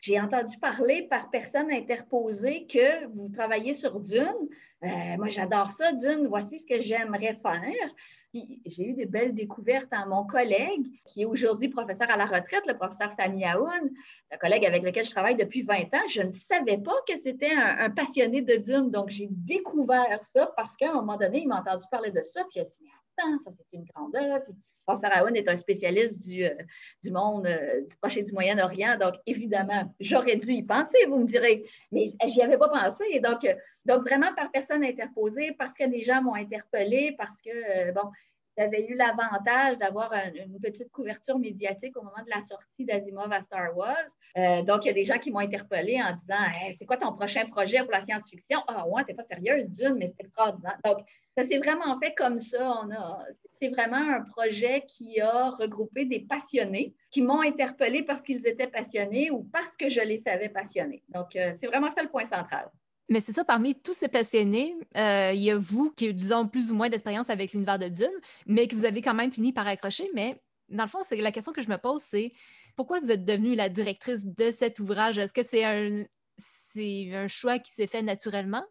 j'ai 0.00 0.20
entendu 0.20 0.58
parler 0.58 1.06
par 1.08 1.30
personne 1.30 1.70
interposée 1.70 2.66
que 2.66 3.06
vous 3.06 3.28
travaillez 3.28 3.72
sur 3.72 4.00
Dune. 4.00 4.48
Euh, 4.82 4.88
moi, 5.16 5.28
j'adore 5.28 5.70
ça, 5.70 5.92
Dune. 5.92 6.26
Voici 6.26 6.58
ce 6.58 6.66
que 6.66 6.80
j'aimerais 6.80 7.34
faire 7.34 7.94
j'ai 8.64 8.88
eu 8.88 8.92
des 8.94 9.06
belles 9.06 9.34
découvertes 9.34 9.92
en 9.92 10.08
mon 10.08 10.26
collègue, 10.26 10.86
qui 11.06 11.22
est 11.22 11.24
aujourd'hui 11.24 11.68
professeur 11.68 12.10
à 12.10 12.16
la 12.16 12.26
retraite, 12.26 12.66
le 12.66 12.76
professeur 12.76 13.12
Sami 13.12 13.44
Aoun, 13.44 13.90
un 14.30 14.36
collègue 14.36 14.64
avec 14.64 14.82
lequel 14.82 15.04
je 15.04 15.10
travaille 15.10 15.36
depuis 15.36 15.62
20 15.62 15.82
ans. 15.94 16.06
Je 16.08 16.22
ne 16.22 16.32
savais 16.32 16.78
pas 16.78 16.96
que 17.08 17.18
c'était 17.22 17.52
un, 17.52 17.90
passionné 17.90 18.42
de 18.42 18.56
Dune, 18.56 18.90
donc 18.90 19.10
j'ai 19.10 19.28
découvert 19.30 20.20
ça 20.32 20.52
parce 20.56 20.76
qu'à 20.76 20.90
un 20.90 20.94
moment 20.94 21.16
donné, 21.16 21.42
il 21.42 21.48
m'a 21.48 21.60
entendu 21.60 21.84
parler 21.90 22.10
de 22.10 22.22
ça, 22.22 22.42
puis 22.44 22.56
il 22.56 22.60
a 22.60 22.64
dit, 22.64 22.78
mais 22.82 22.90
attends, 23.18 23.38
ça 23.44 23.50
c'est 23.56 23.76
une 23.76 23.84
grande 23.84 24.14
œuvre. 24.16 24.44
Puis, 24.44 24.54
professeur 24.86 25.10
Aoun 25.16 25.34
est 25.34 25.48
un 25.48 25.56
spécialiste 25.56 26.22
du, 26.26 26.44
euh, 26.44 26.54
monde 27.10 27.46
euh, 27.46 27.82
du 27.82 27.96
Proche 27.96 28.16
et 28.16 28.22
du 28.22 28.32
Moyen-Orient, 28.32 28.96
donc 29.00 29.14
évidemment, 29.26 29.92
j'aurais 30.00 30.36
dû 30.36 30.52
y 30.52 30.62
penser, 30.62 30.96
vous 31.08 31.18
me 31.18 31.26
direz, 31.26 31.64
mais 31.90 32.06
j'y 32.26 32.40
avais 32.40 32.58
pas 32.58 32.68
pensé. 32.68 33.20
Donc, 33.20 33.44
euh, 33.44 33.54
donc, 33.86 34.02
vraiment 34.02 34.34
par 34.34 34.50
personne 34.50 34.84
interposée, 34.84 35.52
parce 35.58 35.76
que 35.76 35.84
des 35.84 36.02
gens 36.02 36.22
m'ont 36.22 36.34
interpellé, 36.34 37.14
parce 37.16 37.36
que, 37.42 37.92
bon, 37.92 38.10
j'avais 38.56 38.86
eu 38.86 38.94
l'avantage 38.94 39.76
d'avoir 39.78 40.12
une 40.12 40.58
petite 40.60 40.90
couverture 40.90 41.38
médiatique 41.38 41.96
au 41.96 42.02
moment 42.02 42.22
de 42.24 42.30
la 42.30 42.42
sortie 42.42 42.84
d'Asimov 42.86 43.30
à 43.30 43.42
Star 43.42 43.76
Wars. 43.76 43.96
Euh, 44.38 44.62
donc, 44.62 44.84
il 44.84 44.88
y 44.88 44.90
a 44.90 44.94
des 44.94 45.04
gens 45.04 45.18
qui 45.18 45.30
m'ont 45.30 45.40
interpellé 45.40 46.00
en 46.02 46.14
disant 46.16 46.74
C'est 46.78 46.86
quoi 46.86 46.96
ton 46.96 47.12
prochain 47.12 47.46
projet 47.46 47.80
pour 47.80 47.92
la 47.92 48.04
science-fiction 48.04 48.60
Ah, 48.68 48.86
ouais, 48.88 49.04
t'es 49.04 49.14
pas 49.14 49.24
sérieuse, 49.24 49.68
d'une, 49.68 49.96
mais 49.96 50.08
c'est 50.08 50.24
extraordinaire. 50.24 50.78
Donc, 50.84 50.98
ça 51.36 51.46
s'est 51.46 51.58
vraiment 51.58 51.98
fait 52.00 52.14
comme 52.14 52.40
ça. 52.40 52.80
On 52.82 52.90
a, 52.92 53.18
c'est 53.60 53.68
vraiment 53.68 53.96
un 53.96 54.22
projet 54.22 54.84
qui 54.88 55.20
a 55.20 55.50
regroupé 55.50 56.06
des 56.06 56.20
passionnés 56.20 56.94
qui 57.10 57.22
m'ont 57.22 57.42
interpellé 57.42 58.02
parce 58.02 58.22
qu'ils 58.22 58.46
étaient 58.46 58.66
passionnés 58.66 59.30
ou 59.30 59.44
parce 59.44 59.76
que 59.76 59.88
je 59.88 60.00
les 60.00 60.18
savais 60.18 60.48
passionnés. 60.48 61.02
Donc, 61.10 61.36
euh, 61.36 61.52
c'est 61.60 61.66
vraiment 61.66 61.90
ça 61.90 62.02
le 62.02 62.08
point 62.08 62.26
central. 62.26 62.70
Mais 63.08 63.20
c'est 63.20 63.32
ça, 63.32 63.44
parmi 63.44 63.80
tous 63.80 63.92
ces 63.92 64.08
passionnés, 64.08 64.74
euh, 64.96 65.30
il 65.32 65.40
y 65.40 65.50
a 65.50 65.56
vous 65.56 65.92
qui, 65.92 66.12
disons, 66.12 66.48
plus 66.48 66.72
ou 66.72 66.74
moins 66.74 66.88
d'expérience 66.88 67.30
avec 67.30 67.52
l'univers 67.52 67.78
de 67.78 67.88
Dune, 67.88 68.10
mais 68.46 68.66
que 68.66 68.74
vous 68.74 68.84
avez 68.84 69.00
quand 69.00 69.14
même 69.14 69.32
fini 69.32 69.52
par 69.52 69.66
accrocher. 69.66 70.10
Mais 70.14 70.40
dans 70.68 70.84
le 70.84 70.88
fond, 70.88 70.98
c'est 71.04 71.16
la 71.16 71.30
question 71.30 71.52
que 71.52 71.62
je 71.62 71.68
me 71.68 71.78
pose, 71.78 72.02
c'est 72.02 72.32
pourquoi 72.74 73.00
vous 73.00 73.12
êtes 73.12 73.24
devenue 73.24 73.54
la 73.54 73.68
directrice 73.68 74.26
de 74.26 74.50
cet 74.50 74.80
ouvrage? 74.80 75.18
Est-ce 75.18 75.32
que 75.32 75.44
c'est 75.44 75.64
un, 75.64 76.04
c'est 76.36 77.14
un 77.14 77.28
choix 77.28 77.58
qui 77.58 77.72
s'est 77.72 77.86
fait 77.86 78.02
naturellement? 78.02 78.64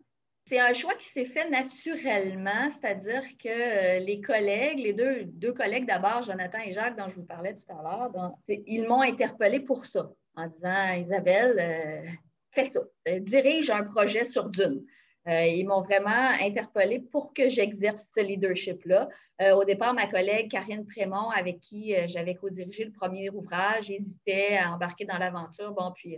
C'est 0.47 0.59
un 0.59 0.73
choix 0.73 0.93
qui 0.93 1.07
s'est 1.07 1.25
fait 1.25 1.49
naturellement, 1.49 2.69
c'est-à-dire 2.69 3.23
que 3.43 3.47
euh, 3.47 3.99
les 3.99 4.21
collègues, 4.21 4.77
les 4.77 4.93
deux, 4.93 5.23
deux 5.25 5.53
collègues 5.53 5.87
d'abord, 5.87 6.21
Jonathan 6.21 6.59
et 6.59 6.71
Jacques, 6.71 6.95
dont 6.97 7.07
je 7.07 7.15
vous 7.15 7.25
parlais 7.25 7.55
tout 7.55 7.73
à 7.73 7.81
l'heure, 7.81 8.31
ils 8.47 8.87
m'ont 8.87 9.01
interpellé 9.01 9.59
pour 9.59 9.85
ça, 9.85 10.11
en 10.35 10.47
disant 10.47 10.93
Isabelle, 10.93 11.55
euh, 11.59 12.11
fais 12.55 12.69
ça, 12.71 12.79
euh, 13.07 13.19
dirige 13.19 13.69
un 13.69 13.83
projet 13.83 14.25
sur 14.25 14.49
Dune. 14.49 14.83
Euh, 15.27 15.45
ils 15.45 15.65
m'ont 15.65 15.81
vraiment 15.81 16.29
interpellée 16.39 16.99
pour 16.99 17.33
que 17.33 17.49
j'exerce 17.49 18.11
ce 18.15 18.21
leadership-là. 18.21 19.09
Euh, 19.41 19.55
au 19.55 19.63
départ, 19.63 19.93
ma 19.93 20.05
collègue 20.07 20.51
Karine 20.51 20.85
Prémont, 20.85 21.31
avec 21.31 21.59
qui 21.59 21.95
j'avais 22.05 22.35
co-dirigé 22.35 22.85
le 22.85 22.91
premier 22.91 23.29
ouvrage, 23.31 23.89
hésitait 23.89 24.57
à 24.57 24.71
embarquer 24.71 25.05
dans 25.05 25.17
l'aventure. 25.17 25.71
Bon, 25.71 25.91
puis 25.95 26.17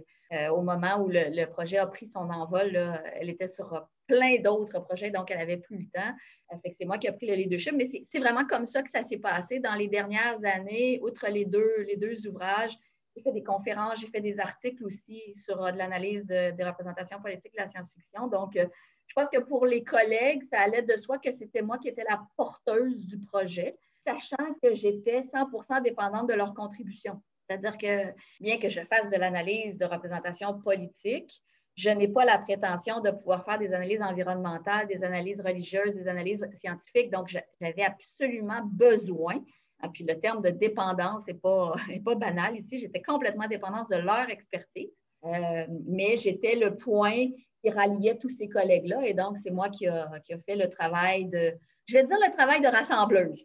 au 0.51 0.61
moment 0.61 1.01
où 1.01 1.07
le, 1.07 1.45
projet 1.45 1.77
a 1.77 1.87
pris 1.87 2.07
son 2.07 2.29
envol, 2.29 2.75
elle 3.15 3.29
était 3.29 3.47
sur 3.47 3.87
plein 4.07 4.41
d'autres 4.41 4.81
projets, 4.81 5.09
donc 5.09 5.31
elle 5.31 5.37
n'avait 5.37 5.55
plus 5.55 5.77
le 5.77 5.85
temps. 5.85 6.59
fait 6.61 6.71
que 6.71 6.75
c'est 6.77 6.85
moi 6.85 6.97
qui 6.97 7.07
ai 7.07 7.13
pris 7.13 7.27
le 7.27 7.35
leadership, 7.35 7.73
mais 7.77 7.89
c'est 8.09 8.19
vraiment 8.19 8.45
comme 8.45 8.65
ça 8.65 8.81
que 8.81 8.89
ça 8.89 9.03
s'est 9.03 9.19
passé 9.19 9.59
dans 9.59 9.75
les 9.75 9.87
dernières 9.87 10.43
années, 10.43 10.99
outre 11.01 11.27
les 11.29 11.45
deux, 11.45 11.83
les 11.87 11.95
deux 11.95 12.27
ouvrages. 12.27 12.77
J'ai 13.17 13.23
fait 13.23 13.31
des 13.31 13.43
conférences, 13.43 13.99
j'ai 13.99 14.07
fait 14.07 14.21
des 14.21 14.39
articles 14.39 14.83
aussi 14.83 15.33
sur 15.33 15.57
de 15.57 15.75
l'analyse 15.75 16.23
des 16.27 16.63
représentations 16.63 17.19
politiques 17.19 17.53
de 17.53 17.61
la 17.61 17.67
science-fiction. 17.67 18.27
Donc, 18.27 18.51
je 18.53 19.13
pense 19.15 19.27
que 19.29 19.39
pour 19.39 19.65
les 19.65 19.83
collègues, 19.83 20.43
ça 20.51 20.59
allait 20.59 20.83
de 20.83 20.95
soi 20.97 21.17
que 21.17 21.31
c'était 21.31 21.63
moi 21.63 21.79
qui 21.79 21.87
étais 21.87 22.03
la 22.07 22.21
porteuse 22.35 23.07
du 23.07 23.17
projet, 23.17 23.75
sachant 24.05 24.53
que 24.61 24.75
j'étais 24.75 25.21
100% 25.21 25.81
dépendante 25.81 26.29
de 26.29 26.35
leur 26.35 26.53
contribution. 26.53 27.19
C'est-à-dire 27.49 27.79
que 27.79 28.13
bien 28.39 28.59
que 28.59 28.69
je 28.69 28.81
fasse 28.81 29.09
de 29.09 29.17
l'analyse 29.17 29.79
de 29.79 29.85
représentation 29.85 30.61
politique, 30.61 31.41
je 31.75 31.89
n'ai 31.89 32.07
pas 32.07 32.23
la 32.23 32.37
prétention 32.37 33.01
de 33.01 33.09
pouvoir 33.09 33.45
faire 33.45 33.57
des 33.57 33.73
analyses 33.73 34.01
environnementales, 34.03 34.87
des 34.87 35.03
analyses 35.03 35.41
religieuses, 35.41 35.95
des 35.95 36.07
analyses 36.07 36.47
scientifiques. 36.59 37.09
Donc, 37.09 37.29
j'avais 37.29 37.83
absolument 37.83 38.61
besoin, 38.63 39.43
ah, 39.79 39.89
puis 39.89 40.03
le 40.03 40.19
terme 40.19 40.41
de 40.41 40.49
dépendance 40.49 41.25
n'est 41.27 41.35
pas, 41.35 41.75
pas 42.05 42.15
banal 42.15 42.57
ici, 42.57 42.79
j'étais 42.79 43.01
complètement 43.01 43.47
dépendante 43.47 43.89
de 43.91 43.97
leur 43.97 44.29
expertise, 44.29 44.89
euh, 45.25 45.65
mais 45.85 46.17
j'étais 46.17 46.55
le 46.55 46.75
point 46.75 47.27
qui 47.63 47.69
ralliait 47.69 48.17
tous 48.17 48.29
ces 48.29 48.49
collègues-là. 48.49 49.05
Et 49.05 49.13
donc, 49.13 49.37
c'est 49.43 49.51
moi 49.51 49.69
qui 49.69 49.87
a, 49.87 50.09
fait 50.45 50.55
le 50.55 50.69
travail 50.69 51.25
de, 51.25 51.53
je 51.85 51.93
vais 51.93 52.05
dire 52.05 52.17
le 52.25 52.33
travail 52.33 52.61
de 52.61 52.67
rassembleuse. 52.67 53.43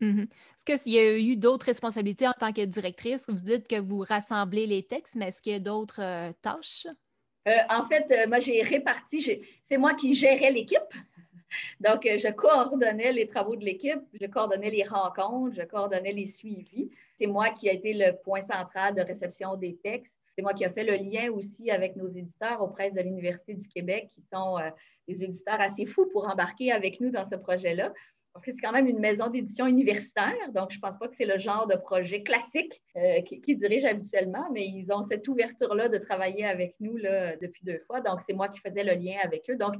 Mm-hmm. 0.00 0.28
Est-ce 0.68 0.82
qu'il 0.82 0.92
y 0.92 0.98
a 0.98 1.18
eu 1.18 1.36
d'autres 1.36 1.66
responsabilités 1.66 2.26
en 2.26 2.32
tant 2.32 2.52
que 2.52 2.64
directrice? 2.64 3.28
Vous 3.28 3.44
dites 3.44 3.68
que 3.68 3.78
vous 3.78 4.00
rassemblez 4.00 4.66
les 4.66 4.82
textes, 4.82 5.14
mais 5.14 5.28
est-ce 5.28 5.42
qu'il 5.42 5.52
y 5.52 5.56
a 5.56 5.60
d'autres 5.60 6.00
euh, 6.02 6.32
tâches? 6.42 6.86
Euh, 7.48 7.56
en 7.68 7.86
fait, 7.86 8.06
moi, 8.28 8.38
j'ai 8.38 8.62
réparti, 8.62 9.40
c'est 9.64 9.78
moi 9.78 9.94
qui 9.94 10.14
gérais 10.14 10.50
l'équipe. 10.50 10.78
Donc, 11.80 12.02
je 12.04 12.30
coordonnais 12.32 13.12
les 13.12 13.26
travaux 13.26 13.56
de 13.56 13.64
l'équipe, 13.64 14.00
je 14.12 14.26
coordonnais 14.26 14.70
les 14.70 14.84
rencontres, 14.84 15.54
je 15.56 15.62
coordonnais 15.62 16.12
les 16.12 16.26
suivis. 16.26 16.90
C'est 17.18 17.26
moi 17.26 17.50
qui 17.50 17.68
ai 17.68 17.74
été 17.74 17.92
le 17.92 18.16
point 18.24 18.42
central 18.42 18.94
de 18.94 19.02
réception 19.02 19.56
des 19.56 19.76
textes. 19.76 20.12
C'est 20.36 20.42
moi 20.42 20.54
qui 20.54 20.64
ai 20.64 20.70
fait 20.70 20.84
le 20.84 20.94
lien 20.94 21.30
aussi 21.30 21.70
avec 21.70 21.96
nos 21.96 22.06
éditeurs 22.06 22.62
auprès 22.62 22.90
de 22.90 23.00
l'Université 23.00 23.54
du 23.54 23.68
Québec, 23.68 24.08
qui 24.14 24.22
sont 24.32 24.58
euh, 24.58 24.70
des 25.08 25.22
éditeurs 25.24 25.60
assez 25.60 25.86
fous 25.86 26.08
pour 26.12 26.30
embarquer 26.30 26.72
avec 26.72 27.00
nous 27.00 27.10
dans 27.10 27.26
ce 27.26 27.34
projet-là. 27.34 27.92
Parce 28.32 28.46
que 28.46 28.52
c'est 28.52 28.60
quand 28.60 28.72
même 28.72 28.86
une 28.86 29.00
maison 29.00 29.28
d'édition 29.28 29.66
universitaire, 29.66 30.52
donc 30.54 30.70
je 30.70 30.76
ne 30.76 30.80
pense 30.80 30.96
pas 30.96 31.08
que 31.08 31.16
c'est 31.16 31.26
le 31.26 31.36
genre 31.36 31.66
de 31.66 31.74
projet 31.74 32.22
classique 32.22 32.80
euh, 32.96 33.20
qui, 33.22 33.40
qui, 33.40 33.56
dirige 33.56 33.84
habituellement, 33.84 34.48
mais 34.52 34.68
ils 34.68 34.92
ont 34.92 35.04
cette 35.10 35.26
ouverture-là 35.26 35.88
de 35.88 35.98
travailler 35.98 36.44
avec 36.44 36.76
nous 36.78 36.96
depuis 36.96 37.64
deux 37.64 37.80
fois. 37.88 38.00
Donc, 38.00 38.20
c'est 38.28 38.32
moi 38.32 38.48
qui 38.48 38.60
faisais 38.60 38.84
le 38.84 38.92
lien 38.92 39.16
avec 39.24 39.50
eux. 39.50 39.56
Donc, 39.56 39.74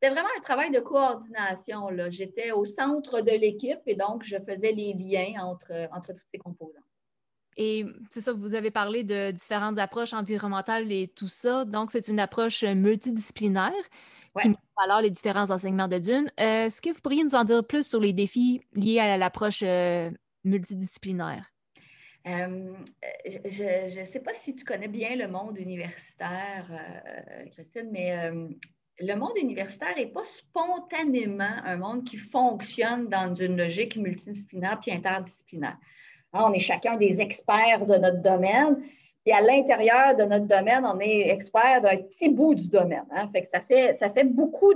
c'était 0.00 0.14
vraiment 0.14 0.28
un 0.38 0.42
travail 0.42 0.70
de 0.70 0.78
coordination. 0.78 1.88
J'étais 2.08 2.52
au 2.52 2.64
centre 2.64 3.20
de 3.20 3.32
l'équipe 3.32 3.80
et 3.86 3.96
donc 3.96 4.22
je 4.24 4.36
faisais 4.36 4.72
les 4.72 4.92
liens 4.92 5.42
entre, 5.42 5.88
entre 5.92 6.12
toutes 6.12 6.28
ces 6.32 6.38
composants. 6.38 6.78
Et 7.56 7.84
c'est 8.10 8.20
ça, 8.20 8.32
vous 8.32 8.54
avez 8.54 8.70
parlé 8.70 9.02
de 9.02 9.32
différentes 9.32 9.80
approches 9.80 10.12
environnementales 10.12 10.92
et 10.92 11.08
tout 11.08 11.26
ça. 11.26 11.64
Donc, 11.64 11.90
c'est 11.90 12.06
une 12.06 12.20
approche 12.20 12.62
multidisciplinaire 12.62 13.72
qui 14.40 14.50
met 14.50 14.54
en 14.54 14.82
valeur 14.82 15.02
les 15.02 15.10
différents 15.10 15.50
enseignements 15.50 15.88
de 15.88 15.98
Dune. 15.98 16.30
Euh, 16.38 16.66
est-ce 16.66 16.80
que 16.80 16.90
vous 16.90 17.00
pourriez 17.00 17.24
nous 17.24 17.34
en 17.34 17.42
dire 17.42 17.66
plus 17.66 17.84
sur 17.84 17.98
les 17.98 18.12
défis 18.12 18.62
liés 18.74 19.00
à 19.00 19.16
l'approche 19.16 19.64
euh, 19.64 20.08
multidisciplinaire? 20.44 21.50
Euh, 22.28 22.74
je 23.44 24.00
ne 24.00 24.04
sais 24.04 24.20
pas 24.20 24.34
si 24.34 24.54
tu 24.54 24.64
connais 24.64 24.86
bien 24.86 25.16
le 25.16 25.26
monde 25.26 25.58
universitaire, 25.58 26.70
Christine, 27.50 27.88
mais 27.90 28.30
le 29.00 29.14
monde 29.14 29.36
universitaire 29.36 29.94
n'est 29.96 30.06
pas 30.06 30.24
spontanément 30.24 31.56
un 31.64 31.76
monde 31.76 32.04
qui 32.04 32.16
fonctionne 32.16 33.08
dans 33.08 33.34
une 33.34 33.56
logique 33.56 33.96
multidisciplinaire 33.96 34.78
puis 34.80 34.92
interdisciplinaire. 34.92 35.76
Hein, 36.32 36.44
on 36.48 36.52
est 36.52 36.58
chacun 36.58 36.96
des 36.96 37.20
experts 37.20 37.86
de 37.86 37.96
notre 37.96 38.20
domaine. 38.20 38.82
Et 39.26 39.32
à 39.32 39.40
l'intérieur 39.40 40.16
de 40.16 40.24
notre 40.24 40.46
domaine, 40.46 40.86
on 40.86 40.98
est 41.00 41.28
expert 41.28 41.82
d'un 41.82 41.98
petit 41.98 42.30
bout 42.30 42.54
du 42.54 42.68
domaine. 42.68 43.04
Hein. 43.10 43.26
ça, 43.28 44.10
fait, 44.10 44.24
beaucoup 44.24 44.72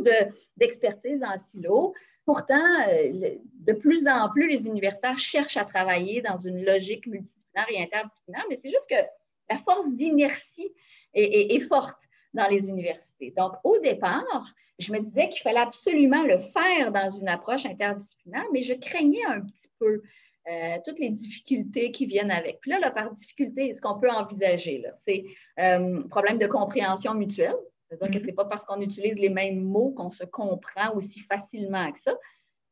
d'expertise 0.57 1.23
en 1.25 1.39
silo. 1.39 1.95
Pourtant, 2.25 2.63
euh, 2.89 3.31
de 3.55 3.73
plus 3.73 4.07
en 4.07 4.29
plus, 4.31 4.49
les 4.49 4.67
universitaires 4.67 5.19
cherchent 5.19 5.57
à 5.57 5.65
travailler 5.65 6.21
dans 6.21 6.39
une 6.39 6.65
logique 6.65 7.07
multidisciplinaire 7.07 7.67
et 7.71 7.83
interdisciplinaire, 7.83 8.45
mais 8.49 8.59
c'est 8.61 8.71
juste 8.71 8.89
que 8.89 9.03
la 9.51 9.59
force 9.59 9.89
d'inertie 9.91 10.73
est, 11.15 11.61
forte 11.61 11.97
dans 12.35 12.49
les 12.49 12.69
universités. 12.69 13.33
Donc, 13.37 13.53
au 13.65 13.79
départ, 13.79 14.55
je 14.79 14.93
me 14.93 15.01
disais 15.01 15.29
qu'il 15.29 15.43
fallait 15.43 15.61
absolument 15.61 16.23
le 16.23 16.39
faire 16.39 16.93
dans 16.93 17.11
une 17.11 17.29
approche 17.29 17.67
interdisciplinaire, 17.67 18.45
mais 18.53 18.63
je 18.63 18.75
craignais 18.75 19.25
un 19.25 19.41
petit 19.41 19.69
peu 19.79 20.03
euh, 20.51 20.79
toutes 20.85 20.99
les 20.99 21.11
difficultés 21.11 21.93
qui 21.93 22.07
viennent 22.07 22.31
avec. 22.31 22.61
Puis 22.61 22.73
là, 22.73 22.91
par 22.91 23.13
difficulté, 23.13 23.73
ce 23.75 23.81
qu'on 23.81 24.01
peut 24.01 24.11
envisager, 24.11 24.85
c'est 24.97 25.25
euh, 25.61 26.03
problème 26.09 26.39
de 26.39 26.47
compréhension 26.47 27.15
mutuelle. 27.15 27.55
C'est-à-dire 27.89 28.09
que 28.09 28.19
mm-hmm. 28.19 28.21
ce 28.23 28.27
n'est 28.27 28.33
pas 28.33 28.45
parce 28.47 28.65
qu'on 28.65 28.81
utilise 28.81 29.19
les 29.19 29.29
mêmes 29.29 29.61
mots 29.61 29.93
qu'on 29.93 30.11
se 30.11 30.25
comprend 30.25 30.95
aussi 30.97 31.21
facilement 31.21 31.93
que 31.93 32.01
ça. 32.01 32.19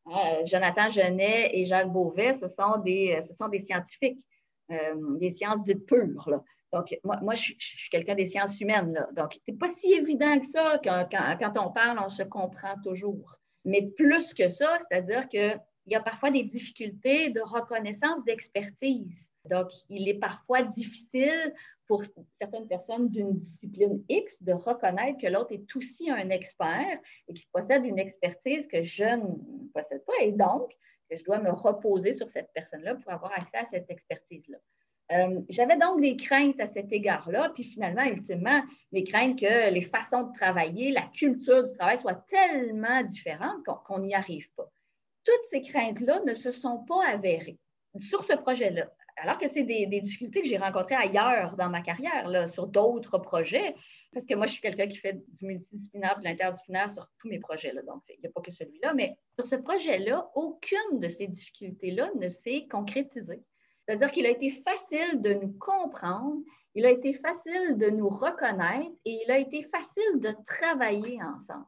Euh, 0.08 0.44
Jonathan 0.46 0.88
Genet 0.88 1.50
et 1.52 1.64
Jacques 1.66 1.92
Beauvais, 1.92 2.32
ce 2.32 2.48
sont 2.48 2.78
des, 2.78 3.20
ce 3.20 3.34
sont 3.34 3.48
des 3.48 3.60
scientifiques, 3.60 4.18
des 5.18 5.30
sciences 5.30 5.62
dites 5.62 5.84
pures. 5.86 6.42
Donc, 6.72 6.96
moi, 7.04 7.34
je, 7.34 7.52
suis 7.58 7.90
quelqu'un 7.90 8.14
des 8.14 8.26
sciences 8.26 8.60
humaines. 8.60 8.92
Là. 8.92 9.08
Donc, 9.12 9.34
ce 9.34 9.50
n'est 9.50 9.58
pas 9.58 9.68
si 9.68 9.92
évident 9.92 10.38
que 10.38 10.46
ça. 10.46 10.80
Quand, 10.82 11.08
quand, 11.10 11.66
on 11.66 11.72
parle, 11.72 11.98
on 11.98 12.08
se 12.08 12.22
comprend 12.22 12.74
toujours. 12.84 13.38
Mais 13.64 13.90
plus 13.96 14.32
que 14.32 14.48
ça, 14.48 14.78
c'est-à-dire 14.78 15.28
que 15.28 15.58
il 15.86 15.92
y 15.92 15.96
a 15.96 16.00
parfois 16.00 16.30
des 16.30 16.44
difficultés 16.44 17.30
de 17.30 17.40
reconnaissance 17.40 18.22
d'expertise. 18.24 19.26
Donc, 19.46 19.70
il 19.88 20.08
est 20.08 20.18
parfois 20.18 20.62
difficile 20.62 21.54
pour 21.86 22.04
certaines 22.36 22.68
personnes 22.68 23.08
d'une 23.08 23.38
discipline 23.38 24.04
X 24.08 24.40
de 24.42 24.52
reconnaître 24.52 25.18
que 25.18 25.26
l'autre 25.26 25.52
est 25.52 25.76
aussi 25.76 26.10
un 26.10 26.28
expert 26.28 26.98
et 27.26 27.34
qu'il 27.34 27.48
possède 27.50 27.84
une 27.84 27.98
expertise 27.98 28.68
que 28.68 28.82
je 28.82 29.04
ne 29.04 29.68
possède 29.72 30.04
pas 30.04 30.12
et 30.20 30.32
donc 30.32 30.70
que 31.10 31.16
je 31.16 31.24
dois 31.24 31.40
me 31.40 31.50
reposer 31.50 32.12
sur 32.12 32.28
cette 32.30 32.52
personne-là 32.52 32.96
pour 32.96 33.10
avoir 33.10 33.32
accès 33.32 33.56
à 33.56 33.66
cette 33.70 33.90
expertise-là. 33.90 34.58
Euh, 35.12 35.40
j'avais 35.48 35.76
donc 35.76 36.00
des 36.00 36.16
craintes 36.16 36.60
à 36.60 36.66
cet 36.66 36.92
égard-là, 36.92 37.50
puis 37.54 37.64
finalement, 37.64 38.04
ultimement, 38.04 38.62
des 38.92 39.04
craintes 39.04 39.38
que 39.38 39.72
les 39.72 39.82
façons 39.82 40.24
de 40.24 40.32
travailler, 40.32 40.92
la 40.92 41.02
culture 41.02 41.64
du 41.64 41.72
travail 41.72 41.98
soient 41.98 42.24
tellement 42.28 43.02
différentes 43.02 43.64
qu'on 43.84 43.98
n'y 43.98 44.14
arrive 44.14 44.48
pas 44.54 44.70
toutes 45.24 45.44
ces 45.50 45.60
craintes-là 45.60 46.20
ne 46.26 46.34
se 46.34 46.50
sont 46.50 46.78
pas 46.78 47.06
avérées 47.06 47.58
sur 47.98 48.24
ce 48.24 48.34
projet-là. 48.34 48.90
Alors 49.16 49.36
que 49.36 49.48
c'est 49.52 49.64
des, 49.64 49.86
difficultés 49.86 50.40
que 50.40 50.48
j'ai 50.48 50.56
rencontrées 50.56 50.94
ailleurs 50.94 51.56
dans 51.56 51.68
ma 51.68 51.82
carrière, 51.82 52.48
sur 52.48 52.66
d'autres 52.66 53.18
projets, 53.18 53.74
parce 54.12 54.24
que 54.24 54.34
moi, 54.34 54.46
je 54.46 54.52
suis 54.52 54.62
quelqu'un 54.62 54.86
qui 54.86 54.96
fait 54.96 55.12
du 55.12 55.46
multidisciplinaire, 55.46 56.18
de 56.18 56.24
l'interdisciplinaire 56.24 56.90
sur 56.90 57.06
tous 57.18 57.28
mes 57.28 57.38
projets, 57.38 57.72
là, 57.72 57.82
donc 57.82 58.02
il 58.08 58.18
n'y 58.20 58.28
a 58.28 58.30
pas 58.30 58.40
que 58.40 58.50
celui-là, 58.50 58.94
mais 58.94 59.18
sur 59.34 59.46
ce 59.46 59.56
projet-là, 59.56 60.30
aucune 60.34 61.00
de 61.00 61.08
ces 61.08 61.26
difficultés-là 61.26 62.10
ne 62.18 62.28
s'est 62.28 62.66
concrétisée. 62.70 63.42
C'est-à-dire 63.90 64.12
qu'il 64.12 64.26
a 64.26 64.30
été 64.30 64.50
facile 64.50 65.20
de 65.20 65.34
nous 65.34 65.52
comprendre, 65.58 66.36
il 66.76 66.86
a 66.86 66.90
été 66.90 67.12
facile 67.12 67.76
de 67.76 67.90
nous 67.90 68.08
reconnaître 68.08 68.92
et 69.04 69.18
il 69.26 69.30
a 69.32 69.38
été 69.38 69.64
facile 69.64 70.20
de 70.20 70.32
travailler 70.46 71.18
ensemble. 71.20 71.66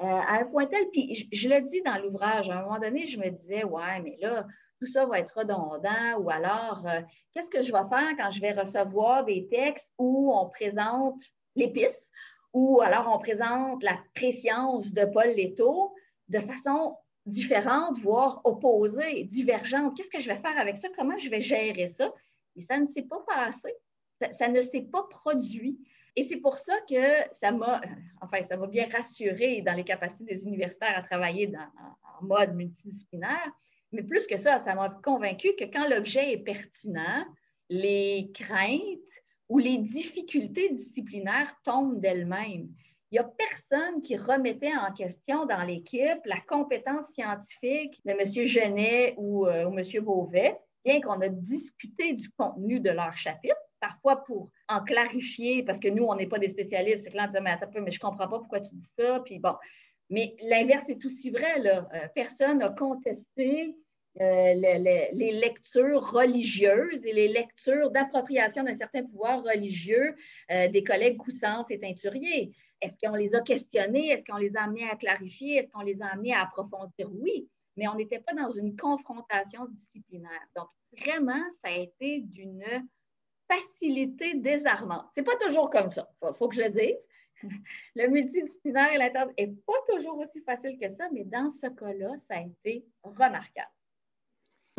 Euh, 0.00 0.06
à 0.06 0.40
un 0.40 0.46
point 0.46 0.64
tel, 0.64 0.88
puis 0.90 1.28
je, 1.30 1.48
le 1.50 1.60
dis 1.60 1.82
dans 1.82 1.98
l'ouvrage, 1.98 2.48
à 2.48 2.60
un 2.60 2.62
moment 2.62 2.78
donné, 2.78 3.04
je 3.04 3.18
me 3.18 3.28
disais, 3.28 3.64
ouais, 3.64 4.00
mais 4.02 4.16
là, 4.22 4.46
tout 4.80 4.86
ça 4.86 5.04
va 5.04 5.18
être 5.18 5.36
redondant, 5.36 6.18
ou 6.20 6.30
alors, 6.30 6.82
euh, 6.86 7.02
qu'est-ce 7.34 7.50
que 7.50 7.60
je 7.60 7.72
vais 7.72 7.88
faire 7.90 8.16
quand 8.16 8.30
je 8.30 8.40
vais 8.40 8.52
recevoir 8.52 9.26
des 9.26 9.46
textes 9.48 9.92
où 9.98 10.32
on 10.34 10.48
présente 10.48 11.22
l'épice, 11.56 12.08
ou 12.54 12.80
alors 12.80 13.12
on 13.14 13.18
présente 13.18 13.82
la 13.82 13.98
préscience 14.14 14.90
de 14.94 15.04
Paul 15.04 15.28
Leto 15.36 15.92
de 16.28 16.40
façon 16.40 16.96
différente, 17.26 17.98
voire 17.98 18.40
opposée, 18.44 19.24
divergente. 19.24 19.96
Qu'est-ce 19.96 20.08
que 20.08 20.20
je 20.20 20.28
vais 20.28 20.40
faire 20.40 20.58
avec 20.58 20.76
ça? 20.76 20.88
Comment 20.96 21.16
je 21.18 21.28
vais 21.28 21.40
gérer 21.40 21.88
ça? 21.88 22.12
Et 22.56 22.62
ça 22.62 22.78
ne 22.78 22.86
s'est 22.86 23.02
pas 23.02 23.24
passé. 23.26 23.74
ça 24.32 24.48
ne 24.48 24.60
s'est 24.60 24.82
pas 24.82 25.04
produit. 25.04 25.78
Et 26.16 26.24
c'est 26.24 26.36
pour 26.36 26.58
ça 26.58 26.74
que 26.88 27.22
ça 27.40 27.52
m'a, 27.52 27.80
enfin, 28.20 28.44
ça 28.48 28.56
m'a 28.56 28.66
bien 28.66 28.88
rassuré 28.88 29.62
dans 29.62 29.74
les 29.74 29.84
capacités 29.84 30.24
des 30.24 30.44
universitaires 30.44 30.96
à 30.96 31.02
travailler 31.02 31.52
en, 31.56 32.24
mode 32.24 32.54
multidisciplinaire. 32.54 33.50
Mais 33.92 34.02
plus 34.02 34.26
que 34.26 34.36
ça, 34.36 34.58
ça 34.58 34.74
m'a 34.74 34.90
convaincu 35.02 35.54
que 35.58 35.64
quand 35.64 35.88
l'objet 35.88 36.32
est 36.32 36.44
pertinent, 36.44 37.24
les 37.70 38.30
craintes 38.34 39.22
ou 39.48 39.58
les 39.58 39.78
difficultés 39.78 40.68
disciplinaires 40.70 41.54
tombent 41.64 42.00
d'elles-mêmes. 42.00 42.68
Il 43.10 43.14
n'y 43.14 43.18
a 43.18 43.24
personne 43.24 44.02
qui 44.02 44.16
remettait 44.16 44.76
en 44.76 44.92
question 44.92 45.44
dans 45.44 45.62
l'équipe 45.62 46.20
la 46.24 46.40
compétence 46.46 47.06
scientifique 47.12 48.00
de 48.04 48.12
M. 48.12 48.46
Genet 48.46 49.14
ou, 49.16 49.46
euh, 49.46 49.64
ou 49.64 49.76
M. 49.76 50.04
Beauvais, 50.04 50.56
bien 50.84 51.00
qu'on 51.00 51.20
a 51.20 51.28
discuté 51.28 52.12
du 52.12 52.28
contenu 52.30 52.78
de 52.78 52.90
leur 52.90 53.16
chapitre, 53.16 53.56
parfois 53.80 54.24
pour 54.24 54.50
en 54.68 54.82
clarifier, 54.82 55.64
parce 55.64 55.80
que 55.80 55.88
nous, 55.88 56.04
on 56.04 56.14
n'est 56.14 56.28
pas 56.28 56.38
des 56.38 56.50
spécialistes. 56.50 57.04
C'est 57.04 57.10
que 57.10 57.16
là, 57.16 57.24
on 57.24 57.26
disait, 57.26 57.40
mais 57.40 57.50
attends, 57.50 57.68
mais 57.74 57.90
je 57.90 57.98
ne 57.98 58.00
comprends 58.00 58.28
pas 58.28 58.38
pourquoi 58.38 58.60
tu 58.60 58.74
dis 58.74 58.90
ça. 58.96 59.20
Puis 59.24 59.38
bon. 59.38 59.54
Mais 60.08 60.36
l'inverse 60.42 60.88
est 60.88 61.04
aussi 61.04 61.30
vrai. 61.30 61.58
Là. 61.60 61.88
Euh, 61.94 62.08
personne 62.14 62.58
n'a 62.58 62.70
contesté 62.70 63.74
euh, 64.20 64.54
les, 64.54 65.32
lectures 65.32 66.10
religieuses 66.10 67.04
et 67.04 67.12
les 67.12 67.28
lectures 67.28 67.90
d'appropriation 67.90 68.64
d'un 68.64 68.74
certain 68.74 69.04
pouvoir 69.04 69.42
religieux 69.42 70.16
des 70.48 70.82
collègues 70.82 71.16
Coussens 71.16 71.64
et 71.70 71.78
Teinturier. 71.78 72.52
Est-ce 72.80 72.94
qu'on 73.00 73.14
les 73.14 73.34
a 73.34 73.40
questionnés? 73.40 74.08
Est-ce 74.08 74.24
qu'on 74.24 74.38
les 74.38 74.56
a 74.56 74.62
amenés 74.62 74.88
à 74.88 74.96
clarifier? 74.96 75.56
Est-ce 75.56 75.70
qu'on 75.70 75.82
les 75.82 76.00
a 76.02 76.06
amenés 76.06 76.32
à 76.32 76.42
approfondir? 76.42 77.10
Oui, 77.12 77.48
mais 77.76 77.88
on 77.88 77.94
n'était 77.94 78.20
pas 78.20 78.32
dans 78.32 78.50
une 78.50 78.76
confrontation 78.76 79.66
disciplinaire. 79.66 80.46
Donc, 80.56 80.68
vraiment, 80.98 81.42
ça 81.62 81.68
a 81.68 81.76
été 81.76 82.20
d'une 82.20 82.64
facilité 83.48 84.34
désarmante. 84.34 85.06
Ce 85.14 85.20
n'est 85.20 85.24
pas 85.24 85.36
toujours 85.36 85.70
comme 85.70 85.88
ça, 85.88 86.08
il 86.22 86.34
faut, 86.34 86.48
que 86.48 86.56
je 86.56 86.62
le 86.62 86.70
dise. 86.70 86.96
Le 87.96 88.06
multidisciplinaire 88.08 88.92
et 88.92 88.98
l'interne 88.98 89.32
n'est 89.38 89.54
pas 89.66 89.72
toujours 89.88 90.18
aussi 90.18 90.40
facile 90.42 90.78
que 90.78 90.90
ça, 90.90 91.08
mais 91.12 91.24
dans 91.24 91.48
ce 91.48 91.66
cas-là, 91.68 92.12
ça 92.28 92.36
a 92.36 92.42
été 92.42 92.84
remarquable. 93.02 93.70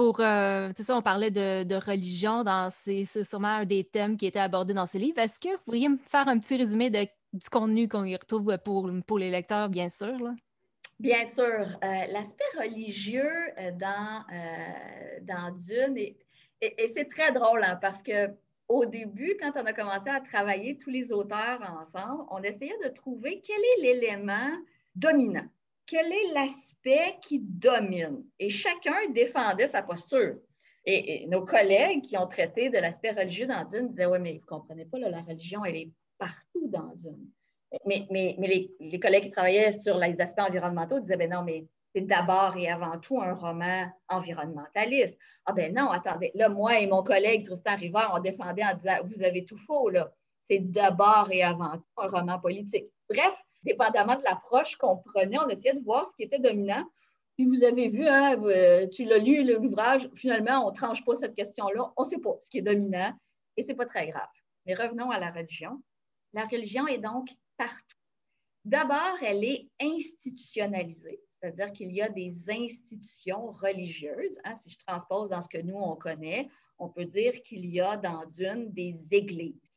Pour, 0.01 0.19
euh, 0.19 0.71
sais, 0.75 0.93
on 0.93 1.03
parlait 1.03 1.29
de, 1.29 1.75
religion, 1.75 2.43
c'est 2.71 3.05
sûrement 3.05 3.59
un 3.59 3.65
des 3.65 3.83
thèmes 3.83 4.17
qui 4.17 4.25
était 4.25 4.39
abordé 4.39 4.73
dans 4.73 4.87
ce 4.87 4.97
livre. 4.97 5.19
Est-ce 5.19 5.39
que 5.39 5.49
vous 5.49 5.63
pourriez 5.63 5.89
me 5.89 5.97
faire 6.07 6.27
un 6.27 6.39
petit 6.39 6.57
résumé 6.57 6.89
du 6.89 7.49
contenu 7.51 7.87
qu'on 7.87 8.05
y 8.05 8.15
retrouve 8.15 8.57
pour, 8.65 8.89
pour 9.05 9.19
les 9.19 9.29
lecteurs, 9.29 9.69
bien 9.69 9.89
sûr. 9.89 10.17
Bien 10.99 11.27
sûr. 11.27 11.45
Euh, 11.83 12.05
l'aspect 12.11 12.43
religieux 12.57 13.29
euh, 13.59 13.71
dans, 13.79 14.23
euh, 14.33 15.19
dans 15.21 15.55
Dune, 15.55 15.95
et, 15.95 16.91
c'est 16.95 17.07
très 17.07 17.31
drôle 17.31 17.63
hein, 17.63 17.77
parce 17.79 18.01
que 18.01 18.31
au 18.69 18.87
début, 18.87 19.37
quand 19.39 19.51
on 19.55 19.65
a 19.67 19.73
commencé 19.73 20.09
à 20.09 20.19
travailler 20.19 20.79
tous 20.79 20.89
les 20.89 21.11
auteurs 21.11 21.61
ensemble, 21.61 22.23
on 22.31 22.41
essayait 22.41 22.79
de 22.83 22.89
trouver 22.89 23.39
quel 23.45 23.59
est 23.59 23.93
l'élément 23.93 24.49
dominant, 24.95 25.45
quel 25.91 26.09
est 26.09 26.33
l'aspect 26.33 27.17
qui 27.21 27.39
domine? 27.39 28.23
Et 28.39 28.49
chacun 28.49 29.09
défendait 29.13 29.67
sa 29.67 29.81
posture. 29.81 30.37
Et, 30.85 31.27
nos 31.27 31.45
collègues 31.45 32.01
qui 32.01 32.17
ont 32.17 32.27
traité 32.27 32.69
de 32.69 32.77
l'aspect 32.77 33.11
religieux 33.11 33.45
dans 33.45 33.65
Dune 33.65 33.89
disaient 33.89 34.05
Oui, 34.05 34.19
mais 34.19 34.31
vous 34.31 34.55
ne 34.55 34.59
comprenez 34.59 34.85
pas, 34.85 34.97
la 34.99 35.21
religion, 35.21 35.65
elle 35.65 35.75
est 35.75 35.91
partout 36.17 36.69
dans 36.69 36.95
une. 37.03 37.27
Mais, 37.85 38.07
mais, 38.09 38.35
mais 38.39 38.69
les, 38.79 38.99
collègues 39.01 39.25
qui 39.25 39.31
travaillaient 39.31 39.73
sur 39.73 39.97
les 39.97 40.21
aspects 40.21 40.39
environnementaux 40.39 41.01
disaient, 41.01 41.17
ben 41.17 41.29
non, 41.29 41.43
mais 41.43 41.65
c'est 41.93 42.07
d'abord 42.07 42.55
et 42.55 42.69
avant 42.69 42.97
tout 42.99 43.21
un 43.21 43.33
roman 43.33 43.85
environnementaliste. 44.07 45.17
Ah 45.45 45.51
ben 45.51 45.73
non, 45.73 45.89
attendez, 45.89 46.31
là, 46.35 46.47
moi 46.47 46.79
et 46.79 46.87
mon 46.87 47.03
collègue 47.03 47.45
Tristan 47.45 47.75
Rivard, 47.75 48.13
on 48.15 48.21
défendait 48.21 48.63
en 48.63 48.75
disant, 48.75 48.97
vous 49.03 49.23
avez 49.23 49.43
tout 49.43 49.57
faux, 49.57 49.89
là. 49.89 50.09
C'est 50.51 50.59
d'abord 50.59 51.29
et 51.31 51.43
avant 51.43 51.77
tout 51.77 51.85
un 51.95 52.09
roman 52.09 52.37
politique. 52.37 52.87
Bref, 53.09 53.41
dépendamment 53.63 54.17
de 54.17 54.23
l'approche 54.23 54.75
qu'on 54.75 54.97
prenait, 54.97 55.39
on 55.39 55.47
essayait 55.47 55.75
de 55.75 55.79
voir 55.79 56.05
ce 56.09 56.13
qui 56.13 56.23
était 56.23 56.39
dominant. 56.39 56.83
Puis 57.37 57.45
vous 57.45 57.63
avez 57.63 57.87
vu, 57.87 58.05
hein, 58.05 58.35
tu 58.91 59.05
l'as 59.05 59.17
lu, 59.17 59.45
l'ouvrage, 59.45 60.09
finalement, 60.13 60.67
on 60.67 60.71
ne 60.71 60.75
tranche 60.75 61.05
pas 61.05 61.15
cette 61.15 61.35
question-là. 61.35 61.93
On 61.95 62.03
ne 62.03 62.09
sait 62.09 62.17
pas 62.17 62.35
ce 62.43 62.49
qui 62.49 62.57
est 62.57 62.63
dominant 62.63 63.13
et 63.55 63.61
ce 63.61 63.69
n'est 63.69 63.75
pas 63.75 63.85
très 63.85 64.09
grave. 64.09 64.27
Mais 64.65 64.73
revenons 64.73 65.09
à 65.09 65.19
la 65.19 65.31
religion. 65.31 65.81
La 66.33 66.45
religion 66.47 66.85
est 66.85 66.97
donc 66.97 67.29
partout. 67.55 67.95
D'abord, 68.65 69.19
elle 69.21 69.45
est 69.45 69.69
institutionnalisée, 69.81 71.21
c'est-à-dire 71.39 71.71
qu'il 71.71 71.93
y 71.93 72.01
a 72.01 72.09
des 72.09 72.35
institutions 72.49 73.51
religieuses. 73.51 74.37
Hein. 74.43 74.57
si 74.61 74.71
je 74.71 74.77
transpose 74.85 75.29
dans 75.29 75.41
ce 75.41 75.47
que 75.47 75.61
nous, 75.61 75.77
on 75.77 75.95
connaît, 75.95 76.49
on 76.77 76.89
peut 76.89 77.05
dire 77.05 77.41
qu'il 77.41 77.65
y 77.67 77.79
a 77.79 77.95
dans 77.95 78.25
Dune 78.25 78.69
des 78.73 78.99
églises, 79.11 79.70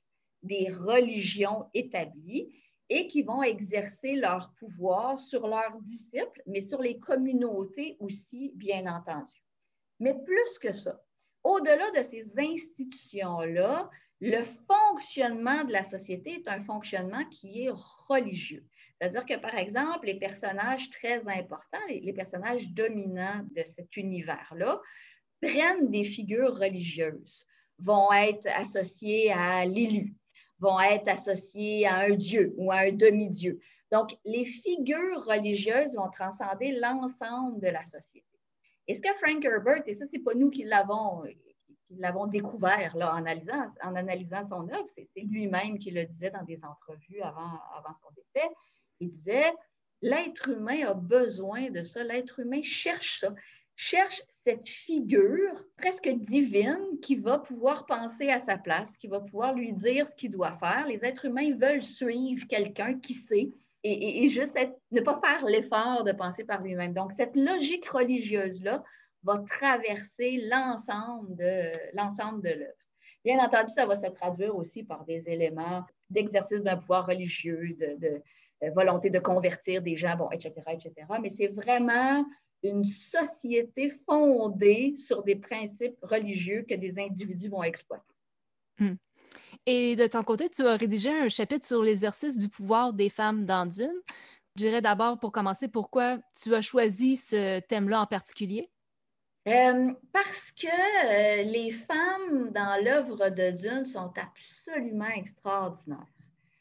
des 0.44 0.70
religions 0.72 1.68
établies 1.74 2.54
et 2.88 3.07
qui 3.09 3.22
vont 3.22 3.42
exercer 3.42 4.14
leur 4.14 4.52
pouvoir 4.59 5.18
sur 5.18 5.46
leurs 5.46 5.78
disciples, 5.80 6.42
mais 6.46 6.61
sur 6.61 6.80
les 6.80 6.98
communautés 6.98 7.96
aussi, 7.98 8.52
bien 8.54 8.87
entendu. 8.87 9.42
Mais 10.00 10.14
plus 10.24 10.59
que 10.59 10.72
ça, 10.72 11.00
au-delà 11.42 11.90
de 11.92 12.02
ces 12.02 12.26
institutions-là, 12.37 13.90
le 14.20 14.44
fonctionnement 14.66 15.64
de 15.64 15.72
la 15.72 15.85
société 15.85 16.35
est 16.35 16.48
un 16.48 16.61
fonctionnement 16.61 17.24
qui 17.30 17.64
est 17.64 17.72
religieux. 18.09 18.64
C'est-à-dire 18.98 19.26
que, 19.26 19.40
par 19.40 19.54
exemple, 19.57 20.07
les 20.07 20.18
personnages 20.18 20.88
très 20.90 21.20
importants, 21.28 21.85
les, 21.88 22.12
personnages 22.12 22.70
dominants 22.70 23.44
de 23.54 23.62
cet 23.64 23.96
univers-là, 23.96 24.80
prennent 25.42 25.90
des 25.90 26.04
figures 26.04 26.54
religieuses, 26.54 27.44
vont 27.78 28.12
être 28.12 28.46
associés 28.46 29.33
à 29.33 29.64
l'élu, 29.66 30.14
vont 30.58 30.80
être 30.80 31.08
associés 31.08 31.86
à 31.86 32.00
un 32.00 32.10
dieu 32.10 32.54
ou 32.56 32.70
à 32.70 32.76
un 32.76 32.92
demi-dieu. 32.92 33.60
Donc, 33.92 34.16
les 34.24 34.44
figures 34.44 35.24
religieuses 35.24 35.94
vont 35.94 36.10
transcender 36.10 36.72
l'ensemble 36.72 37.60
de 37.60 37.68
la 37.68 37.84
société. 37.84 38.24
Et 38.86 38.94
ce 38.94 39.00
que 39.00 39.12
Frank 39.14 39.44
Herbert, 39.44 39.82
et 39.86 39.94
ça, 39.94 40.06
ce 40.06 40.16
n'est 40.16 40.22
pas 40.22 40.34
nous 40.34 40.50
qui 40.50 40.64
l'avons 40.64 42.26
découvert 42.26 42.96
là, 42.96 43.14
en, 43.14 43.18
analysant, 43.18 43.72
en 43.82 43.94
analysant 43.94 44.46
son 44.48 44.68
œuvre. 44.68 44.88
C'est 44.96 45.20
lui-même 45.22 45.78
qui 45.78 45.90
le 45.90 46.04
disait 46.06 46.30
dans 46.30 46.42
des 46.42 46.60
entrevues 46.64 47.22
avant, 47.22 47.60
avant 47.76 47.94
son 48.02 48.10
décès. 48.14 48.48
Il 49.00 49.12
disait 49.12 49.52
l'être 50.02 50.48
humain 50.50 50.86
a 50.86 50.94
besoin 50.94 51.70
de 51.70 51.82
ça, 51.82 52.04
l'être 52.04 52.40
humain 52.40 52.62
cherche 52.62 53.20
ça, 53.20 53.34
cherche 53.74 54.22
cette 54.44 54.68
figure 54.68 55.64
presque 55.78 56.09
divine 56.09 57.00
qui 57.00 57.16
va 57.16 57.38
pouvoir 57.38 57.87
penser 57.87 58.30
à 58.30 58.40
sa 58.40 58.59
place, 58.59 58.94
qui 58.98 59.09
va 59.09 59.20
pouvoir 59.20 59.54
lui 59.54 59.72
dire 59.72 60.07
ce 60.07 60.14
qu'il 60.14 60.30
doit 60.30 60.54
faire. 60.57 60.87
Les 60.87 61.04
êtres 61.04 61.24
humains 61.24 61.57
veulent 61.57 61.83
suivre 61.83 62.46
quelqu'un 62.46 62.98
qui 62.98 63.14
sait 63.14 63.50
et, 63.83 64.28
juste 64.28 64.57
ne 64.92 65.00
pas 65.00 65.18
faire 65.18 65.44
l'effort 65.44 66.04
de 66.04 66.12
penser 66.12 66.44
par 66.44 66.62
lui-même. 66.62 66.94
Donc, 66.94 67.12
cette 67.18 67.37
logique 67.37 67.88
religieuse-là 67.88 68.83
va 69.22 69.42
traverser 69.46 70.42
l'ensemble 70.48 71.37
de 71.37 72.48
l'œuvre. 72.48 72.72
Bien 73.24 73.38
entendu, 73.38 73.72
ça 73.74 73.87
va 73.87 73.98
se 73.98 74.07
traduire 74.07 74.57
aussi 74.57 74.83
par 74.85 75.04
des 75.04 75.28
éléments 75.28 75.85
d'exercice 76.11 76.62
d'un 76.62 76.76
pouvoir 76.76 77.07
religieux, 77.07 77.76
de, 77.78 78.22
euh, 78.62 78.70
volonté 78.74 79.11
de 79.11 79.18
convertir 79.18 79.80
des 79.83 79.96
gens, 79.96 80.30
etc., 80.30 80.52
etc. 80.68 80.92
Mais 81.20 81.30
c'est 81.30 81.48
vraiment 81.48 82.24
une 82.64 82.85
société 82.85 83.90
fondée 84.07 84.96
sur 84.98 85.22
des 85.22 85.37
principes 85.37 85.96
religieux 86.03 86.64
que 86.68 86.74
des 86.74 86.98
individus 86.98 87.48
vont 87.48 87.62
exploiter. 87.62 88.03
Hmm. 88.79 88.94
Et 89.66 89.96
de 89.96 90.07
ton 90.07 90.22
côté, 90.22 90.48
tu 90.50 90.66
as 90.66 90.77
rédigé 90.77 91.11
un 91.11 91.29
chapitre 91.29 91.66
sur 91.66 91.83
l'exercice 91.83 92.37
du 92.37 92.48
pouvoir 92.48 92.92
des 92.92 93.09
femmes 93.09 93.46
dans 93.46 93.66
Dune. 93.66 93.94
Je 94.57 94.62
dirais 94.62 94.83
d'abord, 94.83 95.18
pour 95.18 95.33
commencer, 95.33 95.68
pourquoi 95.68 96.18
tu 96.42 96.55
as 96.55 96.61
choisi 96.61 97.16
ce 97.16 97.61
thème-là 97.61 98.03
en 98.03 98.07
particulier? 98.07 98.70
Euh, 99.46 99.92
parce 100.12 100.53
que 100.53 100.66
euh, 100.66 101.42
les 101.42 101.70
femmes 101.70 102.50
dans 102.50 102.83
l'œuvre 102.83 103.29
de 103.29 103.50
Dune 103.50 103.85
sont 103.85 104.12
absolument 104.16 105.11
extraordinaires. 105.16 106.07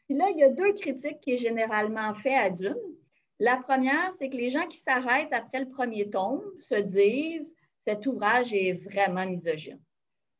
Puis 0.05 0.17
là, 0.17 0.29
il 0.31 0.39
y 0.39 0.43
a 0.43 0.49
deux 0.49 0.73
critiques 0.73 1.21
qui 1.21 1.31
est 1.31 1.37
généralement 1.37 2.13
fait 2.13 2.35
à 2.35 2.49
Dune. 2.49 2.75
La 3.43 3.57
première, 3.57 4.13
c'est 4.17 4.29
que 4.29 4.37
les 4.37 4.47
gens 4.47 4.65
qui 4.67 4.77
s'arrêtent 4.77 5.33
après 5.33 5.59
le 5.59 5.69
premier 5.69 6.09
tome 6.09 6.41
se 6.59 6.75
disent 6.75 7.51
cet 7.85 8.07
ouvrage 8.07 8.53
est 8.53 8.71
vraiment 8.71 9.25
misogyne. 9.25 9.81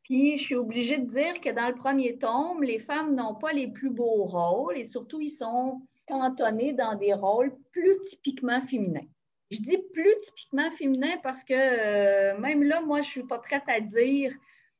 Puis 0.03 0.37
je 0.37 0.41
suis 0.41 0.55
obligée 0.55 0.99
de 0.99 1.09
dire 1.09 1.41
que 1.41 1.49
dans 1.49 1.67
le 1.67 1.75
premier 1.75 2.17
tome, 2.17 2.63
les 2.63 2.79
femmes 2.79 3.13
n'ont 3.13 3.35
pas 3.35 3.51
les 3.51 3.67
plus 3.67 3.89
beaux 3.89 4.23
rôles 4.23 4.77
et 4.77 4.85
surtout, 4.85 5.19
ils 5.19 5.31
sont 5.31 5.81
cantonnés 6.07 6.71
dans 6.71 6.95
des 6.95 7.13
rôles 7.13 7.53
plus 7.73 7.99
typiquement 8.09 8.61
féminins. 8.61 9.09
Je 9.51 9.57
dis 9.57 9.79
plus 9.91 10.15
typiquement 10.25 10.71
féminin 10.71 11.17
parce 11.23 11.43
que 11.43 11.53
euh, 11.53 12.37
même 12.37 12.63
là, 12.63 12.79
moi, 12.79 13.01
je 13.01 13.07
ne 13.07 13.11
suis 13.11 13.23
pas 13.23 13.39
prête 13.39 13.67
à 13.67 13.81
dire 13.81 14.33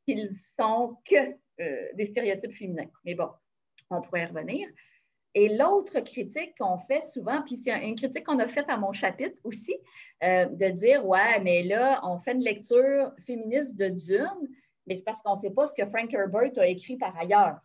qu'ils 0.07 0.29
sont 0.57 0.95
que 1.03 1.33
euh, 1.59 1.88
des 1.95 2.05
stéréotypes 2.05 2.53
féminins. 2.53 2.89
Mais 3.03 3.15
bon, 3.15 3.27
on 3.89 4.01
pourrait 4.01 4.23
y 4.23 4.25
revenir. 4.27 4.69
Et 5.36 5.56
l'autre 5.58 6.00
critique 6.02 6.56
qu'on 6.60 6.78
fait 6.78 7.02
souvent, 7.02 7.41
puis 7.41 7.58
c'est 7.58 7.72
une 7.72 7.96
critique 7.96 8.26
qu'on 8.26 8.39
a 8.39 8.48
faite 8.48 8.69
à 8.69 8.78
mon 8.78 8.93
chapitre 8.93 9.38
aussi, 9.43 9.76
euh, 10.24 10.46
de 10.46 10.69
dire 10.69 11.06
Ouais, 11.06 11.39
mais 11.41 11.63
là, 11.63 12.00
on 12.04 12.17
fait 12.17 12.34
une 12.34 12.43
lecture 12.43 13.12
féministe 13.26 13.76
de 13.76 13.89
Dune, 13.89 14.48
mais 14.86 14.96
c'est 14.96 15.04
parce 15.04 15.22
qu'on 15.22 15.36
ne 15.36 15.41
sait 15.41 15.52
pas 15.52 15.65
ce 15.65 15.74
que 15.74 15.89
Frank 15.89 16.13
Herbert 16.13 16.52
a 16.58 16.67
écrit 16.67 16.98
par 16.98 17.17
ailleurs. 17.17 17.60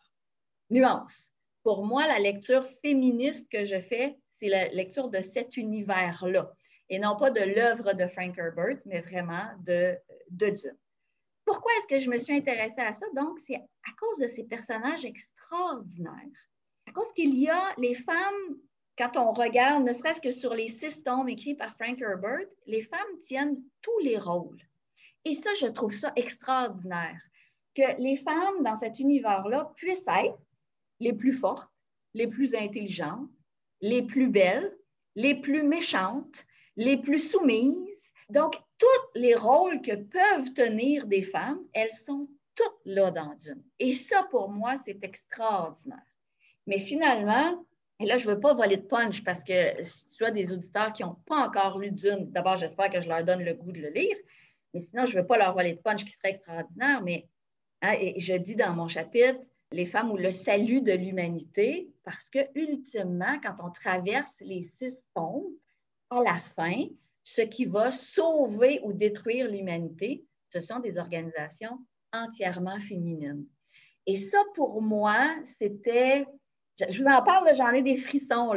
Nuance. 0.70 1.32
Pour 1.62 1.84
moi, 1.84 2.06
la 2.06 2.18
lecture 2.18 2.64
féministe 2.82 3.50
que 3.50 3.64
je 3.64 3.78
fais, 3.78 4.18
c'est 4.36 4.48
la 4.48 4.68
lecture 4.68 5.08
de 5.08 5.20
cet 5.20 5.56
univers-là 5.56 6.52
et 6.90 6.98
non 6.98 7.16
pas 7.16 7.30
de 7.30 7.40
l'œuvre 7.40 7.92
de 7.92 8.06
Frank 8.06 8.36
Herbert, 8.38 8.78
mais 8.86 9.00
vraiment 9.00 9.46
de, 9.60 9.96
de 10.30 10.50
Dune. 10.50 10.76
Pourquoi 11.44 11.72
est-ce 11.78 11.86
que 11.86 11.98
je 11.98 12.10
me 12.10 12.18
suis 12.18 12.34
intéressée 12.34 12.80
à 12.80 12.92
ça? 12.92 13.06
Donc, 13.14 13.38
c'est 13.40 13.56
à 13.56 13.92
cause 13.98 14.18
de 14.18 14.26
ces 14.26 14.44
personnages 14.44 15.04
extraordinaires, 15.04 16.47
cause 16.92 17.12
qu'il 17.12 17.38
y 17.38 17.48
a 17.48 17.74
les 17.78 17.94
femmes 17.94 18.58
quand 18.98 19.16
on 19.16 19.32
regarde, 19.32 19.84
ne 19.84 19.92
serait-ce 19.92 20.20
que 20.20 20.32
sur 20.32 20.54
les 20.54 20.66
six 20.66 21.04
tomes 21.04 21.28
écrits 21.28 21.54
par 21.54 21.72
Frank 21.76 22.00
Herbert, 22.00 22.48
les 22.66 22.82
femmes 22.82 23.20
tiennent 23.22 23.62
tous 23.80 23.98
les 24.00 24.18
rôles. 24.18 24.60
Et 25.24 25.34
ça, 25.34 25.50
je 25.60 25.66
trouve 25.66 25.92
ça 25.92 26.12
extraordinaire, 26.16 27.20
que 27.76 28.00
les 28.00 28.16
femmes 28.16 28.64
dans 28.64 28.76
cet 28.76 28.98
univers-là 28.98 29.72
puissent 29.76 29.98
être 30.08 30.38
les 30.98 31.12
plus 31.12 31.32
fortes, 31.32 31.70
les 32.14 32.26
plus 32.26 32.56
intelligentes, 32.56 33.30
les 33.80 34.02
plus 34.02 34.28
belles, 34.28 34.76
les 35.14 35.36
plus 35.36 35.62
méchantes, 35.62 36.44
les 36.76 36.96
plus 36.96 37.30
soumises. 37.30 38.12
Donc, 38.30 38.56
tous 38.78 39.20
les 39.20 39.36
rôles 39.36 39.80
que 39.80 39.94
peuvent 39.94 40.52
tenir 40.54 41.06
des 41.06 41.22
femmes, 41.22 41.60
elles 41.72 41.94
sont 41.94 42.28
toutes 42.56 42.80
là 42.84 43.12
dans 43.12 43.34
Dune. 43.36 43.62
Et 43.78 43.94
ça, 43.94 44.24
pour 44.24 44.48
moi, 44.50 44.76
c'est 44.76 44.98
extraordinaire. 45.02 46.02
Mais 46.68 46.78
finalement, 46.78 47.64
et 47.98 48.04
là, 48.04 48.18
je 48.18 48.28
ne 48.28 48.34
veux 48.34 48.40
pas 48.40 48.52
voler 48.52 48.76
de 48.76 48.82
punch 48.82 49.24
parce 49.24 49.42
que 49.42 49.82
si 49.82 50.06
tu 50.10 50.24
as 50.24 50.30
des 50.30 50.52
auditeurs 50.52 50.92
qui 50.92 51.02
n'ont 51.02 51.16
pas 51.26 51.38
encore 51.38 51.78
lu 51.78 51.90
Dune, 51.90 52.30
d'abord, 52.30 52.56
j'espère 52.56 52.90
que 52.90 53.00
je 53.00 53.08
leur 53.08 53.24
donne 53.24 53.42
le 53.42 53.54
goût 53.54 53.72
de 53.72 53.80
le 53.80 53.88
lire. 53.88 54.16
Mais 54.74 54.80
sinon, 54.80 55.06
je 55.06 55.16
ne 55.16 55.22
veux 55.22 55.26
pas 55.26 55.38
leur 55.38 55.54
voler 55.54 55.72
de 55.72 55.80
punch 55.80 56.04
qui 56.04 56.12
serait 56.12 56.32
extraordinaire. 56.32 57.02
Mais 57.02 57.26
hein, 57.80 57.94
et 57.98 58.20
je 58.20 58.34
dis 58.34 58.54
dans 58.54 58.74
mon 58.74 58.86
chapitre, 58.86 59.40
les 59.72 59.86
femmes 59.86 60.10
ou 60.10 60.18
le 60.18 60.30
salut 60.30 60.82
de 60.82 60.92
l'humanité, 60.92 61.88
parce 62.04 62.28
que 62.28 62.40
ultimement, 62.54 63.40
quand 63.42 63.56
on 63.66 63.70
traverse 63.70 64.40
les 64.42 64.62
six 64.62 64.94
tombes, 65.14 65.50
à 66.10 66.22
la 66.22 66.36
fin, 66.36 66.84
ce 67.24 67.40
qui 67.40 67.64
va 67.64 67.92
sauver 67.92 68.80
ou 68.82 68.92
détruire 68.92 69.50
l'humanité, 69.50 70.22
ce 70.50 70.60
sont 70.60 70.80
des 70.80 70.98
organisations 70.98 71.78
entièrement 72.12 72.78
féminines. 72.80 73.46
Et 74.06 74.16
ça, 74.16 74.38
pour 74.54 74.80
moi, 74.80 75.34
c'était 75.58 76.26
je 76.88 77.02
vous 77.02 77.08
en 77.08 77.22
parle, 77.22 77.48
j'en 77.56 77.70
ai 77.70 77.82
des 77.82 77.96
frissons. 77.96 78.52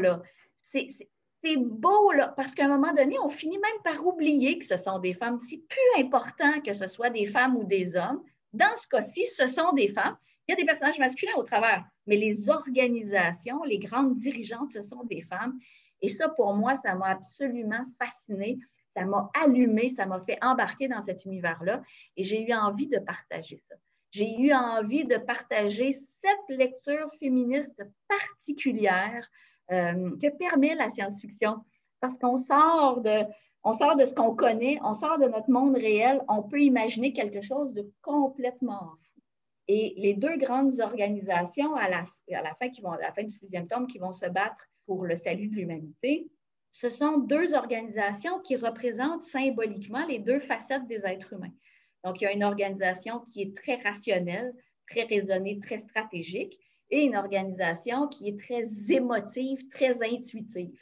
C'est 0.73 1.57
beau, 1.57 2.11
parce 2.35 2.53
qu'à 2.53 2.65
un 2.65 2.77
moment 2.77 2.93
donné, 2.93 3.17
on 3.19 3.29
finit 3.29 3.57
même 3.57 3.81
par 3.83 4.05
oublier 4.05 4.59
que 4.59 4.65
ce 4.65 4.77
sont 4.77 4.99
des 4.99 5.13
femmes. 5.13 5.39
C'est 5.49 5.61
plus 5.67 6.03
important 6.03 6.61
que 6.61 6.73
ce 6.73 6.87
soit 6.87 7.09
des 7.09 7.25
femmes 7.25 7.57
ou 7.57 7.63
des 7.63 7.95
hommes. 7.95 8.21
Dans 8.53 8.75
ce 8.75 8.87
cas-ci, 8.87 9.25
ce 9.27 9.47
sont 9.47 9.71
des 9.73 9.87
femmes. 9.87 10.17
Il 10.47 10.51
y 10.51 10.53
a 10.53 10.57
des 10.57 10.65
personnages 10.65 10.99
masculins 10.99 11.33
au 11.37 11.43
travers, 11.43 11.85
mais 12.05 12.15
les 12.15 12.49
organisations, 12.49 13.63
les 13.63 13.79
grandes 13.79 14.17
dirigeantes, 14.17 14.71
ce 14.71 14.81
sont 14.81 15.03
des 15.03 15.21
femmes. 15.21 15.57
Et 16.01 16.09
ça, 16.09 16.29
pour 16.29 16.53
moi, 16.53 16.75
ça 16.75 16.95
m'a 16.95 17.07
absolument 17.07 17.85
fascinée. 17.97 18.59
Ça 18.95 19.05
m'a 19.05 19.29
allumé, 19.41 19.89
ça 19.89 20.05
m'a 20.05 20.19
fait 20.19 20.37
embarquer 20.41 20.89
dans 20.89 21.01
cet 21.01 21.23
univers-là. 21.25 21.81
Et 22.17 22.23
j'ai 22.23 22.45
eu 22.45 22.53
envie 22.53 22.87
de 22.87 22.99
partager 22.99 23.57
ça 23.69 23.75
j'ai 24.11 24.39
eu 24.39 24.53
envie 24.53 25.05
de 25.05 25.17
partager 25.17 25.93
cette 25.93 26.57
lecture 26.57 27.11
féministe 27.19 27.81
particulière 28.07 29.27
euh, 29.71 30.11
que 30.21 30.29
permet 30.37 30.75
la 30.75 30.89
science-fiction. 30.89 31.63
Parce 31.99 32.17
qu'on 32.17 32.37
sort 32.37 33.01
de, 33.01 33.23
on 33.63 33.73
sort 33.73 33.95
de 33.95 34.05
ce 34.05 34.13
qu'on 34.13 34.35
connaît, 34.35 34.79
on 34.83 34.93
sort 34.93 35.17
de 35.19 35.27
notre 35.27 35.49
monde 35.49 35.75
réel, 35.75 36.21
on 36.27 36.43
peut 36.43 36.61
imaginer 36.61 37.13
quelque 37.13 37.41
chose 37.41 37.73
de 37.73 37.89
complètement 38.01 38.79
fou. 38.79 39.21
Et 39.67 39.93
les 39.97 40.13
deux 40.13 40.35
grandes 40.37 40.79
organisations 40.81 41.75
à 41.75 41.87
la, 41.87 42.03
fin, 42.05 42.25
à 42.37 42.41
la 42.41 43.13
fin 43.13 43.23
du 43.23 43.31
sixième 43.31 43.67
tome 43.67 43.87
qui 43.87 43.99
vont 43.99 44.11
se 44.11 44.25
battre 44.25 44.67
pour 44.85 45.05
le 45.05 45.15
salut 45.15 45.47
de 45.47 45.55
l'humanité, 45.55 46.29
ce 46.71 46.89
sont 46.89 47.17
deux 47.19 47.53
organisations 47.53 48.39
qui 48.39 48.55
représentent 48.55 49.23
symboliquement 49.23 50.05
les 50.05 50.19
deux 50.19 50.39
facettes 50.39 50.87
des 50.87 51.01
êtres 51.05 51.33
humains. 51.33 51.53
Donc, 52.03 52.21
il 52.21 52.25
y 52.25 52.27
a 52.27 52.33
une 52.33 52.43
organisation 52.43 53.19
qui 53.31 53.41
est 53.41 53.55
très 53.55 53.75
rationnelle, 53.75 54.53
très 54.89 55.03
raisonnée, 55.03 55.59
très 55.59 55.77
stratégique, 55.77 56.59
et 56.89 57.03
une 57.03 57.15
organisation 57.15 58.07
qui 58.07 58.29
est 58.29 58.39
très 58.39 58.63
émotive, 58.89 59.67
très 59.69 59.95
intuitive. 60.03 60.79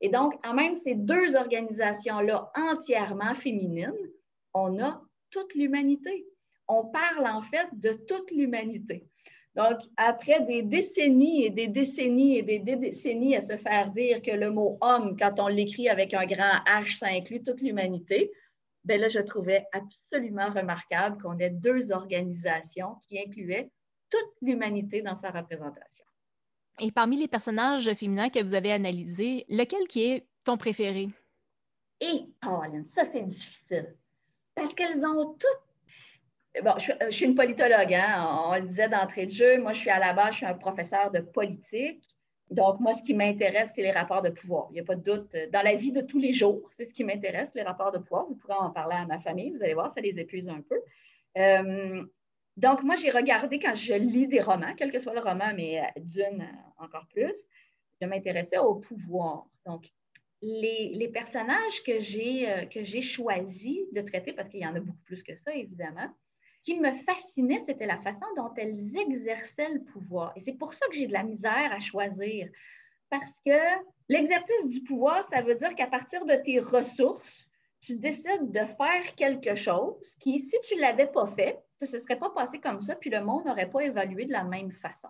Et 0.00 0.08
donc, 0.08 0.34
en 0.44 0.54
même 0.54 0.74
ces 0.74 0.94
deux 0.94 1.36
organisations-là 1.36 2.50
entièrement 2.56 3.34
féminines, 3.34 3.94
on 4.52 4.80
a 4.82 5.00
toute 5.30 5.54
l'humanité. 5.54 6.26
On 6.68 6.86
parle 6.86 7.26
en 7.26 7.42
fait 7.42 7.68
de 7.72 7.92
toute 7.92 8.30
l'humanité. 8.32 9.06
Donc, 9.54 9.78
après 9.96 10.40
des 10.40 10.62
décennies 10.62 11.44
et 11.44 11.50
des 11.50 11.68
décennies 11.68 12.38
et 12.38 12.42
des 12.42 12.58
décennies 12.58 13.36
à 13.36 13.40
se 13.40 13.56
faire 13.56 13.90
dire 13.90 14.20
que 14.20 14.32
le 14.32 14.50
mot 14.50 14.78
homme, 14.80 15.16
quand 15.16 15.38
on 15.38 15.46
l'écrit 15.46 15.88
avec 15.88 16.12
un 16.12 16.26
grand 16.26 16.58
H, 16.66 16.98
ça 16.98 17.06
inclut 17.06 17.42
toute 17.42 17.60
l'humanité, 17.60 18.32
ben 18.84 19.00
là, 19.00 19.08
je 19.08 19.20
trouvais 19.20 19.66
absolument 19.72 20.50
remarquable 20.50 21.20
qu'on 21.22 21.38
ait 21.38 21.50
deux 21.50 21.90
organisations 21.90 22.96
qui 23.08 23.18
incluaient 23.18 23.70
toute 24.10 24.32
l'humanité 24.42 25.02
dans 25.02 25.14
sa 25.14 25.30
représentation. 25.30 26.04
Et 26.80 26.90
parmi 26.90 27.16
les 27.16 27.28
personnages 27.28 27.92
féminins 27.94 28.30
que 28.30 28.42
vous 28.42 28.54
avez 28.54 28.72
analysés, 28.72 29.46
lequel 29.48 29.86
qui 29.88 30.04
est 30.04 30.26
ton 30.44 30.56
préféré? 30.56 31.08
Et, 32.00 32.26
Pauline, 32.40 32.86
ça 32.88 33.04
c'est 33.04 33.22
difficile. 33.22 33.94
Parce 34.54 34.74
qu'elles 34.74 35.04
ont 35.04 35.34
toutes. 35.34 36.62
Bon, 36.62 36.78
je, 36.78 36.92
je, 37.06 37.10
suis 37.10 37.24
une 37.24 37.34
politologue, 37.34 37.94
hein? 37.94 38.44
on 38.46 38.54
le 38.54 38.62
disait 38.62 38.88
d'entrée 38.88 39.26
de 39.26 39.30
jeu. 39.32 39.58
Moi, 39.58 39.72
je 39.72 39.80
suis 39.80 39.90
à 39.90 39.98
la 39.98 40.12
base, 40.12 40.32
je 40.32 40.36
suis 40.38 40.46
un 40.46 40.54
professeur 40.54 41.10
de 41.10 41.20
politique. 41.20 42.13
Donc, 42.54 42.78
moi, 42.78 42.94
ce 42.94 43.02
qui 43.02 43.14
m'intéresse, 43.14 43.72
c'est 43.74 43.82
les 43.82 43.90
rapports 43.90 44.22
de 44.22 44.30
pouvoir. 44.30 44.68
Il 44.70 44.74
n'y 44.74 44.80
a 44.80 44.84
pas 44.84 44.94
de 44.94 45.02
doute. 45.02 45.34
Dans 45.52 45.62
la 45.62 45.74
vie 45.74 45.90
de 45.90 46.00
tous 46.00 46.20
les 46.20 46.32
jours, 46.32 46.68
c'est 46.70 46.84
ce 46.84 46.94
qui 46.94 47.02
m'intéresse, 47.02 47.50
les 47.54 47.62
rapports 47.62 47.90
de 47.90 47.98
pouvoir. 47.98 48.26
Vous 48.26 48.36
pourrez 48.36 48.54
en 48.54 48.70
parler 48.70 48.94
à 48.94 49.06
ma 49.06 49.18
famille, 49.18 49.50
vous 49.50 49.62
allez 49.62 49.74
voir, 49.74 49.92
ça 49.92 50.00
les 50.00 50.18
épuise 50.20 50.48
un 50.48 50.62
peu. 50.62 50.80
Euh, 51.36 52.04
donc, 52.56 52.84
moi, 52.84 52.94
j'ai 52.94 53.10
regardé 53.10 53.58
quand 53.58 53.74
je 53.74 53.94
lis 53.94 54.28
des 54.28 54.40
romans, 54.40 54.72
quel 54.76 54.92
que 54.92 55.00
soit 55.00 55.14
le 55.14 55.20
roman, 55.20 55.52
mais 55.56 55.80
euh, 55.80 56.00
d'une 56.00 56.42
euh, 56.42 56.84
encore 56.84 57.08
plus, 57.08 57.48
je 58.00 58.06
m'intéressais 58.06 58.58
au 58.58 58.76
pouvoir. 58.76 59.46
Donc, 59.66 59.90
les, 60.40 60.92
les 60.94 61.08
personnages 61.08 61.82
que 61.82 61.98
j'ai 61.98 63.02
choisis 63.02 63.80
de 63.92 64.00
traiter, 64.02 64.32
parce 64.32 64.48
qu'il 64.48 64.60
y 64.60 64.66
en 64.66 64.76
a 64.76 64.80
beaucoup 64.80 65.02
plus 65.06 65.24
que 65.24 65.34
ça, 65.34 65.52
évidemment, 65.54 66.08
qui 66.64 66.78
me 66.80 66.92
fascinait, 67.04 67.60
c'était 67.60 67.86
la 67.86 67.98
façon 67.98 68.26
dont 68.36 68.52
elles 68.56 68.96
exerçaient 68.96 69.68
le 69.68 69.84
pouvoir. 69.84 70.32
Et 70.36 70.40
c'est 70.40 70.54
pour 70.54 70.72
ça 70.72 70.86
que 70.88 70.96
j'ai 70.96 71.06
de 71.06 71.12
la 71.12 71.22
misère 71.22 71.72
à 71.72 71.78
choisir. 71.78 72.48
Parce 73.10 73.40
que 73.44 73.58
l'exercice 74.08 74.66
du 74.66 74.82
pouvoir, 74.82 75.22
ça 75.24 75.42
veut 75.42 75.54
dire 75.54 75.74
qu'à 75.74 75.86
partir 75.86 76.24
de 76.24 76.34
tes 76.34 76.58
ressources, 76.58 77.50
tu 77.80 77.96
décides 77.96 78.50
de 78.50 78.64
faire 78.64 79.14
quelque 79.14 79.54
chose 79.54 80.16
qui, 80.20 80.40
si 80.40 80.56
tu 80.66 80.76
ne 80.76 80.80
l'avais 80.80 81.06
pas 81.06 81.26
fait, 81.26 81.62
ça 81.78 81.86
ne 81.86 81.90
se 81.90 81.98
serait 81.98 82.18
pas 82.18 82.30
passé 82.30 82.58
comme 82.58 82.80
ça, 82.80 82.96
puis 82.96 83.10
le 83.10 83.22
monde 83.22 83.44
n'aurait 83.44 83.70
pas 83.70 83.80
évolué 83.80 84.24
de 84.24 84.32
la 84.32 84.44
même 84.44 84.72
façon. 84.72 85.08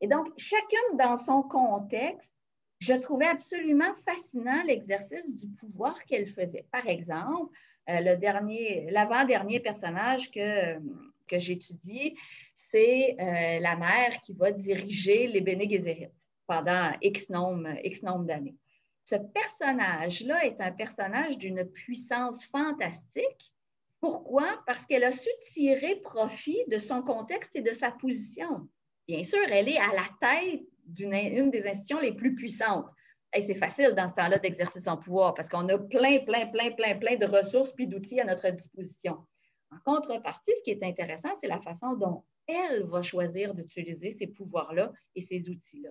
Et 0.00 0.06
donc, 0.06 0.28
chacune 0.36 0.96
dans 0.96 1.16
son 1.16 1.42
contexte, 1.42 2.30
je 2.78 2.94
trouvais 2.94 3.26
absolument 3.26 3.92
fascinant 4.04 4.62
l'exercice 4.64 5.34
du 5.34 5.48
pouvoir 5.48 6.04
qu'elle 6.04 6.28
faisait. 6.28 6.66
Par 6.70 6.86
exemple, 6.86 7.56
le 7.88 8.16
dernier, 8.16 8.90
l'avant-dernier 8.90 9.60
personnage 9.60 10.30
que, 10.30 10.78
que 11.26 11.38
j'étudie, 11.38 12.16
c'est 12.72 13.16
euh, 13.20 13.60
la 13.60 13.76
mère 13.76 14.20
qui 14.22 14.32
va 14.32 14.50
diriger 14.50 15.26
les 15.26 15.40
Bene 15.40 16.10
pendant 16.46 16.92
X 17.00 17.28
nombre, 17.28 17.68
X 17.84 18.02
nombre 18.02 18.24
d'années. 18.24 18.56
Ce 19.04 19.16
personnage-là 19.16 20.46
est 20.46 20.60
un 20.60 20.72
personnage 20.72 21.36
d'une 21.38 21.64
puissance 21.64 22.46
fantastique. 22.46 23.52
Pourquoi? 24.00 24.62
Parce 24.66 24.86
qu'elle 24.86 25.04
a 25.04 25.12
su 25.12 25.28
tirer 25.52 25.96
profit 25.96 26.62
de 26.68 26.78
son 26.78 27.02
contexte 27.02 27.54
et 27.54 27.62
de 27.62 27.72
sa 27.72 27.90
position. 27.90 28.68
Bien 29.06 29.22
sûr, 29.22 29.40
elle 29.50 29.68
est 29.68 29.78
à 29.78 29.92
la 29.92 30.08
tête 30.20 30.62
d'une 30.86 31.50
des 31.50 31.66
institutions 31.66 32.00
les 32.00 32.12
plus 32.12 32.34
puissantes 32.34 32.86
c'est 33.40 33.54
facile 33.54 33.94
dans 33.96 34.08
ce 34.08 34.14
temps-là 34.14 34.38
d'exercer 34.38 34.80
son 34.80 34.96
pouvoir 34.96 35.34
parce 35.34 35.48
qu'on 35.48 35.68
a 35.68 35.78
plein, 35.78 36.18
plein, 36.20 36.46
plein, 36.46 36.70
plein, 36.72 36.98
plein 36.98 37.16
de 37.16 37.26
ressources 37.26 37.72
puis 37.72 37.86
d'outils 37.86 38.20
à 38.20 38.24
notre 38.24 38.50
disposition. 38.50 39.18
En 39.70 39.78
contrepartie, 39.84 40.52
ce 40.58 40.62
qui 40.62 40.70
est 40.70 40.82
intéressant, 40.82 41.30
c'est 41.40 41.46
la 41.46 41.60
façon 41.60 41.94
dont 41.94 42.24
elle 42.46 42.84
va 42.84 43.00
choisir 43.00 43.54
d'utiliser 43.54 44.12
ces 44.12 44.26
pouvoirs-là 44.26 44.92
et 45.14 45.20
ces 45.22 45.48
outils-là. 45.48 45.90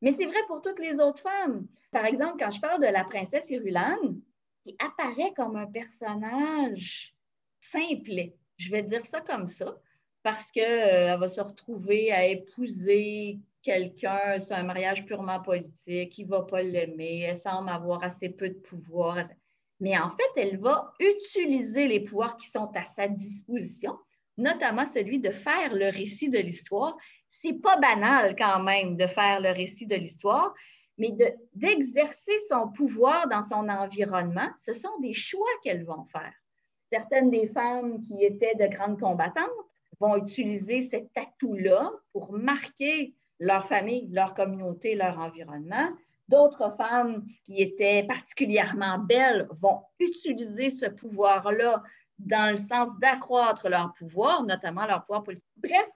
Mais 0.00 0.12
c'est 0.12 0.26
vrai 0.26 0.38
pour 0.46 0.62
toutes 0.62 0.78
les 0.78 1.00
autres 1.00 1.22
femmes. 1.22 1.66
Par 1.90 2.04
exemple, 2.04 2.36
quand 2.38 2.50
je 2.50 2.60
parle 2.60 2.80
de 2.80 2.86
la 2.86 3.02
princesse 3.04 3.50
Irulane, 3.50 4.20
qui 4.62 4.76
apparaît 4.78 5.32
comme 5.34 5.56
un 5.56 5.66
personnage 5.66 7.16
simple, 7.60 8.32
je 8.56 8.70
vais 8.70 8.82
dire 8.82 9.04
ça 9.06 9.20
comme 9.20 9.48
ça, 9.48 9.76
parce 10.22 10.50
qu'elle 10.52 11.14
euh, 11.14 11.16
va 11.16 11.28
se 11.28 11.40
retrouver 11.40 12.12
à 12.12 12.26
épouser 12.26 13.40
quelqu'un, 13.62 14.38
c'est 14.40 14.54
un 14.54 14.62
mariage 14.62 15.04
purement 15.04 15.40
politique, 15.40 16.18
il 16.18 16.26
ne 16.26 16.30
va 16.30 16.42
pas 16.42 16.62
l'aimer, 16.62 17.20
elle 17.20 17.38
semble 17.38 17.68
avoir 17.68 18.02
assez 18.02 18.28
peu 18.28 18.48
de 18.48 18.58
pouvoir. 18.58 19.28
Mais 19.80 19.96
en 19.98 20.10
fait, 20.10 20.40
elle 20.40 20.58
va 20.58 20.92
utiliser 20.98 21.86
les 21.86 22.00
pouvoirs 22.00 22.36
qui 22.36 22.48
sont 22.48 22.70
à 22.74 22.84
sa 22.84 23.08
disposition, 23.08 23.96
notamment 24.36 24.86
celui 24.86 25.20
de 25.20 25.30
faire 25.30 25.74
le 25.74 25.90
récit 25.90 26.28
de 26.28 26.38
l'histoire. 26.38 26.96
C'est 27.28 27.60
pas 27.60 27.76
banal 27.76 28.34
quand 28.36 28.62
même 28.62 28.96
de 28.96 29.06
faire 29.06 29.40
le 29.40 29.50
récit 29.50 29.86
de 29.86 29.94
l'histoire, 29.94 30.52
mais 30.96 31.12
d'exercer 31.54 32.38
son 32.48 32.68
pouvoir 32.68 33.28
dans 33.28 33.44
son 33.44 33.68
environnement, 33.68 34.48
ce 34.66 34.72
sont 34.72 34.98
des 35.00 35.14
choix 35.14 35.46
qu'elles 35.62 35.84
vont 35.84 36.04
faire. 36.06 36.34
Certaines 36.90 37.30
des 37.30 37.46
femmes 37.46 38.00
qui 38.00 38.24
étaient 38.24 38.56
de 38.56 38.66
grandes 38.66 38.98
combattantes 38.98 39.48
vont 40.00 40.16
utiliser 40.16 40.88
cet 40.88 41.10
atout-là 41.16 41.92
pour 42.12 42.32
marquer 42.32 43.14
leur 43.38 43.66
famille, 43.66 44.08
leur 44.10 44.34
communauté, 44.34 44.94
leur 44.94 45.18
environnement. 45.18 45.88
D'autres 46.28 46.74
femmes 46.76 47.24
qui 47.44 47.62
étaient 47.62 48.04
particulièrement 48.04 48.98
belles 48.98 49.48
vont 49.60 49.80
utiliser 49.98 50.70
ce 50.70 50.86
pouvoir-là 50.86 51.82
dans 52.18 52.50
le 52.50 52.58
sens 52.58 52.90
d'accroître 53.00 53.68
leur 53.68 53.92
pouvoir, 53.94 54.42
notamment 54.42 54.86
leur 54.86 55.04
pouvoir 55.04 55.22
politique. 55.22 55.46
Bref, 55.56 55.88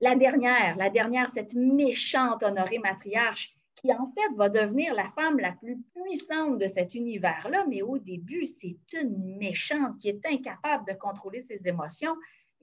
la 0.00 0.16
dernière, 0.16 0.76
la 0.76 0.90
dernière, 0.90 1.30
cette 1.30 1.54
méchante 1.54 2.42
honorée 2.42 2.80
matriarche 2.80 3.54
qui 3.76 3.92
en 3.92 4.12
fait 4.12 4.34
va 4.36 4.48
devenir 4.48 4.94
la 4.94 5.08
femme 5.08 5.38
la 5.38 5.52
plus 5.52 5.80
puissante 5.94 6.58
de 6.58 6.68
cet 6.68 6.94
univers-là, 6.94 7.64
mais 7.68 7.82
au 7.82 7.98
début, 7.98 8.46
c'est 8.46 8.76
une 8.92 9.36
méchante 9.38 9.96
qui 9.98 10.08
est 10.08 10.26
incapable 10.26 10.86
de 10.86 10.92
contrôler 10.92 11.42
ses 11.42 11.60
émotions. 11.66 12.14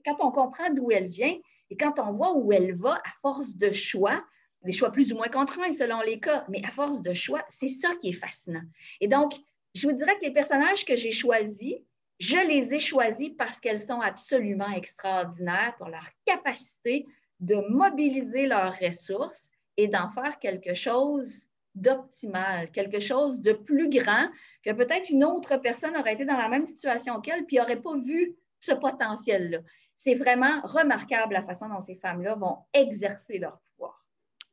quand 0.04 0.16
on 0.20 0.30
comprend 0.30 0.70
d'où 0.72 0.90
elle 0.90 1.08
vient 1.08 1.36
et 1.70 1.76
quand 1.76 1.98
on 1.98 2.12
voit 2.12 2.34
où 2.34 2.52
elle 2.52 2.72
va 2.74 2.94
à 2.94 3.10
force 3.22 3.56
de 3.56 3.70
choix, 3.70 4.22
des 4.62 4.72
choix 4.72 4.90
plus 4.90 5.12
ou 5.12 5.16
moins 5.16 5.28
contraints 5.28 5.72
selon 5.72 6.00
les 6.02 6.20
cas, 6.20 6.44
mais 6.48 6.62
à 6.64 6.70
force 6.70 7.00
de 7.00 7.14
choix, 7.14 7.44
c'est 7.48 7.68
ça 7.68 7.94
qui 8.00 8.10
est 8.10 8.14
fascinant. 8.14 8.62
Et 9.00 9.08
donc, 9.08 9.34
je 9.74 9.86
vous 9.86 9.94
dirais 9.94 10.16
que 10.18 10.26
les 10.26 10.32
personnages 10.32 10.84
que 10.84 10.96
j'ai 10.96 11.12
choisis, 11.12 11.76
je 12.18 12.36
les 12.36 12.74
ai 12.74 12.80
choisis 12.80 13.30
parce 13.38 13.60
qu'elles 13.60 13.80
sont 13.80 14.00
absolument 14.00 14.70
extraordinaires 14.70 15.74
pour 15.78 15.88
leur 15.88 16.06
capacité 16.26 17.06
de 17.38 17.56
mobiliser 17.70 18.46
leurs 18.46 18.78
ressources 18.78 19.48
et 19.76 19.88
d'en 19.88 20.10
faire 20.10 20.38
quelque 20.38 20.74
chose 20.74 21.48
d'optimal, 21.74 22.70
quelque 22.72 22.98
chose 23.00 23.40
de 23.40 23.52
plus 23.52 23.88
grand 23.88 24.28
que 24.62 24.72
peut-être 24.72 25.08
une 25.08 25.24
autre 25.24 25.56
personne 25.56 25.96
aurait 25.96 26.14
été 26.14 26.24
dans 26.24 26.36
la 26.36 26.48
même 26.48 26.66
situation 26.66 27.20
qu'elle 27.20 27.46
puis 27.46 27.56
n'aurait 27.56 27.80
pas 27.80 27.96
vu 27.96 28.36
ce 28.58 28.72
potentiel-là. 28.72 29.60
C'est 30.02 30.14
vraiment 30.14 30.60
remarquable 30.62 31.34
la 31.34 31.42
façon 31.42 31.68
dont 31.68 31.78
ces 31.78 31.94
femmes-là 31.94 32.34
vont 32.34 32.56
exercer 32.72 33.38
leur 33.38 33.60
pouvoir. 33.60 34.04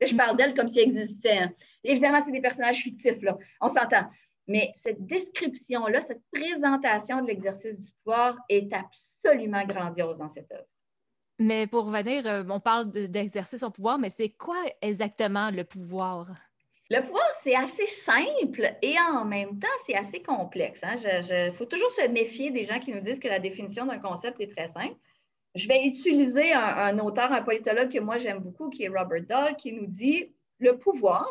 je 0.05 0.13
parle 0.13 0.35
d'elles 0.35 0.53
comme 0.53 0.67
si 0.67 0.79
elles 0.79 0.97
existaient. 0.97 1.37
Hein. 1.37 1.53
Évidemment, 1.83 2.21
c'est 2.23 2.33
des 2.33 2.41
personnages 2.41 2.77
fictifs, 2.77 3.21
là. 3.21 3.37
on 3.61 3.69
s'entend. 3.69 4.09
Mais 4.47 4.71
cette 4.75 5.05
description-là, 5.05 6.01
cette 6.01 6.21
présentation 6.31 7.21
de 7.21 7.27
l'exercice 7.27 7.79
du 7.79 7.91
pouvoir 8.03 8.37
est 8.49 8.69
absolument 8.73 9.65
grandiose 9.65 10.17
dans 10.17 10.29
cette 10.29 10.51
œuvre. 10.51 10.67
Mais 11.39 11.65
pour 11.65 11.85
revenir, 11.85 12.25
euh, 12.25 12.43
on 12.49 12.59
parle 12.59 12.91
d'exercer 12.91 13.57
son 13.57 13.71
pouvoir, 13.71 13.99
mais 13.99 14.09
c'est 14.09 14.29
quoi 14.29 14.61
exactement 14.81 15.49
le 15.49 15.63
pouvoir? 15.63 16.27
Le 16.89 17.01
pouvoir, 17.01 17.29
c'est 17.43 17.55
assez 17.55 17.87
simple 17.87 18.73
et 18.81 18.95
en 19.11 19.23
même 19.25 19.59
temps, 19.59 19.67
c'est 19.85 19.95
assez 19.95 20.21
complexe. 20.21 20.81
Il 20.83 21.33
hein. 21.33 21.51
faut 21.53 21.65
toujours 21.65 21.91
se 21.91 22.07
méfier 22.07 22.49
des 22.49 22.63
gens 22.63 22.79
qui 22.79 22.93
nous 22.93 23.01
disent 23.01 23.19
que 23.19 23.27
la 23.27 23.39
définition 23.39 23.85
d'un 23.85 23.99
concept 23.99 24.41
est 24.41 24.51
très 24.51 24.67
simple. 24.67 24.95
Je 25.57 25.67
vais 25.67 25.87
utiliser 25.87 26.53
un, 26.53 26.99
auteur, 26.99 27.31
un 27.31 27.41
politologue 27.41 27.91
que 27.91 27.99
moi 27.99 28.17
j'aime 28.17 28.39
beaucoup, 28.39 28.69
qui 28.69 28.83
est 28.83 28.89
Robert 28.89 29.23
Dahl, 29.23 29.55
qui 29.55 29.73
nous 29.73 29.87
dit 29.87 30.31
le 30.59 30.77
pouvoir, 30.77 31.27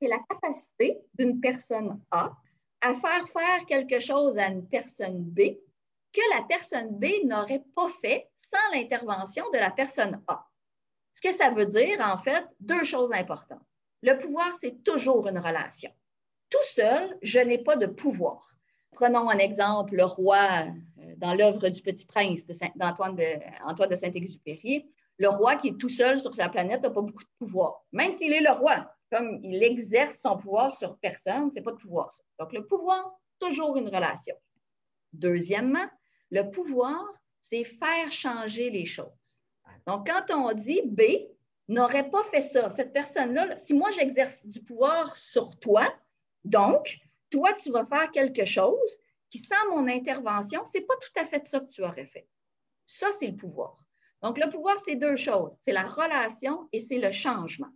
c'est 0.00 0.08
la 0.08 0.18
capacité 0.30 0.98
d'une 1.14 1.40
personne 1.40 2.00
A 2.10 2.32
à 2.80 2.94
faire 2.94 3.28
faire 3.28 3.66
quelque 3.66 3.98
chose 3.98 4.38
à 4.38 4.46
une 4.46 4.66
personne 4.66 5.22
B 5.22 5.58
que 6.12 6.20
la 6.36 6.42
personne 6.44 6.98
B 6.98 7.06
n'aurait 7.24 7.64
pas 7.74 7.90
fait 8.00 8.28
sans 8.50 8.74
l'intervention 8.74 9.44
de 9.52 9.58
la 9.58 9.70
personne 9.70 10.22
A. 10.26 10.46
Ce 11.14 11.20
que 11.20 11.34
ça 11.34 11.50
veut 11.50 11.66
dire, 11.66 12.00
en 12.00 12.16
fait, 12.16 12.44
deux 12.60 12.84
choses 12.84 13.12
importantes. 13.12 13.64
Le 14.02 14.18
pouvoir, 14.18 14.54
c'est 14.54 14.82
toujours 14.84 15.26
une 15.28 15.38
relation. 15.38 15.90
Tout 16.48 16.64
seul, 16.64 17.18
je 17.22 17.40
n'ai 17.40 17.58
pas 17.58 17.76
de 17.76 17.86
pouvoir. 17.86 18.55
Prenons 18.92 19.28
un 19.28 19.38
exemple, 19.38 19.96
le 19.96 20.04
roi 20.04 20.66
euh, 20.98 21.14
dans 21.18 21.34
l'œuvre 21.34 21.68
du 21.68 21.82
Petit 21.82 22.06
Prince 22.06 22.46
d'Antoine 22.76 23.16
de, 23.16 23.86
de 23.88 23.96
Saint-Exupéry. 23.96 24.90
Le 25.18 25.28
roi 25.28 25.56
qui 25.56 25.68
est 25.68 25.78
tout 25.78 25.88
seul 25.88 26.20
sur 26.20 26.34
sa 26.34 26.48
planète 26.48 26.82
n'a 26.82 26.90
pas 26.90 27.00
beaucoup 27.00 27.24
de 27.24 27.28
pouvoir, 27.38 27.84
même 27.92 28.12
s'il 28.12 28.32
est 28.32 28.40
le 28.40 28.52
roi. 28.52 28.90
Comme 29.10 29.38
il 29.42 29.62
exerce 29.62 30.20
son 30.20 30.36
pouvoir 30.36 30.74
sur 30.74 30.98
personne, 30.98 31.50
ce 31.50 31.56
n'est 31.56 31.62
pas 31.62 31.72
de 31.72 31.76
pouvoir. 31.76 32.10
Donc, 32.38 32.52
le 32.52 32.66
pouvoir, 32.66 33.18
toujours 33.38 33.76
une 33.76 33.88
relation. 33.88 34.34
Deuxièmement, 35.12 35.86
le 36.30 36.50
pouvoir, 36.50 37.02
c'est 37.48 37.64
faire 37.64 38.10
changer 38.10 38.70
les 38.70 38.84
choses. 38.84 39.06
Donc, 39.86 40.08
quand 40.08 40.34
on 40.34 40.52
dit 40.52 40.82
B 40.84 41.02
n'aurait 41.68 42.10
pas 42.10 42.24
fait 42.24 42.42
ça, 42.42 42.70
cette 42.70 42.92
personne-là, 42.92 43.58
si 43.58 43.74
moi 43.74 43.90
j'exerce 43.90 44.44
du 44.46 44.62
pouvoir 44.62 45.16
sur 45.16 45.58
toi, 45.58 45.92
donc, 46.44 46.98
toi, 47.30 47.52
tu 47.54 47.70
vas 47.70 47.84
faire 47.84 48.10
quelque 48.10 48.44
chose 48.44 48.98
qui, 49.30 49.38
sans 49.38 49.70
mon 49.70 49.88
intervention, 49.88 50.64
ce 50.64 50.78
n'est 50.78 50.84
pas 50.84 50.94
tout 50.96 51.20
à 51.20 51.26
fait 51.26 51.46
ça 51.46 51.60
que 51.60 51.68
tu 51.68 51.82
aurais 51.82 52.06
fait. 52.06 52.28
Ça, 52.86 53.08
c'est 53.18 53.28
le 53.28 53.36
pouvoir. 53.36 53.76
Donc, 54.22 54.38
le 54.38 54.48
pouvoir, 54.50 54.76
c'est 54.84 54.96
deux 54.96 55.16
choses. 55.16 55.56
C'est 55.62 55.72
la 55.72 55.86
relation 55.86 56.68
et 56.72 56.80
c'est 56.80 56.98
le 56.98 57.10
changement. 57.10 57.70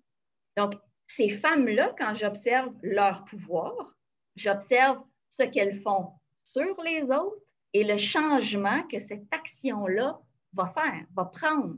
Donc, 0.57 0.75
ces 1.09 1.29
femmes-là, 1.29 1.95
quand 1.99 2.15
j'observe 2.15 2.73
leur 2.83 3.25
pouvoir, 3.25 3.95
j'observe 4.37 5.03
ce 5.39 5.43
qu'elles 5.45 5.81
font 5.81 6.13
sur 6.45 6.81
les 6.83 7.03
autres 7.03 7.43
et 7.73 7.85
le 7.85 7.97
changement 7.97 8.83
que 8.85 9.01
cette 9.01 9.27
action-là 9.33 10.21
va 10.53 10.69
faire, 10.69 11.05
va 11.15 11.25
prendre. 11.25 11.77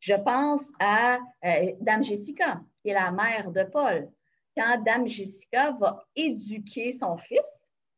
Je 0.00 0.14
pense 0.14 0.62
à 0.78 1.18
euh, 1.44 1.72
Dame 1.80 2.04
Jessica, 2.04 2.60
qui 2.82 2.90
est 2.90 2.94
la 2.94 3.10
mère 3.10 3.50
de 3.50 3.64
Paul. 3.64 4.08
Quand 4.56 4.82
Dame 4.82 5.06
Jessica 5.06 5.72
va 5.72 6.04
éduquer 6.14 6.92
son 6.92 7.18
fils, 7.18 7.46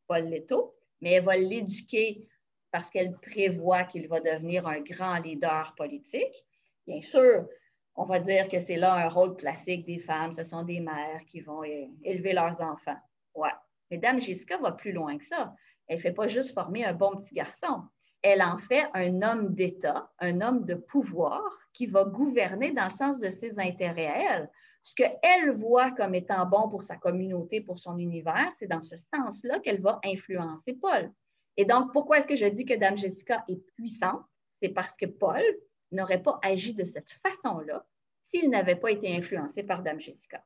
Paul 0.07 0.23
Leto, 0.23 0.75
mais 1.01 1.13
elle 1.13 1.23
va 1.23 1.37
l'éduquer 1.37 2.27
parce 2.71 2.89
qu'elle 2.89 3.13
prévoit 3.13 3.85
qu'il 3.85 4.07
va 4.07 4.19
devenir 4.19 4.67
un 4.67 4.81
grand 4.81 5.17
leader 5.19 5.73
politique. 5.75 6.45
Bien 6.85 7.01
sûr, 7.01 7.47
on 7.95 8.05
va 8.05 8.19
dire 8.19 8.47
que 8.47 8.59
c'est 8.59 8.75
là 8.75 8.93
un 8.93 9.09
rôle 9.09 9.35
classique 9.35 9.85
des 9.85 9.99
femmes, 9.99 10.33
ce 10.33 10.43
sont 10.43 10.63
des 10.63 10.79
mères 10.79 11.21
qui 11.27 11.41
vont 11.41 11.63
élever 11.63 12.33
leurs 12.33 12.61
enfants. 12.61 12.97
Ouais. 13.35 13.49
Mais 13.89 13.97
Dame 13.97 14.19
Jessica 14.19 14.57
va 14.57 14.71
plus 14.71 14.91
loin 14.91 15.17
que 15.17 15.25
ça. 15.25 15.53
Elle 15.87 15.97
ne 15.97 16.01
fait 16.01 16.11
pas 16.11 16.27
juste 16.27 16.53
former 16.53 16.85
un 16.85 16.93
bon 16.93 17.15
petit 17.17 17.33
garçon. 17.33 17.83
Elle 18.21 18.41
en 18.41 18.57
fait 18.57 18.85
un 18.93 19.21
homme 19.21 19.53
d'État, 19.55 20.11
un 20.19 20.41
homme 20.41 20.65
de 20.65 20.75
pouvoir 20.75 21.41
qui 21.73 21.87
va 21.87 22.03
gouverner 22.03 22.71
dans 22.71 22.85
le 22.85 22.91
sens 22.91 23.19
de 23.19 23.29
ses 23.29 23.57
intérêts 23.59 24.07
à 24.07 24.35
elle. 24.35 24.51
Ce 24.81 24.95
qu'elle 24.95 25.51
voit 25.51 25.91
comme 25.91 26.15
étant 26.15 26.45
bon 26.45 26.69
pour 26.69 26.83
sa 26.83 26.95
communauté, 26.95 27.61
pour 27.61 27.79
son 27.79 27.97
univers, 27.97 28.51
c'est 28.57 28.67
dans 28.67 28.81
ce 28.81 28.95
sens-là 28.97 29.59
qu'elle 29.59 29.81
va 29.81 29.99
influencer 30.05 30.73
Paul. 30.73 31.11
Et 31.57 31.65
donc, 31.65 31.91
pourquoi 31.91 32.19
est-ce 32.19 32.27
que 32.27 32.35
je 32.35 32.45
dis 32.45 32.65
que 32.65 32.73
Dame 32.73 32.97
Jessica 32.97 33.43
est 33.47 33.61
puissante? 33.75 34.23
C'est 34.61 34.69
parce 34.69 34.95
que 34.95 35.05
Paul 35.05 35.43
n'aurait 35.91 36.21
pas 36.21 36.39
agi 36.41 36.73
de 36.73 36.83
cette 36.83 37.11
façon-là 37.11 37.85
s'il 38.33 38.49
n'avait 38.49 38.75
pas 38.75 38.91
été 38.91 39.15
influencé 39.15 39.63
par 39.63 39.83
Dame 39.83 39.99
Jessica. 39.99 40.43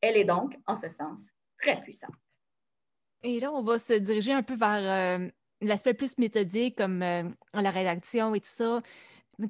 Elle 0.00 0.16
est 0.16 0.24
donc, 0.24 0.56
en 0.66 0.76
ce 0.76 0.88
sens, 0.88 1.20
très 1.58 1.80
puissante. 1.82 2.14
Et 3.22 3.40
là, 3.40 3.52
on 3.52 3.62
va 3.62 3.78
se 3.78 3.94
diriger 3.94 4.32
un 4.32 4.42
peu 4.42 4.54
vers 4.54 5.18
euh, 5.20 5.28
l'aspect 5.60 5.94
plus 5.94 6.16
méthodique, 6.18 6.76
comme 6.78 7.02
euh, 7.02 7.24
la 7.52 7.70
rédaction 7.70 8.34
et 8.34 8.40
tout 8.40 8.48
ça. 8.48 8.80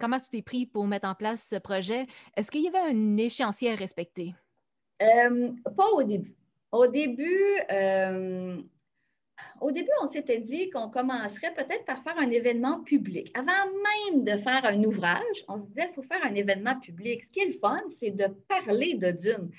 Comment 0.00 0.18
tu 0.18 0.30
t'es 0.30 0.42
pris 0.42 0.66
pour 0.66 0.86
mettre 0.86 1.08
en 1.08 1.14
place 1.14 1.48
ce 1.50 1.56
projet? 1.56 2.06
Est-ce 2.36 2.50
qu'il 2.50 2.62
y 2.62 2.68
avait 2.68 2.78
un 2.78 3.16
échéancier 3.16 3.72
à 3.72 3.74
respecter? 3.74 4.34
Euh, 5.02 5.52
pas 5.76 5.88
au 5.94 6.02
début. 6.02 6.34
Au 6.72 6.86
début, 6.86 7.60
au 9.60 9.70
début, 9.70 9.90
on 10.02 10.08
s'était 10.08 10.40
dit 10.40 10.70
qu'on 10.70 10.88
commencerait 10.88 11.52
peut-être 11.54 11.84
par 11.84 12.02
faire 12.02 12.18
un 12.18 12.30
événement 12.30 12.80
public. 12.82 13.30
Avant 13.34 13.70
même 14.12 14.24
de 14.24 14.36
faire 14.36 14.64
un 14.64 14.82
ouvrage, 14.84 15.44
on 15.48 15.58
se 15.58 15.66
disait 15.66 15.86
qu'il 15.86 15.94
faut 15.94 16.02
faire 16.02 16.24
un 16.24 16.34
événement 16.34 16.78
public. 16.80 17.22
Ce 17.24 17.28
qui 17.28 17.40
est 17.40 17.46
le 17.46 17.58
fun, 17.58 17.80
c'est 17.98 18.10
de 18.10 18.26
parler 18.48 18.94
de 18.94 19.10
Dune, 19.10 19.50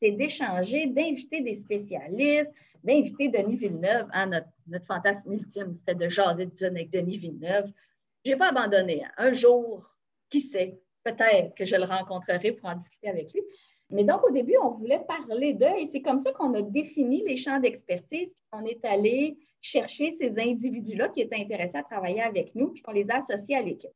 c'est 0.00 0.12
d'échanger, 0.12 0.86
d'inviter 0.86 1.40
des 1.40 1.54
spécialistes, 1.54 2.52
d'inviter 2.82 3.28
Denis 3.28 3.56
Villeneuve. 3.56 4.08
hein, 4.12 4.26
notre, 4.66 4.86
fantasme 4.86 5.32
ultime, 5.32 5.74
c'était 5.74 5.94
de 5.94 6.08
jaser 6.08 6.46
de 6.46 6.54
Dune 6.54 6.76
avec 6.76 6.90
Denis 6.90 7.18
Villeneuve. 7.18 7.70
Je 8.26 8.32
n'ai 8.32 8.36
pas 8.38 8.48
abandonné. 8.48 9.04
Hein. 9.04 9.10
Un 9.18 9.32
jour, 9.32 9.88
qui 10.30 10.40
sait, 10.40 10.80
peut-être 11.04 11.54
que 11.54 11.64
je 11.64 11.76
le 11.76 11.84
rencontrerai 11.84 12.50
pour 12.52 12.68
en 12.68 12.74
discuter 12.74 13.08
avec 13.08 13.32
lui. 13.32 13.40
Mais 13.90 14.02
donc, 14.02 14.24
au 14.24 14.32
début, 14.32 14.56
on 14.60 14.70
voulait 14.70 15.04
parler 15.06 15.54
d'eux 15.54 15.78
et 15.78 15.86
c'est 15.86 16.02
comme 16.02 16.18
ça 16.18 16.32
qu'on 16.32 16.52
a 16.54 16.62
défini 16.62 17.22
les 17.24 17.36
champs 17.36 17.60
d'expertise. 17.60 18.34
On 18.50 18.64
est 18.64 18.84
allé 18.84 19.38
chercher 19.60 20.10
ces 20.18 20.40
individus-là 20.40 21.08
qui 21.10 21.20
étaient 21.20 21.40
intéressés 21.40 21.76
à 21.76 21.84
travailler 21.84 22.20
avec 22.20 22.52
nous 22.56 22.72
puis 22.72 22.82
qu'on 22.82 22.90
les 22.90 23.08
a 23.10 23.18
associés 23.18 23.58
à 23.58 23.62
l'équipe. 23.62 23.92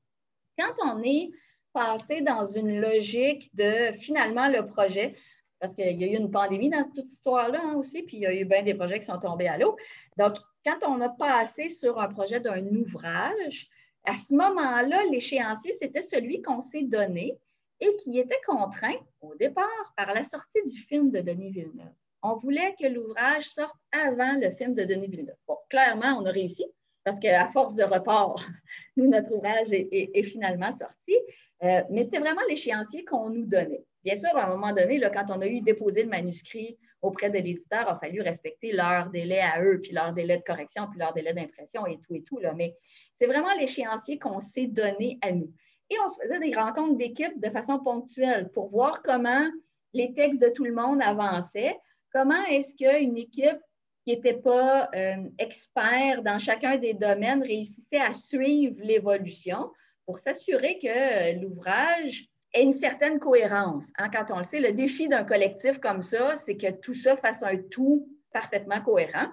Quand 0.56 0.74
on 0.84 1.02
est 1.02 1.32
passé 1.72 2.20
dans 2.20 2.46
une 2.46 2.80
logique 2.80 3.50
de 3.56 3.96
finalement 3.98 4.48
le 4.48 4.64
projet, 4.64 5.16
parce 5.58 5.74
qu'il 5.74 6.00
y 6.00 6.04
a 6.04 6.06
eu 6.06 6.16
une 6.16 6.30
pandémie 6.30 6.70
dans 6.70 6.84
cette 6.84 7.04
histoire-là 7.04 7.60
hein, 7.64 7.74
aussi, 7.74 8.02
puis 8.02 8.18
il 8.18 8.22
y 8.22 8.26
a 8.26 8.34
eu 8.34 8.44
bien 8.44 8.62
des 8.62 8.74
projets 8.74 9.00
qui 9.00 9.06
sont 9.06 9.18
tombés 9.18 9.48
à 9.48 9.58
l'eau. 9.58 9.76
Donc, 10.16 10.36
quand 10.64 10.78
on 10.86 11.00
a 11.00 11.08
passé 11.08 11.68
sur 11.68 11.98
un 11.98 12.08
projet 12.08 12.38
d'un 12.38 12.64
ouvrage, 12.76 13.68
à 14.04 14.16
ce 14.16 14.34
moment-là, 14.34 15.04
l'échéancier, 15.10 15.74
c'était 15.78 16.02
celui 16.02 16.42
qu'on 16.42 16.60
s'est 16.60 16.84
donné 16.84 17.38
et 17.80 17.96
qui 17.96 18.18
était 18.18 18.40
contraint 18.46 18.96
au 19.20 19.34
départ 19.34 19.92
par 19.96 20.12
la 20.12 20.24
sortie 20.24 20.62
du 20.66 20.78
film 20.80 21.10
de 21.10 21.20
Denis 21.20 21.50
Villeneuve. 21.50 21.92
On 22.22 22.34
voulait 22.34 22.74
que 22.78 22.86
l'ouvrage 22.86 23.48
sorte 23.48 23.76
avant 23.92 24.38
le 24.38 24.50
film 24.50 24.74
de 24.74 24.84
Denis 24.84 25.08
Villeneuve. 25.08 25.36
Bon, 25.46 25.56
clairement, 25.70 26.18
on 26.18 26.26
a 26.26 26.30
réussi 26.30 26.66
parce 27.04 27.18
qu'à 27.18 27.46
force 27.46 27.74
de 27.74 27.84
report, 27.84 28.42
nous, 28.96 29.08
notre 29.08 29.32
ouvrage 29.34 29.68
est, 29.70 30.22
finalement 30.24 30.72
sorti. 30.72 31.16
Euh, 31.62 31.82
mais 31.90 32.04
c'était 32.04 32.20
vraiment 32.20 32.40
l'échéancier 32.48 33.04
qu'on 33.04 33.30
nous 33.30 33.44
donnait. 33.44 33.84
Bien 34.02 34.16
sûr, 34.16 34.34
à 34.34 34.46
un 34.46 34.48
moment 34.48 34.72
donné, 34.72 35.00
quand 35.12 35.26
on 35.28 35.40
a 35.42 35.46
eu 35.46 35.60
déposé 35.60 36.02
le 36.02 36.08
manuscrit 36.08 36.78
auprès 37.02 37.28
de 37.28 37.34
l'éditeur, 37.34 37.84
il 37.86 37.90
a 37.90 37.94
fallu 37.94 38.20
respecter 38.22 38.72
leur 38.72 39.10
délai 39.10 39.40
à 39.40 39.62
eux, 39.62 39.78
puis 39.82 39.92
leur 39.92 40.12
délai 40.14 40.38
de 40.38 40.42
correction, 40.42 40.86
puis 40.88 40.98
leur 40.98 41.12
délai 41.12 41.34
d'impression 41.34 41.86
et 41.86 41.98
tout 41.98 42.14
et 42.14 42.22
tout. 42.22 42.40
Mais 42.56 42.76
c'est 43.20 43.26
vraiment 43.26 43.52
l'échéancier 43.58 44.18
qu'on 44.18 44.40
s'est 44.40 44.66
donné 44.66 45.18
à 45.20 45.32
nous. 45.32 45.52
Et 45.90 45.96
on 46.04 46.08
se 46.08 46.22
faisait 46.22 46.38
des 46.38 46.54
rencontres 46.54 46.96
d'équipe 46.96 47.38
de 47.40 47.50
façon 47.50 47.78
ponctuelle 47.78 48.50
pour 48.52 48.70
voir 48.70 49.02
comment 49.02 49.46
les 49.92 50.14
textes 50.14 50.40
de 50.40 50.48
tout 50.48 50.64
le 50.64 50.72
monde 50.72 51.02
avançaient, 51.02 51.76
comment 52.12 52.44
est-ce 52.46 52.74
qu'une 52.74 53.16
équipe 53.16 53.58
qui 54.06 54.14
n'était 54.14 54.38
pas 54.38 54.88
euh, 54.94 55.28
expert 55.38 56.22
dans 56.22 56.38
chacun 56.38 56.78
des 56.78 56.94
domaines 56.94 57.42
réussissait 57.42 58.00
à 58.00 58.12
suivre 58.12 58.76
l'évolution 58.82 59.70
pour 60.06 60.18
s'assurer 60.18 60.78
que 60.78 61.38
l'ouvrage 61.40 62.26
ait 62.54 62.62
une 62.62 62.72
certaine 62.72 63.18
cohérence. 63.18 63.88
Hein. 63.98 64.08
Quand 64.10 64.32
on 64.34 64.38
le 64.38 64.44
sait, 64.44 64.60
le 64.60 64.72
défi 64.72 65.08
d'un 65.08 65.24
collectif 65.24 65.78
comme 65.78 66.02
ça, 66.02 66.36
c'est 66.36 66.56
que 66.56 66.70
tout 66.70 66.94
ça 66.94 67.16
fasse 67.16 67.42
un 67.42 67.58
tout 67.70 68.08
parfaitement 68.32 68.80
cohérent. 68.80 69.28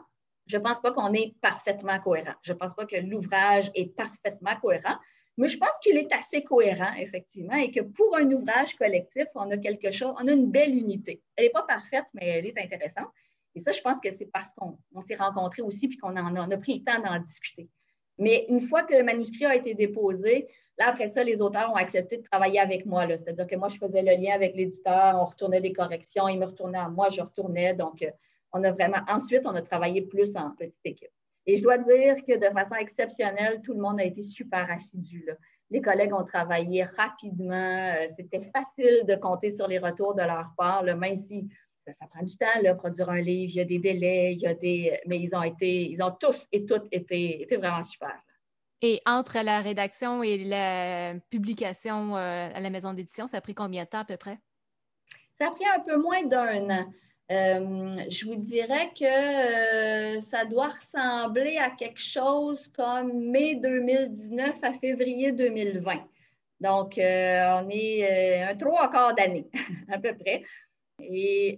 Je 0.47 0.57
ne 0.57 0.63
pense 0.63 0.79
pas 0.79 0.91
qu'on 0.91 1.13
est 1.13 1.35
parfaitement 1.41 1.99
cohérent. 1.99 2.33
Je 2.41 2.53
ne 2.53 2.57
pense 2.57 2.73
pas 2.73 2.85
que 2.85 2.95
l'ouvrage 2.95 3.69
est 3.75 3.95
parfaitement 3.95 4.55
cohérent, 4.61 4.95
mais 5.37 5.49
je 5.49 5.57
pense 5.57 5.69
qu'il 5.83 5.97
est 5.97 6.11
assez 6.11 6.43
cohérent, 6.43 6.93
effectivement, 6.97 7.55
et 7.55 7.71
que 7.71 7.81
pour 7.81 8.15
un 8.15 8.29
ouvrage 8.31 8.75
collectif, 8.75 9.27
on 9.35 9.51
a 9.51 9.57
quelque 9.57 9.91
chose, 9.91 10.13
on 10.19 10.27
a 10.27 10.31
une 10.31 10.49
belle 10.49 10.75
unité. 10.75 11.21
Elle 11.35 11.45
n'est 11.45 11.51
pas 11.51 11.63
parfaite, 11.63 12.05
mais 12.13 12.25
elle 12.25 12.45
est 12.47 12.57
intéressante. 12.57 13.09
Et 13.53 13.61
ça, 13.61 13.71
je 13.71 13.81
pense 13.81 13.99
que 14.01 14.09
c'est 14.17 14.31
parce 14.31 14.51
qu'on 14.55 15.01
s'est 15.01 15.15
rencontrés 15.15 15.61
aussi 15.61 15.87
puis 15.87 15.97
qu'on 15.97 16.15
en 16.15 16.35
a, 16.35 16.53
a, 16.53 16.57
pris 16.57 16.79
le 16.79 16.83
temps 16.83 17.01
d'en 17.01 17.19
discuter. 17.19 17.69
Mais 18.17 18.45
une 18.49 18.61
fois 18.61 18.83
que 18.83 18.95
le 18.95 19.03
manuscrit 19.03 19.45
a 19.45 19.55
été 19.55 19.75
déposé, 19.75 20.47
là, 20.77 20.89
après 20.89 21.09
ça, 21.09 21.23
les 21.23 21.41
auteurs 21.41 21.71
ont 21.71 21.75
accepté 21.75 22.17
de 22.17 22.23
travailler 22.23 22.59
avec 22.59 22.85
moi. 22.85 23.07
C'est-à-dire 23.07 23.45
que 23.45 23.55
moi, 23.55 23.67
je 23.67 23.77
faisais 23.77 24.01
le 24.01 24.21
lien 24.21 24.33
avec 24.33 24.55
l'éditeur, 24.55 25.15
on 25.19 25.25
retournait 25.25 25.61
des 25.61 25.73
corrections, 25.73 26.27
il 26.27 26.39
me 26.39 26.45
retournait 26.45 26.79
à 26.79 26.89
moi, 26.89 27.09
je 27.09 27.21
retournais. 27.21 27.73
Donc, 27.73 28.01
euh, 28.01 28.09
on 28.53 28.63
a 28.63 28.71
vraiment. 28.71 28.99
Ensuite, 29.07 29.41
on 29.45 29.55
a 29.55 29.61
travaillé 29.61 30.01
plus 30.01 30.35
en 30.35 30.51
petite 30.51 30.75
équipe. 30.83 31.11
Et 31.45 31.57
je 31.57 31.63
dois 31.63 31.77
dire 31.77 32.17
que 32.27 32.37
de 32.37 32.53
façon 32.53 32.75
exceptionnelle, 32.75 33.61
tout 33.63 33.73
le 33.73 33.79
monde 33.79 33.99
a 34.01 34.03
été 34.03 34.21
super 34.21 34.69
assidu. 34.69 35.29
Les 35.69 35.81
collègues 35.81 36.13
ont 36.13 36.25
travaillé 36.25 36.83
rapidement. 36.83 37.93
Euh, 37.95 38.07
c'était 38.17 38.41
facile 38.41 39.05
de 39.07 39.15
compter 39.15 39.51
sur 39.51 39.67
les 39.67 39.79
retours 39.79 40.13
de 40.13 40.23
leur 40.23 40.51
part, 40.57 40.83
même 40.83 41.19
si 41.27 41.47
ça, 41.85 41.93
prend 42.09 42.23
du 42.23 42.35
temps, 42.37 42.47
là, 42.61 42.75
produire 42.75 43.09
un 43.09 43.21
livre, 43.21 43.51
il 43.53 43.57
y 43.57 43.61
a 43.61 43.65
des 43.65 43.79
délais, 43.79 44.33
il 44.33 44.41
y 44.41 44.47
a 44.47 44.53
des. 44.53 44.99
Mais 45.05 45.19
ils 45.19 45.33
ont 45.33 45.43
été, 45.43 45.89
ils 45.89 46.01
ont 46.01 46.11
tous 46.11 46.47
et 46.51 46.65
toutes 46.65 46.87
été, 46.91 47.41
été 47.41 47.55
vraiment 47.55 47.83
super. 47.83 48.13
Et 48.81 49.01
entre 49.05 49.39
la 49.43 49.61
rédaction 49.61 50.21
et 50.21 50.43
la 50.43 51.15
publication 51.29 52.15
euh, 52.15 52.49
à 52.53 52.59
la 52.59 52.69
maison 52.69 52.93
d'édition, 52.93 53.27
ça 53.27 53.37
a 53.37 53.41
pris 53.41 53.55
combien 53.55 53.85
de 53.85 53.89
temps 53.89 53.99
à 53.99 54.05
peu 54.05 54.17
près? 54.17 54.37
Ça 55.39 55.47
a 55.47 55.51
pris 55.51 55.65
un 55.65 55.79
peu 55.79 55.97
moins 55.97 56.23
d'un 56.23 56.69
an. 56.69 56.93
Euh, 57.29 57.91
je 58.09 58.25
vous 58.25 58.35
dirais 58.35 58.89
que 58.97 59.05
euh, 60.15 60.21
ça 60.21 60.45
doit 60.45 60.69
ressembler 60.69 61.57
à 61.57 61.71
quelque 61.71 61.99
chose 61.99 62.67
comme 62.69 63.29
mai 63.29 63.55
2019 63.55 64.63
à 64.63 64.73
février 64.73 65.31
2020. 65.31 65.95
Donc, 66.59 66.93
on 66.97 67.69
est 67.69 68.41
un 68.43 68.55
trois 68.55 68.89
quarts 68.89 69.13
d'année 69.13 69.47
à 69.91 69.99
peu 69.99 70.15
près. 70.15 70.43
Et 70.99 71.55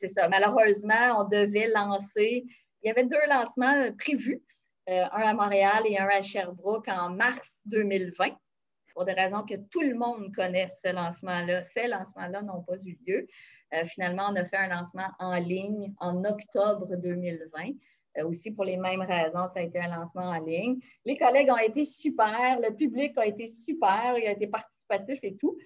c'est 0.00 0.12
ça. 0.12 0.28
Malheureusement, 0.28 1.20
on 1.20 1.24
devait 1.24 1.68
lancer, 1.68 2.44
il 2.82 2.88
y 2.88 2.90
avait 2.90 3.04
deux 3.04 3.16
lancements 3.28 3.90
prévus. 3.98 4.42
Euh, 4.88 5.04
un 5.12 5.20
à 5.20 5.34
Montréal 5.34 5.82
et 5.86 5.98
un 5.98 6.06
à 6.06 6.22
Sherbrooke 6.22 6.88
en 6.88 7.10
mars 7.10 7.58
2020, 7.66 8.30
pour 8.98 9.04
des 9.04 9.12
raisons 9.12 9.44
que 9.44 9.54
tout 9.70 9.80
le 9.80 9.94
monde 9.94 10.34
connaît, 10.34 10.74
ce 10.84 10.92
lancement-là. 10.92 11.62
Ces 11.72 11.86
lancements-là 11.86 12.42
n'ont 12.42 12.64
pas 12.64 12.74
eu 12.84 12.98
lieu. 13.06 13.28
Euh, 13.72 13.84
finalement, 13.86 14.24
on 14.28 14.34
a 14.34 14.44
fait 14.44 14.56
un 14.56 14.66
lancement 14.66 15.06
en 15.20 15.36
ligne 15.36 15.94
en 15.98 16.24
octobre 16.24 16.96
2020. 16.96 17.68
Euh, 18.18 18.26
aussi, 18.26 18.50
pour 18.50 18.64
les 18.64 18.76
mêmes 18.76 19.02
raisons, 19.02 19.46
ça 19.54 19.60
a 19.60 19.62
été 19.62 19.78
un 19.78 19.96
lancement 19.96 20.30
en 20.30 20.40
ligne. 20.40 20.80
Les 21.04 21.16
collègues 21.16 21.48
ont 21.48 21.58
été 21.58 21.84
super, 21.84 22.58
le 22.60 22.74
public 22.74 23.16
a 23.18 23.26
été 23.26 23.54
super, 23.64 24.18
il 24.18 24.26
a 24.26 24.32
été 24.32 24.48
participatif 24.48 25.20
et 25.22 25.36
tout. 25.36 25.56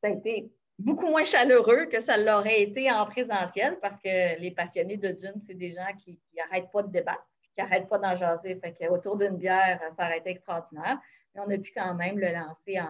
Ça 0.00 0.10
a 0.10 0.12
été 0.12 0.48
beaucoup 0.78 1.08
moins 1.08 1.24
chaleureux 1.24 1.86
que 1.86 2.00
ça 2.00 2.16
l'aurait 2.16 2.62
été 2.62 2.92
en 2.92 3.06
présentiel 3.06 3.76
parce 3.82 4.00
que 4.00 4.38
les 4.40 4.52
passionnés 4.52 4.98
de 4.98 5.08
Dune, 5.08 5.42
c'est 5.48 5.58
des 5.58 5.72
gens 5.72 5.96
qui 5.98 6.16
n'arrêtent 6.36 6.70
pas 6.70 6.84
de 6.84 6.92
débattre 6.92 7.26
qui 7.58 7.64
n'arrête 7.64 7.88
pas 7.88 7.98
d'en 7.98 8.16
jaser. 8.16 8.60
Fait 8.60 8.88
autour 8.88 9.16
d'une 9.16 9.36
bière, 9.36 9.80
ça 9.96 10.04
aurait 10.06 10.18
été 10.18 10.30
extraordinaire. 10.30 10.98
On 11.38 11.50
a 11.50 11.58
pu 11.58 11.72
quand 11.74 11.94
même 11.94 12.18
le 12.18 12.32
lancer 12.32 12.80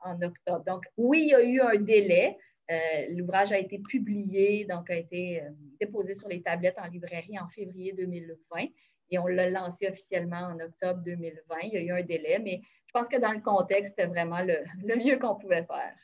en, 0.00 0.22
octobre. 0.22 0.64
Donc, 0.64 0.84
oui, 0.96 1.22
il 1.22 1.28
y 1.28 1.34
a 1.34 1.42
eu 1.42 1.60
un 1.60 1.76
délai. 1.76 2.36
Euh, 2.70 3.06
l'ouvrage 3.10 3.52
a 3.52 3.58
été 3.58 3.78
publié, 3.78 4.66
donc 4.66 4.90
a 4.90 4.96
été 4.96 5.42
euh, 5.42 5.50
déposé 5.80 6.18
sur 6.18 6.28
les 6.28 6.42
tablettes 6.42 6.78
en 6.78 6.86
librairie 6.86 7.38
en 7.38 7.48
février 7.48 7.94
2020 7.94 8.66
et 9.10 9.18
on 9.18 9.26
l'a 9.26 9.48
lancé 9.50 9.88
officiellement 9.88 10.48
en 10.48 10.60
octobre 10.60 11.02
2020. 11.04 11.56
Il 11.62 11.72
y 11.72 11.76
a 11.76 11.80
eu 11.80 11.90
un 11.92 12.02
délai, 12.02 12.38
mais 12.38 12.60
je 12.86 12.92
pense 12.92 13.08
que 13.08 13.18
dans 13.18 13.32
le 13.32 13.40
contexte, 13.40 13.94
c'était 13.96 14.06
vraiment 14.06 14.40
le, 14.42 14.96
mieux 14.96 15.18
qu'on 15.18 15.36
pouvait 15.36 15.64
faire. 15.64 15.94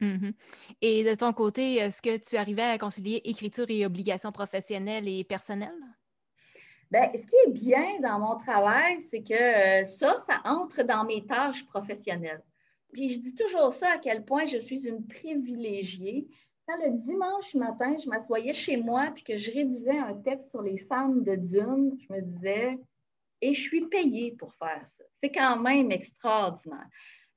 Mm-hmm. 0.00 0.32
Et 0.80 1.04
de 1.04 1.14
ton 1.14 1.32
côté, 1.32 1.76
est-ce 1.76 2.02
que 2.02 2.16
tu 2.18 2.36
arrivais 2.36 2.62
à 2.62 2.78
concilier 2.78 3.20
écriture 3.24 3.66
et 3.68 3.86
obligations 3.86 4.32
professionnelles 4.32 5.08
et 5.08 5.22
personnelles? 5.22 5.70
Bien, 6.92 7.10
ce 7.14 7.26
qui 7.26 7.36
est 7.46 7.52
bien 7.52 8.00
dans 8.00 8.18
mon 8.18 8.36
travail, 8.36 9.00
c'est 9.00 9.22
que 9.22 9.32
euh, 9.32 9.82
ça, 9.84 10.18
ça 10.26 10.42
entre 10.44 10.82
dans 10.82 11.04
mes 11.04 11.24
tâches 11.24 11.64
professionnelles. 11.64 12.42
Puis 12.92 13.14
je 13.14 13.18
dis 13.20 13.34
toujours 13.34 13.72
ça, 13.72 13.92
à 13.92 13.98
quel 13.98 14.26
point 14.26 14.44
je 14.44 14.58
suis 14.58 14.86
une 14.86 15.06
privilégiée. 15.06 16.28
Quand 16.68 16.76
le 16.84 16.98
dimanche 16.98 17.54
matin, 17.54 17.96
je 17.96 18.10
m'assoyais 18.10 18.52
chez 18.52 18.76
moi 18.76 19.10
puis 19.14 19.24
que 19.24 19.38
je 19.38 19.50
réduisais 19.50 19.96
un 19.96 20.12
texte 20.16 20.50
sur 20.50 20.60
les 20.60 20.76
femmes 20.76 21.24
de 21.24 21.34
Dune, 21.34 21.96
je 21.98 22.12
me 22.12 22.20
disais, 22.20 22.78
et 23.40 23.54
je 23.54 23.60
suis 23.62 23.86
payée 23.86 24.32
pour 24.32 24.52
faire 24.56 24.86
ça. 24.98 25.04
C'est 25.22 25.32
quand 25.32 25.56
même 25.56 25.90
extraordinaire. 25.90 26.90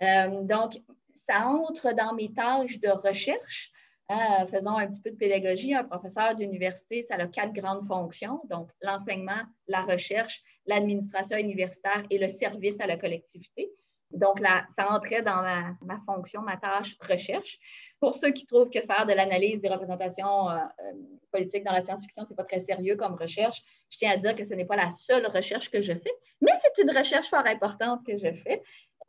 Euh, 0.03 0.41
donc, 0.41 0.81
ça 1.29 1.47
entre 1.47 1.93
dans 1.93 2.13
mes 2.13 2.33
tâches 2.33 2.81
de 2.81 2.89
recherche. 2.89 3.71
Hein, 4.07 4.45
faisons 4.51 4.77
un 4.77 4.87
petit 4.87 5.01
peu 5.01 5.11
de 5.11 5.15
pédagogie. 5.15 5.73
Un 5.73 5.83
professeur 5.83 6.35
d'université, 6.35 7.01
ça 7.03 7.15
a 7.15 7.27
quatre 7.27 7.53
grandes 7.53 7.83
fonctions, 7.85 8.41
donc 8.49 8.69
l'enseignement, 8.81 9.41
la 9.67 9.81
recherche, 9.81 10.43
l'administration 10.67 11.37
universitaire 11.37 12.03
et 12.11 12.19
le 12.19 12.29
service 12.29 12.75
à 12.79 12.85
la 12.85 12.97
collectivité. 12.97 13.71
Donc, 14.11 14.39
là, 14.39 14.65
ça 14.75 14.91
entrait 14.91 15.23
dans 15.23 15.41
ma, 15.81 15.95
fonction, 16.05 16.41
ma 16.41 16.55
tâche 16.55 16.95
recherche. 17.01 17.57
Pour 17.99 18.13
ceux 18.13 18.31
qui 18.31 18.45
trouvent 18.45 18.69
que 18.69 18.81
faire 18.81 19.05
de 19.07 19.13
l'analyse 19.13 19.59
des 19.59 19.69
représentations 19.69 20.49
euh, 20.49 20.57
euh, 20.57 20.93
politiques 21.31 21.63
dans 21.63 21.73
la 21.73 21.81
science-fiction, 21.81 22.23
ce 22.25 22.29
n'est 22.29 22.35
pas 22.35 22.43
très 22.43 22.61
sérieux 22.61 22.95
comme 22.95 23.15
recherche, 23.15 23.63
je 23.89 23.97
tiens 23.97 24.11
à 24.11 24.17
dire 24.17 24.35
que 24.35 24.45
ce 24.45 24.53
n'est 24.53 24.65
pas 24.65 24.75
la 24.75 24.91
seule 24.91 25.25
recherche 25.25 25.69
que 25.69 25.81
je 25.81 25.93
fais, 25.93 26.13
mais 26.39 26.51
c'est 26.61 26.83
une 26.83 26.95
recherche 26.95 27.27
fort 27.27 27.45
importante 27.45 28.05
que 28.05 28.17
je 28.17 28.31
fais. 28.43 28.61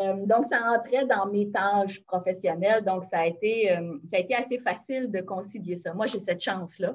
Euh, 0.03 0.27
donc, 0.27 0.47
ça 0.47 0.61
entrait 0.71 1.07
dans 1.07 1.27
mes 1.27 1.51
tâches 1.51 2.03
professionnelles. 2.05 2.85
Donc, 2.85 3.05
ça 3.05 3.21
a 3.21 3.27
été, 3.27 3.73
euh, 3.73 3.99
ça 4.11 4.19
a 4.19 4.21
été 4.21 4.35
assez 4.35 4.59
facile 4.59 5.11
de 5.11 5.21
concilier 5.21 5.77
ça. 5.77 5.95
Moi, 5.95 6.07
j'ai 6.07 6.21
cette 6.21 6.43
chance-là. 6.43 6.95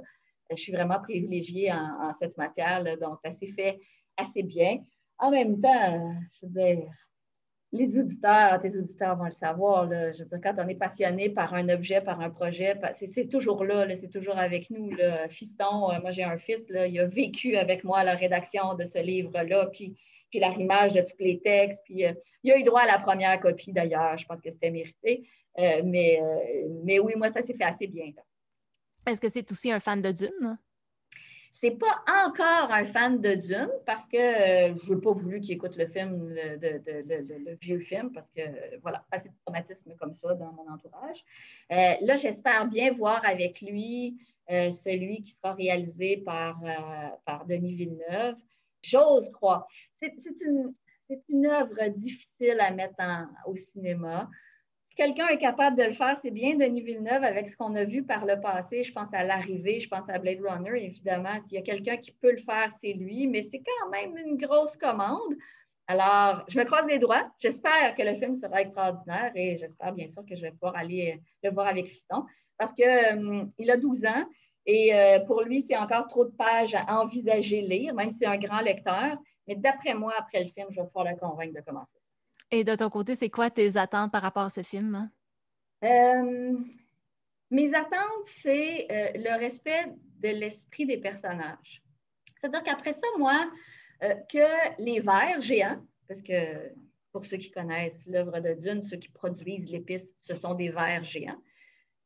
Je 0.50 0.56
suis 0.56 0.74
vraiment 0.74 1.00
privilégiée 1.00 1.72
en, 1.72 2.14
cette 2.14 2.38
matière, 2.38 2.84
là, 2.84 2.98
donc 2.98 3.20
ça 3.24 3.32
s'est 3.32 3.48
fait 3.48 3.80
assez 4.18 4.44
bien. 4.44 4.80
En 5.18 5.32
même 5.32 5.62
temps, 5.62 6.14
je 6.34 6.46
veux 6.46 6.52
dire, 6.52 6.92
les 7.74 7.98
auditeurs, 7.98 8.62
tes 8.62 8.78
auditeurs 8.78 9.16
vont 9.16 9.26
le 9.26 9.32
savoir. 9.32 9.88
Là, 9.88 10.12
je 10.12 10.20
veux 10.20 10.26
dire, 10.26 10.40
quand 10.44 10.56
on 10.58 10.68
est 10.68 10.76
passionné 10.76 11.30
par 11.30 11.54
un 11.54 11.70
objet, 11.70 12.02
par 12.02 12.20
un 12.20 12.30
projet, 12.30 12.76
c'est 13.00 13.30
toujours 13.30 13.64
là, 13.64 13.88
c'est 14.00 14.12
toujours 14.12 14.38
avec 14.38 14.70
nous. 14.70 14.92
Là. 14.92 15.30
Fiston, 15.30 15.92
euh, 15.92 16.02
moi 16.02 16.12
j'ai 16.12 16.24
un 16.24 16.38
fils, 16.38 16.64
il 16.70 17.00
a 17.00 17.06
vécu 17.06 17.56
avec 17.56 17.84
moi 17.84 18.04
la 18.04 18.16
rédaction 18.16 18.74
de 18.74 18.86
ce 18.86 19.00
livre-là. 19.00 19.68
Puis 19.68 19.96
puis 20.32 20.40
l'arrimage 20.40 20.94
de 20.94 21.02
tous 21.02 21.20
les 21.20 21.40
textes. 21.40 21.84
Puis 21.84 22.06
euh, 22.06 22.14
il 22.42 22.52
a 22.52 22.58
eu 22.58 22.64
droit 22.64 22.82
à 22.82 22.88
la 22.88 22.98
première 22.98 23.40
copie 23.40 23.72
d'ailleurs. 23.72 24.18
Je 24.18 24.26
pense 24.26 24.42
que 24.42 24.50
c'était 24.50 24.72
mérité. 24.72 25.28
Euh, 25.60 25.82
mais, 25.84 26.20
euh, 26.20 26.68
mais 26.84 26.98
oui, 27.00 27.14
moi, 27.16 27.30
ça 27.30 27.44
s'est 27.44 27.54
fait 27.54 27.66
assez 27.66 27.86
bien. 27.86 28.12
Est-ce 29.06 29.22
que 29.22 29.30
c'est 29.30 29.52
aussi 29.52 29.72
un 29.72 29.80
fan 29.80 30.02
de 30.02 30.12
Dune? 30.12 30.58
C'est 31.60 31.72
pas 31.72 32.04
encore 32.08 32.72
un 32.72 32.86
fan 32.86 33.22
de 33.22 33.36
Dune 33.36 33.70
parce 33.86 34.08
que 34.08 34.18
je 34.18 34.94
n'ai 34.94 35.02
pas 35.02 35.12
voulu 35.12 35.42
qu'il 35.42 35.54
écoute 35.54 35.78
le 35.78 35.86
film, 35.88 36.34
le, 36.34 37.56
vieux 37.62 37.80
film, 37.82 38.12
parce 38.12 38.32
que 38.32 38.42
voilà, 38.82 39.06
assez 39.12 39.30
de 39.30 39.34
traumatisme 39.46 39.94
comme 40.00 40.16
ça 40.16 40.34
dans 40.34 40.54
mon 40.54 40.68
entourage. 40.72 41.24
là, 41.70 42.16
j'espère 42.16 42.66
bien 42.66 42.92
voir 42.92 43.24
avec 43.26 43.62
lui 43.62 44.18
celui 44.50 45.22
qui 45.22 45.34
sera 45.34 45.54
réalisé 45.54 46.18
par, 46.18 46.60
par 47.26 47.46
Denis 47.46 47.76
Villeneuve. 47.76 48.38
J'ose 48.82 49.30
croire. 49.32 49.68
C'est 50.00 50.14
une, 50.42 51.46
œuvre 51.46 51.90
difficile 51.90 52.60
à 52.60 52.72
mettre 52.72 52.96
au 53.46 53.56
cinéma. 53.56 54.30
Si 54.90 54.96
quelqu'un 54.96 55.28
est 55.28 55.38
capable 55.38 55.78
de 55.78 55.84
le 55.84 55.94
faire, 55.94 56.18
c'est 56.22 56.32
bien 56.32 56.56
Denis 56.56 56.82
Villeneuve 56.82 57.24
avec 57.24 57.50
ce 57.50 57.56
qu'on 57.56 57.76
a 57.76 57.84
vu 57.84 58.04
par 58.04 58.26
le 58.26 58.40
passé. 58.40 58.84
Je 58.84 58.92
pense 58.92 59.14
à 59.14 59.24
l'arrivée, 59.24 59.80
je 59.80 59.88
pense 59.88 60.10
à 60.10 60.20
Blade 60.20 60.42
Runner, 60.42 60.84
évidemment. 60.84 61.40
S'il 61.44 61.54
y 61.54 61.58
a 61.58 61.62
quelqu'un 61.62 61.98
qui 61.98 62.12
peut 62.12 62.32
le 62.32 62.42
faire, 62.42 62.74
c'est 62.82 62.94
lui, 62.94 63.28
mais 63.28 63.48
c'est 63.52 63.62
quand 63.62 63.90
même 63.90 64.18
une 64.18 64.38
grosse 64.38 64.76
commande. 64.78 65.36
Alors, 65.88 66.46
je 66.48 66.58
me 66.58 66.64
croise 66.64 66.86
les 66.88 67.00
doigts. 67.00 67.30
J'espère 67.40 67.96
que 67.96 68.04
le 68.04 68.16
film 68.16 68.34
sera 68.36 68.62
extraordinaire 68.62 69.32
et 69.36 69.58
j'espère 69.58 69.92
bien 69.94 70.10
sûr 70.10 70.26
que 70.26 70.36
je 70.36 70.42
vais 70.42 70.52
pouvoir 70.52 70.76
aller 70.76 71.22
le 71.44 71.52
voir 71.52 71.68
avec 71.68 71.88
Fiston 71.88 72.26
parce 72.58 72.74
qu'il 72.74 73.72
a 73.72 73.78
12 73.78 74.06
ans 74.06 74.26
et 74.66 74.92
pour 75.28 75.42
lui, 75.42 75.66
c'est 75.68 75.78
encore 75.78 76.08
trop 76.08 76.26
de 76.26 76.32
pages 76.32 76.76
à 76.76 77.02
envisager 77.02 77.62
lire, 77.62 77.94
même 77.94 78.12
si 78.12 78.18
c'est 78.22 78.28
un 78.28 78.38
grand 78.38 78.62
lecteur. 78.62 79.18
Mais 79.48 79.56
d'après 79.56 79.94
moi, 79.94 80.14
après 80.18 80.44
le 80.44 80.50
film, 80.50 80.68
je 80.70 80.82
vais 80.82 80.88
pouvoir 80.88 81.06
le 81.06 81.18
convaincre 81.18 81.56
de 81.56 81.62
commencer. 81.62 82.00
Et 82.52 82.64
de 82.64 82.76
ton 82.76 82.90
côté, 82.90 83.16
c'est 83.16 83.30
quoi 83.30 83.50
tes 83.50 83.78
attentes 83.78 84.12
par 84.12 84.22
rapport 84.22 84.44
à 84.44 84.50
ce 84.50 84.62
film? 84.62 85.10
Euh, 85.84 86.58
mes 87.50 87.74
attentes, 87.74 88.26
c'est 88.42 88.88
euh, 88.92 89.12
le 89.16 89.40
respect 89.40 89.86
de 90.20 90.30
l'esprit 90.30 90.86
des 90.86 90.98
personnages. 90.98 91.82
C'est-à-dire 92.40 92.64
qu'après 92.64 92.94
ça, 92.94 93.08
moi, 93.18 93.50
euh, 94.04 94.16
que 94.30 94.82
les 94.82 95.00
vers 95.00 95.40
géants, 95.40 95.82
parce 96.08 96.22
que 96.22 96.74
pour 97.12 97.26
ceux 97.26 97.38
qui 97.38 97.52
connaissent 97.52 98.06
l'œuvre 98.06 98.40
de 98.40 98.54
Dune, 98.54 98.84
ceux 98.84 98.98
qui 98.98 99.10
produisent 99.10 99.72
l'épice, 99.72 100.08
ce 100.20 100.36
sont 100.36 100.54
des 100.54 100.70
vers 100.70 101.04
géants, 101.04 101.42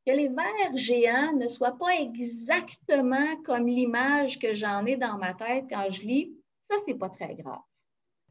que 0.06 0.12
les 0.12 0.28
vers 0.28 0.76
géants 0.76 1.34
ne 1.34 1.47
soient 1.47 1.78
pas 1.78 1.95
exactement 1.95 3.36
comme 3.43 3.68
l'image 3.68 4.38
que 4.39 4.53
j'en 4.53 4.86
ai 4.86 4.97
dans 4.97 5.18
ma 5.18 5.34
tête 5.34 5.66
quand 5.70 5.89
je 5.89 6.01
lis, 6.03 6.34
ça, 6.70 6.76
c'est 6.86 6.97
pas 6.97 7.10
très 7.10 7.36
grave. 7.36 7.62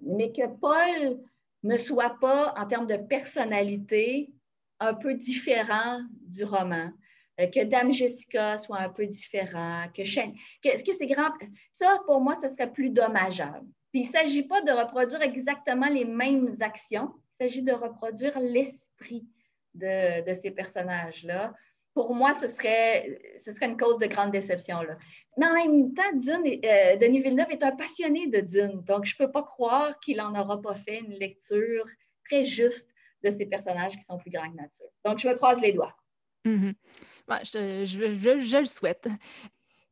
Mais 0.01 0.33
que 0.33 0.47
Paul 0.47 1.21
ne 1.63 1.77
soit 1.77 2.19
pas, 2.21 2.55
en 2.57 2.67
termes 2.67 2.87
de 2.87 2.97
personnalité, 2.97 4.31
un 4.81 4.95
peu 4.95 5.15
différent 5.15 6.03
du 6.27 6.45
roman, 6.45 6.91
euh, 7.41 7.47
que 7.47 7.65
Dame 7.65 7.93
Jessica 7.93 8.59
soit 8.59 8.79
un 8.79 8.91
peu 8.91 9.07
différent, 9.07 9.87
que, 9.95 10.03
que, 10.03 10.83
que 10.83 10.97
c'est 10.97 11.07
grand. 11.07 11.31
Ça, 11.81 12.01
pour 12.07 12.21
moi, 12.21 12.37
ce 12.41 12.49
serait 12.51 12.71
plus 12.71 12.91
dommageable. 12.91 13.67
Il 13.93 14.07
ne 14.07 14.13
s'agit 14.13 14.43
pas 14.43 14.63
de 14.63 14.73
reproduire 14.73 15.23
exactement 15.23 15.89
les 15.89 16.05
mêmes 16.05 16.57
actions, 16.61 17.13
il 17.41 17.45
s'agit 17.45 17.63
de 17.63 17.73
reproduire 17.73 18.39
l'esprit 18.39 19.27
de, 19.75 20.33
ces 20.35 20.51
personnages-là 20.51 21.53
pour 21.95 22.13
moi, 22.13 22.35
ce 22.35 22.49
serait, 22.49 23.21
une 23.63 23.77
cause 23.77 23.99
de 23.99 24.07
grande 24.07 24.33
déception. 24.33 24.83
Là. 24.83 24.99
Mais 25.37 25.47
en 25.47 25.55
même 25.55 25.95
temps, 25.95 26.13
Dune, 26.13 26.61
euh, 26.65 26.97
Denis 26.97 27.23
Villeneuve 27.23 27.51
est 27.51 27.63
un 27.63 27.71
passionné 27.71 28.27
de 28.27 28.41
Dune, 28.41 28.83
donc 28.83 29.05
je 29.05 29.15
ne 29.15 29.25
peux 29.25 29.33
pas 29.33 29.45
croire 29.45 29.99
qu'il 30.01 30.17
n'en 30.17 30.35
aura 30.35 30.61
pas 30.61 30.75
fait 30.75 30.99
une 30.99 31.13
lecture 31.13 31.87
très 32.29 32.45
juste 32.45 32.91
de 33.23 33.31
ces 33.31 33.47
personnages 33.47 33.97
qui 33.97 34.03
sont 34.03 34.19
plus 34.19 34.31
grands 34.31 34.51
que 34.51 34.57
nature. 34.57 34.91
Donc, 35.05 35.19
je 35.21 35.29
me 35.29 35.35
croise 35.35 35.61
les 35.61 35.73
doigts. 35.73 35.95
Mm-hmm. 36.45 36.75
je, 37.29 37.85
je, 37.85 38.39
je, 38.41 38.59
le 38.59 38.67
souhaite. 38.67 39.09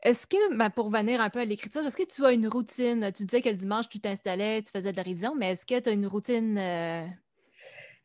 Est-ce 0.02 0.26
que, 0.26 0.56
ben, 0.56 0.68
pour 0.70 0.90
venir 0.90 1.20
un 1.20 1.30
peu 1.30 1.38
à 1.38 1.44
l'écriture, 1.44 1.86
est-ce 1.86 1.96
que 1.96 2.02
tu 2.02 2.24
as 2.24 2.32
une 2.32 2.48
routine? 2.48 3.10
Tu 3.14 3.24
disais 3.24 3.40
que 3.40 3.48
le 3.48 3.54
dimanche, 3.54 3.88
tu 3.88 4.00
t'installais, 4.00 4.60
tu 4.62 4.72
faisais 4.72 4.90
de 4.90 4.96
la 4.96 5.04
révision, 5.04 5.34
mais 5.36 5.52
est-ce 5.52 5.64
que 5.64 5.78
tu 5.78 5.88
as 5.88 5.92
une 5.92 6.06
routine 6.06 6.58
euh, 6.58 7.06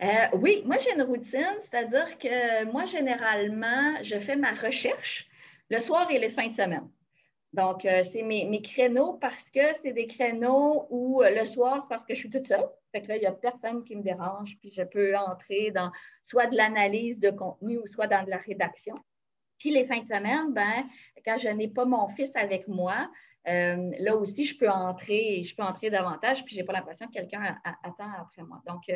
euh, 0.04 0.28
oui, 0.34 0.62
moi 0.66 0.78
j'ai 0.78 0.94
une 0.94 1.02
routine, 1.02 1.56
c'est-à-dire 1.62 2.18
que 2.20 2.66
moi 2.66 2.86
généralement, 2.86 4.02
je 4.02 4.20
fais 4.20 4.36
ma 4.36 4.52
recherche 4.52 5.28
le 5.70 5.80
soir 5.80 6.10
et 6.12 6.20
les 6.20 6.30
fins 6.30 6.48
de 6.48 6.54
semaine. 6.54 6.88
Donc, 7.54 7.86
euh, 7.86 8.04
c'est 8.04 8.22
mes, 8.22 8.62
créneaux 8.62 9.14
parce 9.14 9.50
que 9.50 9.74
c'est 9.74 9.94
des 9.94 10.06
créneaux 10.06 10.86
où 10.90 11.24
euh, 11.24 11.32
le 11.32 11.44
soir, 11.46 11.82
c'est 11.82 11.88
parce 11.88 12.06
que 12.06 12.14
je 12.14 12.20
suis 12.20 12.30
toute 12.30 12.48
seule. 12.48 12.68
Fait 12.92 13.02
que 13.02 13.08
là, 13.08 13.16
il 13.16 13.22
n'y 13.22 13.26
a 13.26 13.32
personne 13.32 13.84
qui 13.84 13.96
me 13.96 14.04
dérange, 14.04 14.58
puis 14.60 14.70
je 14.70 14.84
peux 14.84 15.18
entrer 15.18 15.72
dans 15.72 15.92
soit 16.26 16.46
de 16.48 16.56
l'analyse 16.56 17.20
de 17.20 17.32
contenu 17.32 17.80
ou 17.80 17.88
soit 17.88 18.08
dans 18.08 18.24
de 18.24 18.30
la 18.30 18.38
rédaction. 18.38 18.96
Puis 19.58 19.72
les 19.72 19.86
fins 19.86 20.02
de 20.02 20.08
semaine, 20.08 20.54
ben, 20.54 20.88
quand 21.26 21.38
je 21.38 21.50
n'ai 21.50 21.70
pas 21.70 21.86
mon 21.86 22.08
fils 22.10 22.36
avec 22.36 22.68
moi, 22.68 23.10
là 23.46 24.16
aussi, 24.18 24.44
je 24.44 24.58
peux 24.58 24.70
entrer, 24.70 25.42
je 25.42 25.56
peux 25.56 25.64
entrer 25.64 25.90
davantage, 25.90 26.44
puis 26.44 26.54
je 26.54 26.62
n'ai 26.62 26.66
pas 26.66 26.74
l'impression 26.74 27.08
que 27.08 27.14
quelqu'un 27.14 27.58
attend 27.64 28.12
après 28.20 28.44
moi. 28.44 28.62
Donc, 28.68 28.92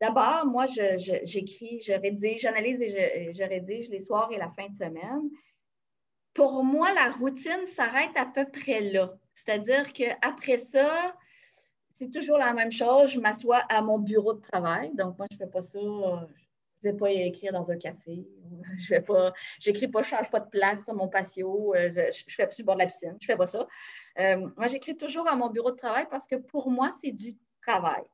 D'abord, 0.00 0.46
moi, 0.46 0.66
j'écris, 0.66 1.80
je, 1.80 1.92
rédige, 1.92 2.42
j'analyse 2.42 2.80
et 2.82 3.32
je, 3.32 3.44
rédige 3.44 3.88
les 3.88 4.00
soirs 4.00 4.30
et 4.32 4.36
la 4.36 4.50
fin 4.50 4.66
de 4.68 4.74
semaine. 4.74 5.30
Pour 6.34 6.64
moi, 6.64 6.92
la 6.92 7.10
routine 7.10 7.66
s'arrête 7.74 8.16
à 8.16 8.26
peu 8.26 8.44
près 8.50 8.80
là. 8.80 9.14
C'est-à-dire 9.34 9.92
qu'après 9.92 10.58
ça, 10.58 11.14
c'est 11.98 12.10
toujours 12.10 12.38
la 12.38 12.52
même 12.52 12.72
chose. 12.72 13.12
Je 13.12 13.20
m'assois 13.20 13.62
à 13.68 13.80
mon 13.82 13.98
bureau 13.98 14.34
de 14.34 14.40
travail. 14.40 14.90
Donc, 14.94 15.16
moi, 15.16 15.26
je 15.30 15.36
ne 15.36 15.38
fais 15.38 15.50
pas 15.50 15.62
ça. 15.62 15.78
Je 15.78 16.88
ne 16.88 16.92
vais 16.92 16.98
pas 16.98 17.10
écrire 17.12 17.52
dans 17.52 17.70
un 17.70 17.78
café. 17.78 18.26
Je 18.78 18.90
vais 18.90 19.00
pas, 19.00 19.32
j'écris 19.58 19.88
pas, 19.88 20.02
je 20.02 20.08
change 20.08 20.30
pas 20.30 20.40
de 20.40 20.48
place 20.48 20.84
sur 20.84 20.94
mon 20.94 21.08
patio. 21.08 21.74
Je, 21.76 22.12
je 22.12 22.34
fais 22.34 22.46
plus 22.46 22.62
bord 22.62 22.74
de 22.74 22.80
la 22.80 22.86
piscine. 22.86 23.16
Je 23.20 23.24
ne 23.24 23.32
fais 23.32 23.36
pas 23.36 23.46
ça. 23.46 23.66
Euh, 24.18 24.48
moi, 24.56 24.66
j'écris 24.66 24.96
toujours 24.96 25.28
à 25.28 25.36
mon 25.36 25.48
bureau 25.50 25.70
de 25.70 25.76
travail 25.76 26.06
parce 26.10 26.26
que 26.26 26.36
pour 26.36 26.70
moi, 26.70 26.90
c'est 27.02 27.12
du 27.12 27.36
travail 27.62 28.04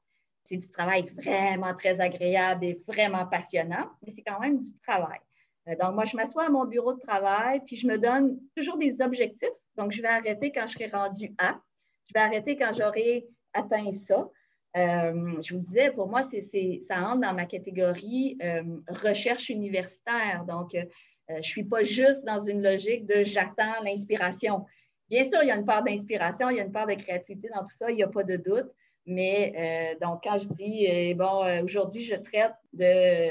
c'est 0.51 0.57
du 0.57 0.69
travail 0.69 1.05
vraiment 1.05 1.75
très 1.75 2.01
agréable 2.01 2.65
et 2.65 2.83
vraiment 2.87 3.25
passionnant, 3.27 3.89
mais 4.03 4.13
c'est 4.15 4.23
quand 4.23 4.41
même 4.41 4.61
du 4.61 4.73
travail. 4.87 5.21
Euh, 5.69 5.77
donc, 5.81 5.95
moi, 5.95 6.05
je 6.05 6.17
m'assois 6.17 6.47
à 6.47 6.49
mon 6.49 6.65
bureau 6.65 6.95
de 6.95 7.01
travail, 7.01 7.61
puis 7.67 7.77
je 7.77 7.87
me 7.87 7.99
donne 7.99 8.39
toujours 8.57 8.77
des 8.77 8.97
objectifs. 9.01 9.49
Donc, 9.77 9.93
je 9.93 10.03
vais 10.03 10.09
arrêter 10.09 10.51
quand 10.51 10.67
je 10.67 10.73
serai 10.73 10.87
rendu 10.89 11.33
à. 11.39 11.61
Je 12.07 12.13
vais 12.15 12.21
arrêter 12.21 12.57
quand 12.57 12.73
j'aurai 12.77 13.27
atteint 13.55 13.93
ça. 13.93 14.29
Euh, 14.77 15.41
je 15.41 15.55
vous 15.55 15.61
disais, 15.61 15.91
pour 15.93 16.09
moi, 16.09 16.27
c'est, 16.31 16.83
ça 16.89 17.09
entre 17.09 17.21
dans 17.21 17.35
ma 17.35 17.47
catégorie 17.47 18.37
euh, 18.43 18.63
recherche 18.89 19.51
universitaire. 19.51 20.45
Donc, 20.49 20.71
je 20.73 21.35
ne 21.35 21.43
suis 21.43 21.63
pas 21.63 21.85
juste 21.85 22.25
dans 22.25 22.41
une 22.41 22.61
logique 22.61 23.07
de 23.07 23.23
j'attends 23.23 23.81
l'inspiration. 23.85 24.67
Bien 25.09 25.25
sûr, 25.25 25.41
il 25.43 25.49
y 25.49 25.53
a 25.53 25.57
une 25.57 25.65
part 25.65 25.85
d'inspiration, 25.85 26.51
il 26.51 26.57
y 26.57 26.61
a 26.61 26.65
une 26.65 26.73
part 26.73 26.89
de 26.89 26.95
créativité 26.95 27.49
dans 27.55 27.63
tout 27.63 27.77
ça, 27.77 27.89
il 27.91 27.97
n'y 27.97 28.03
a 28.03 28.09
pas 28.09 28.25
de 28.25 28.37
doute. 28.37 28.71
Mais 29.11 29.53
euh, 29.57 30.07
donc, 30.07 30.21
quand 30.23 30.39
je 30.39 30.49
dis, 30.51 30.87
euh, 30.89 31.15
bon, 31.15 31.45
euh, 31.45 31.65
aujourd'hui, 31.65 32.05
je 32.05 32.15
traite 32.15 32.55
de, 32.73 33.29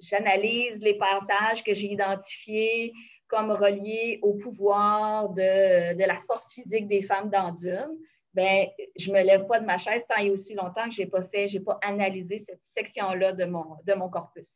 j'analyse 0.00 0.80
les 0.80 0.94
passages 0.94 1.62
que 1.62 1.74
j'ai 1.74 1.92
identifiés 1.92 2.94
comme 3.28 3.50
reliés 3.50 4.18
au 4.22 4.34
pouvoir 4.34 5.28
de, 5.28 6.02
la 6.02 6.18
force 6.26 6.50
physique 6.54 6.88
des 6.88 7.02
femmes 7.02 7.28
dans 7.28 7.52
Dune, 7.52 7.94
ben, 8.32 8.66
je 8.98 9.10
ne 9.10 9.18
me 9.18 9.22
lève 9.22 9.46
pas 9.46 9.60
de 9.60 9.66
ma 9.66 9.76
chaise 9.76 10.02
tant 10.08 10.20
et 10.22 10.30
aussi 10.30 10.54
longtemps 10.54 10.86
que 10.86 10.92
je 10.92 11.02
n'ai 11.02 11.08
pas 11.08 11.22
fait, 11.24 11.48
je 11.48 11.58
n'ai 11.58 11.64
pas 11.64 11.78
analysé 11.82 12.42
cette 12.48 12.62
section-là 12.64 13.34
de 13.34 13.44
mon, 13.44 13.76
de 13.86 13.92
mon 13.92 14.08
corpus. 14.08 14.48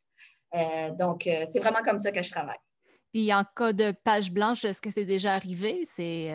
donc, 0.97 1.21
c'est 1.23 1.59
vraiment 1.59 1.83
comme 1.83 1.99
ça 1.99 2.11
que 2.11 2.23
je 2.23 2.31
travaille. 2.31 2.57
Puis 3.13 3.31
en 3.31 3.43
cas 3.55 3.73
de 3.73 3.91
page 3.91 4.31
blanche, 4.31 4.65
est-ce 4.65 4.81
que 4.81 4.89
c'est 4.89 5.05
déjà 5.05 5.33
arrivé? 5.33 5.81
C'est 5.85 6.31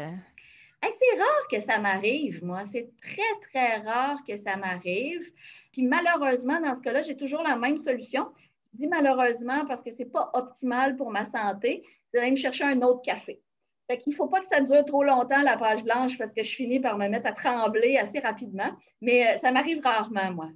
c'est 0.91 1.19
rare 1.19 1.49
que 1.51 1.61
ça 1.61 1.79
m'arrive, 1.79 2.45
moi. 2.45 2.65
C'est 2.67 2.91
très, 3.01 3.51
très 3.51 3.77
rare 3.79 4.19
que 4.27 4.37
ça 4.37 4.57
m'arrive. 4.57 5.33
Puis 5.73 5.83
malheureusement, 5.83 6.61
dans 6.61 6.75
ce 6.75 6.81
cas-là, 6.81 7.03
j'ai 7.03 7.17
toujours 7.17 7.43
la 7.43 7.57
même 7.57 7.79
solution. 7.79 8.29
Je 8.73 8.79
dis 8.79 8.89
malheureusement 8.89 9.65
parce 9.67 9.83
que 9.83 9.91
ce 9.91 9.99
n'est 9.99 10.09
pas 10.09 10.31
optimal 10.35 10.97
pour 10.97 11.11
ma 11.11 11.25
santé, 11.25 11.85
c'est 12.11 12.19
d'aller 12.19 12.33
me 12.33 12.37
chercher 12.37 12.65
un 12.65 12.81
autre 12.83 13.03
café. 13.03 13.41
Fait 13.89 13.99
qu'il 13.99 14.13
ne 14.13 14.17
faut 14.17 14.29
pas 14.29 14.41
que 14.41 14.47
ça 14.47 14.61
dure 14.61 14.85
trop 14.85 15.03
longtemps, 15.03 15.43
la 15.43 15.57
page 15.57 15.83
blanche, 15.83 16.17
parce 16.17 16.33
que 16.33 16.43
je 16.43 16.55
finis 16.55 16.81
par 16.81 16.97
me 16.97 17.09
mettre 17.09 17.27
à 17.27 17.33
trembler 17.33 17.99
assez 17.99 18.21
rapidement. 18.21 18.71
Mais 19.01 19.27
euh, 19.27 19.39
ça 19.39 19.51
m'arrive 19.51 19.83
rarement, 19.83 20.31
moi. 20.33 20.49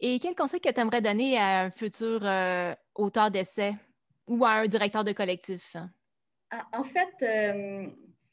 Et 0.00 0.18
quel 0.18 0.34
conseil 0.34 0.60
que 0.60 0.70
tu 0.70 0.80
aimerais 0.80 1.00
donner 1.00 1.38
à 1.38 1.62
un 1.62 1.70
futur 1.70 2.20
euh, 2.22 2.74
auteur 2.94 3.30
d'essai 3.30 3.74
ou 4.26 4.44
à 4.44 4.52
un 4.52 4.66
directeur 4.66 5.04
de 5.04 5.12
collectif? 5.12 5.76
En 6.72 6.84
fait, 6.84 7.14
euh, 7.22 7.86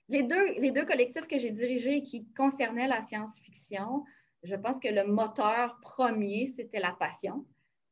les 0.10 0.24
deux, 0.24 0.86
collectifs 0.86 1.28
que 1.28 1.38
j'ai 1.38 1.52
dirigés 1.52 2.04
qui 2.04 2.26
concernaient 2.38 2.88
la 2.88 3.02
science-fiction, 3.02 4.04
je 4.44 4.56
pense 4.56 4.80
que 4.80 4.88
le 4.88 5.06
moteur 5.06 5.80
premier, 5.82 6.54
c'était 6.56 6.80
la 6.80 6.92
passion. 6.92 7.46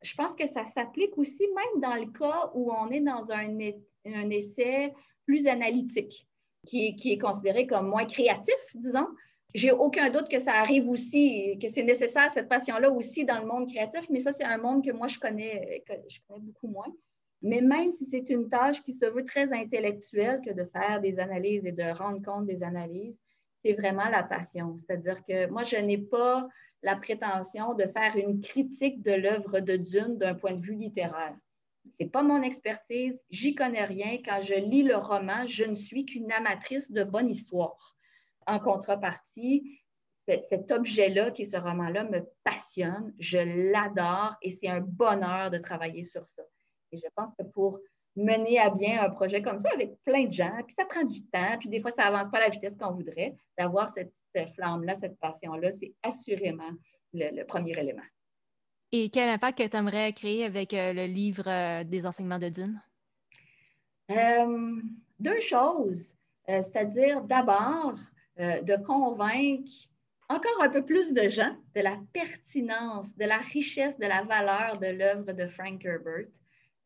Je 0.04 0.14
pense 0.16 0.36
que 0.36 0.48
ça 0.48 0.66
s'applique 0.66 1.18
aussi 1.18 1.44
même 1.56 1.82
dans 1.82 1.96
le 1.96 2.12
cas 2.12 2.52
où 2.54 2.72
on 2.72 2.90
est 2.92 3.00
dans 3.00 3.32
un, 3.32 4.30
essai 4.30 4.94
plus 5.26 5.48
analytique, 5.48 6.28
qui, 6.68 6.96
est 7.06 7.18
considéré 7.18 7.66
comme 7.66 7.88
moins 7.90 8.06
créatif, 8.06 8.56
disons. 8.76 9.08
J'ai 9.56 9.72
aucun 9.72 10.10
doute 10.10 10.30
que 10.30 10.40
ça 10.40 10.54
arrive 10.54 10.90
aussi, 10.90 11.58
que 11.62 11.70
c'est 11.70 11.84
nécessaire, 11.84 12.32
cette 12.32 12.50
passion-là 12.50 12.90
aussi 12.90 13.24
dans 13.24 13.40
le 13.40 13.46
monde 13.46 13.70
créatif, 13.70 14.02
mais 14.10 14.20
ça, 14.20 14.32
c'est 14.34 14.44
un 14.44 14.58
monde 14.58 14.84
que 14.84 14.92
moi, 14.92 15.08
je 15.08 15.20
connais, 15.20 15.84
je 15.88 16.20
connais 16.28 16.42
beaucoup 16.42 16.68
moins. 16.68 16.92
Mais 17.44 17.60
même 17.60 17.92
si 17.92 18.06
c'est 18.06 18.30
une 18.30 18.50
tâche 18.50 18.82
qui 18.84 18.94
se 18.94 19.06
veut 19.06 19.26
très 19.26 19.52
intellectuelle 19.52 20.42
que 20.46 20.52
de 20.52 20.64
faire 20.64 21.02
des 21.02 21.20
analyses 21.20 21.66
et 21.66 21.74
de 21.74 21.98
rendre 21.98 22.24
compte 22.24 22.46
des 22.46 22.64
analyses, 22.64 23.18
c'est 23.62 23.74
vraiment 23.74 24.08
la 24.10 24.24
passion. 24.24 24.80
C'est-à-dire 24.80 25.24
que 25.26 25.48
moi, 25.48 25.64
je 25.64 25.76
n'ai 25.76 25.98
pas 25.98 26.48
la 26.84 26.96
prétention 26.96 27.74
de 27.74 27.84
faire 27.84 28.16
une 28.16 28.40
critique 28.42 29.02
de 29.02 29.12
l'œuvre 29.12 29.60
de 29.60 29.76
Dune 29.76 30.18
d'un 30.18 30.36
point 30.36 30.54
de 30.54 30.62
vue 30.62 30.76
littéraire. 30.76 31.36
Ce 31.86 31.92
n'est 32.00 32.10
pas 32.10 32.24
mon 32.24 32.42
expertise, 32.42 33.20
j'y 33.30 33.56
connais 33.56 33.86
rien. 33.86 34.20
Quand 34.24 34.42
je 34.42 34.56
lis 34.56 34.84
le 34.84 34.96
roman, 34.96 35.46
je 35.46 35.66
ne 35.66 35.76
suis 35.76 36.06
qu'une 36.06 36.32
amatrice 36.32 36.92
de 36.92 37.04
bonne 37.04 37.30
histoire. 37.30 37.98
En 38.48 38.60
contrepartie, 38.60 39.82
cet 40.28 40.72
objet-là, 40.72 41.32
qui 41.32 41.42
est 41.42 41.52
ce 41.52 41.58
roman-là, 41.58 42.06
me 42.06 42.22
passionne, 42.46 43.14
je 43.20 43.38
l'adore 43.38 44.36
et 44.42 44.58
c'est 44.62 44.70
un 44.70 44.80
bonheur 44.80 45.52
de 45.52 45.58
travailler 45.58 46.06
sur 46.06 46.26
ça. 46.28 46.44
Et 46.94 46.98
je 46.98 47.08
pense 47.16 47.34
que 47.38 47.44
pour 47.44 47.80
mener 48.16 48.60
à 48.60 48.70
bien 48.70 49.04
un 49.04 49.10
projet 49.10 49.42
comme 49.42 49.60
ça 49.60 49.70
avec 49.74 50.00
plein 50.04 50.26
de 50.26 50.32
gens, 50.32 50.56
puis 50.66 50.76
ça 50.78 50.86
prend 50.86 51.04
du 51.04 51.26
temps, 51.26 51.58
puis 51.60 51.70
des 51.70 51.82
fois, 51.82 51.92
ça 51.92 52.04
n'avance 52.04 52.30
pas 52.30 52.38
à 52.38 52.42
la 52.42 52.50
vitesse 52.50 52.78
qu'on 52.78 52.92
voudrait, 52.92 53.36
d'avoir 53.58 53.90
cette, 53.90 54.14
flamme-là, 54.56 54.96
cette 55.00 55.20
passion-là, 55.20 55.72
c'est 55.80 55.94
assurément 56.04 56.72
le, 57.14 57.44
premier 57.44 57.78
élément. 57.78 58.04
Et 58.92 59.10
quel 59.10 59.30
impact 59.30 59.70
tu 59.70 59.78
aimerais 59.78 60.14
créer 60.14 60.46
avec 60.46 60.72
le 60.72 61.06
livre 61.08 61.84
des 61.84 62.06
enseignements 62.06 62.40
de 62.40 62.50
Dune? 62.50 62.82
deux 65.20 65.40
choses. 65.40 66.14
C'est-à-dire, 66.48 67.22
d'abord, 67.22 67.96
de 68.38 68.84
convaincre 68.84 69.72
encore 70.30 70.62
un 70.62 70.70
peu 70.70 70.84
plus 70.84 71.14
de 71.14 71.30
gens 71.30 71.56
de 71.76 71.82
la 71.82 71.98
pertinence, 72.12 73.08
de 73.18 73.26
la 73.26 73.38
richesse, 73.38 73.98
de 73.98 74.06
la 74.06 74.24
valeur 74.24 74.80
de 74.80 74.88
l'œuvre 74.88 75.32
de 75.32 75.48
Frank 75.48 75.84
Herbert. 75.84 76.28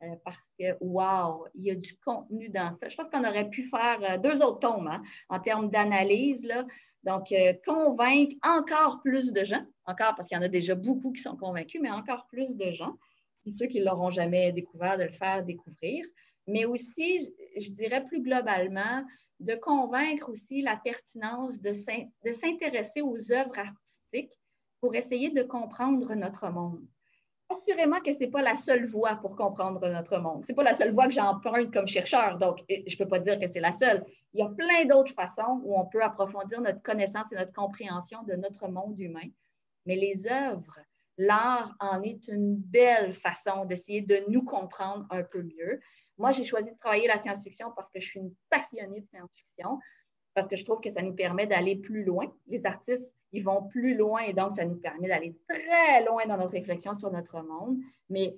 Euh, 0.03 0.15
parce 0.23 0.37
que, 0.59 0.77
wow, 0.79 1.47
il 1.55 1.63
y 1.63 1.71
a 1.71 1.75
du 1.75 1.97
contenu 1.97 2.49
dans 2.49 2.71
ça. 2.73 2.87
Je 2.87 2.95
pense 2.95 3.09
qu'on 3.09 3.23
aurait 3.23 3.49
pu 3.49 3.63
faire 3.63 3.99
euh, 4.03 4.17
deux 4.17 4.43
autres 4.43 4.59
tomes 4.59 4.87
hein, 4.87 5.01
en 5.29 5.39
termes 5.39 5.71
d'analyse. 5.71 6.47
Donc, 7.03 7.31
euh, 7.31 7.53
convaincre 7.65 8.35
encore 8.43 9.01
plus 9.01 9.31
de 9.31 9.43
gens, 9.43 9.65
encore 9.85 10.13
parce 10.15 10.27
qu'il 10.27 10.37
y 10.37 10.39
en 10.39 10.43
a 10.43 10.49
déjà 10.49 10.75
beaucoup 10.75 11.11
qui 11.11 11.21
sont 11.21 11.35
convaincus, 11.35 11.81
mais 11.81 11.89
encore 11.89 12.27
plus 12.27 12.55
de 12.55 12.71
gens, 12.71 12.95
ceux 13.47 13.65
qui 13.65 13.79
ne 13.79 13.85
l'auront 13.85 14.11
jamais 14.11 14.51
découvert, 14.51 14.97
de 14.97 15.03
le 15.03 15.13
faire 15.13 15.43
découvrir. 15.43 16.05
Mais 16.45 16.65
aussi, 16.65 17.33
je 17.57 17.71
dirais 17.71 18.03
plus 18.05 18.21
globalement, 18.21 19.03
de 19.39 19.55
convaincre 19.55 20.29
aussi 20.29 20.61
la 20.61 20.77
pertinence 20.77 21.59
de 21.59 21.73
s'intéresser 21.73 23.01
aux 23.01 23.31
œuvres 23.31 23.57
artistiques 23.57 24.37
pour 24.79 24.95
essayer 24.95 25.29
de 25.29 25.43
comprendre 25.43 26.13
notre 26.13 26.49
monde. 26.49 26.85
Assurément 27.49 28.01
que 28.01 28.13
ce 28.13 28.19
n'est 28.19 28.29
pas 28.29 28.41
la 28.41 28.57
seule 28.57 28.85
voie 28.85 29.15
pour 29.15 29.35
comprendre 29.35 29.87
notre 29.87 30.19
monde. 30.19 30.43
Ce 30.43 30.51
n'est 30.51 30.55
pas 30.55 30.63
la 30.63 30.73
seule 30.73 30.91
voie 30.91 31.07
que 31.07 31.13
j'emprunte 31.13 31.71
comme 31.73 31.87
chercheur, 31.87 32.37
donc 32.37 32.59
je 32.69 32.75
ne 32.75 32.97
peux 32.97 33.07
pas 33.07 33.19
dire 33.19 33.39
que 33.39 33.47
c'est 33.47 33.61
la 33.61 33.71
seule. 33.71 34.05
Il 34.33 34.41
y 34.41 34.43
a 34.43 34.49
plein 34.49 34.85
d'autres 34.85 35.13
façons 35.13 35.61
où 35.63 35.79
on 35.79 35.85
peut 35.85 36.03
approfondir 36.03 36.59
notre 36.59 36.81
connaissance 36.81 37.31
et 37.31 37.35
notre 37.35 37.53
compréhension 37.53 38.21
de 38.23 38.33
notre 38.33 38.67
monde 38.67 38.99
humain. 38.99 39.29
Mais 39.85 39.95
les 39.95 40.27
œuvres, 40.27 40.77
l'art 41.17 41.73
en 41.79 42.03
est 42.03 42.27
une 42.27 42.57
belle 42.57 43.13
façon 43.13 43.63
d'essayer 43.65 44.01
de 44.01 44.23
nous 44.27 44.43
comprendre 44.43 45.07
un 45.09 45.23
peu 45.23 45.41
mieux. 45.41 45.79
Moi, 46.17 46.31
j'ai 46.31 46.43
choisi 46.43 46.71
de 46.71 46.77
travailler 46.77 47.07
la 47.07 47.19
science-fiction 47.19 47.71
parce 47.75 47.89
que 47.89 47.99
je 47.99 48.07
suis 48.07 48.19
une 48.19 48.33
passionnée 48.49 48.99
de 48.99 49.07
science-fiction, 49.07 49.79
parce 50.33 50.47
que 50.47 50.55
je 50.55 50.65
trouve 50.65 50.81
que 50.81 50.89
ça 50.91 51.01
nous 51.01 51.15
permet 51.15 51.47
d'aller 51.47 51.77
plus 51.77 52.03
loin. 52.03 52.31
Les 52.47 52.65
artistes, 52.65 53.11
ils 53.31 53.43
vont 53.43 53.63
plus 53.63 53.95
loin 53.95 54.21
et 54.21 54.33
donc 54.33 54.53
ça 54.53 54.65
nous 54.65 54.77
permet 54.77 55.07
d'aller 55.07 55.35
très 55.47 56.03
loin 56.05 56.25
dans 56.25 56.37
notre 56.37 56.53
réflexion 56.53 56.93
sur 56.93 57.11
notre 57.11 57.41
monde. 57.41 57.77
Mais 58.09 58.35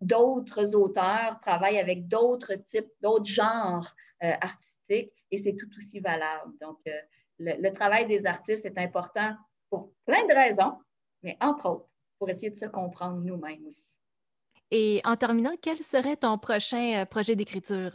d'autres 0.00 0.74
auteurs 0.74 1.38
travaillent 1.40 1.78
avec 1.78 2.08
d'autres 2.08 2.54
types, 2.54 2.90
d'autres 3.00 3.26
genres 3.26 3.94
euh, 4.22 4.32
artistiques 4.40 5.12
et 5.30 5.38
c'est 5.38 5.54
tout 5.54 5.68
aussi 5.76 6.00
valable. 6.00 6.52
Donc, 6.60 6.78
euh, 6.86 6.92
le 7.38 7.70
travail 7.70 8.06
des 8.06 8.24
artistes 8.26 8.64
est 8.64 8.78
important 8.78 9.34
pour 9.70 9.90
plein 10.06 10.24
de 10.26 10.34
raisons, 10.34 10.78
mais 11.22 11.36
entre 11.40 11.68
autres, 11.68 11.88
pour 12.18 12.30
essayer 12.30 12.50
de 12.50 12.56
se 12.56 12.66
comprendre 12.66 13.20
nous-mêmes 13.20 13.66
aussi. 13.66 13.86
Et 14.70 15.00
en 15.04 15.16
terminant, 15.16 15.54
quel 15.60 15.76
serait 15.76 16.16
ton 16.16 16.38
prochain 16.38 17.02
euh, 17.02 17.04
projet 17.04 17.36
d'écriture? 17.36 17.92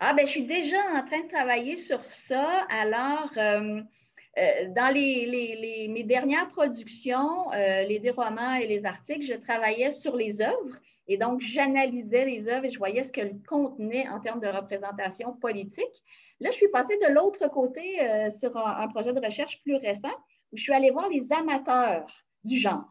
Ah, 0.00 0.14
ben, 0.14 0.26
je 0.26 0.30
suis 0.30 0.46
déjà 0.46 0.78
en 0.94 1.04
train 1.04 1.20
de 1.20 1.28
travailler 1.28 1.76
sur 1.76 2.02
ça. 2.04 2.66
Alors, 2.68 3.30
euh, 3.36 3.82
dans 4.36 4.94
les, 4.94 5.88
mes 5.90 6.02
dernières 6.04 6.48
productions, 6.48 7.50
les 7.50 8.10
romans 8.16 8.54
et 8.54 8.66
les 8.66 8.84
articles, 8.86 9.22
je 9.22 9.34
travaillais 9.34 9.90
sur 9.90 10.16
les 10.16 10.40
œuvres 10.40 10.78
et 11.06 11.18
donc 11.18 11.40
j'analysais 11.40 12.24
les 12.24 12.48
œuvres 12.48 12.64
et 12.64 12.70
je 12.70 12.78
voyais 12.78 13.02
ce 13.02 13.12
qu'elles 13.12 13.38
contenaient 13.46 14.08
en 14.08 14.20
termes 14.20 14.40
de 14.40 14.48
représentation 14.48 15.34
politique. 15.34 16.02
Là, 16.40 16.50
je 16.50 16.56
suis 16.56 16.68
passée 16.68 16.98
de 17.06 17.12
l'autre 17.12 17.46
côté 17.48 17.98
sur 18.30 18.56
un, 18.56 18.88
projet 18.88 19.12
de 19.12 19.20
recherche 19.20 19.60
plus 19.62 19.76
récent 19.76 20.14
où 20.52 20.56
je 20.56 20.62
suis 20.62 20.72
allée 20.72 20.90
voir 20.90 21.08
les 21.08 21.32
amateurs 21.32 22.06
du 22.44 22.58
genre. 22.58 22.90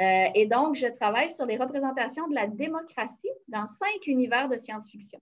Euh, 0.00 0.26
et 0.34 0.46
donc, 0.46 0.74
je 0.74 0.86
travaille 0.86 1.30
sur 1.30 1.46
les 1.46 1.56
représentations 1.56 2.26
de 2.28 2.34
la 2.34 2.46
démocratie 2.46 3.30
dans 3.48 3.66
cinq 3.66 4.06
univers 4.06 4.48
de 4.48 4.56
science-fiction. 4.56 5.20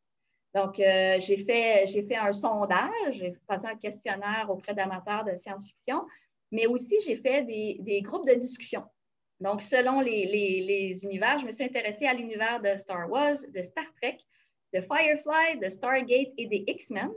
Donc, 0.55 0.78
euh, 0.78 1.18
j'ai 1.20 1.38
fait, 1.38 2.16
un 2.16 2.32
sondage, 2.32 2.90
j'ai 3.12 3.34
passé 3.46 3.66
un 3.66 3.76
questionnaire 3.76 4.46
auprès 4.50 4.74
d'amateurs 4.74 5.24
de 5.24 5.34
science-fiction, 5.34 6.03
mais 6.50 6.66
aussi 6.66 6.96
j'ai 7.07 7.16
fait 7.16 7.42
des, 7.42 8.03
groupes 8.03 8.28
de 8.28 8.34
discussion. 8.34 8.84
Donc, 9.40 9.62
selon 9.62 10.00
les, 10.00 10.26
les, 10.26 11.05
univers, 11.05 11.38
je 11.38 11.46
me 11.46 11.53
suis 11.53 11.64
intéressée 11.64 12.07
à 12.07 12.14
l'univers 12.14 12.61
de 12.61 12.76
Star 12.76 13.11
Wars, 13.11 13.36
de 13.48 13.62
Star 13.62 13.86
Trek, 14.00 14.18
de 14.74 14.80
Firefly, 14.80 15.59
de 15.61 15.68
Stargate 15.68 16.32
et 16.36 16.46
des 16.46 16.64
X-Men. 16.66 17.11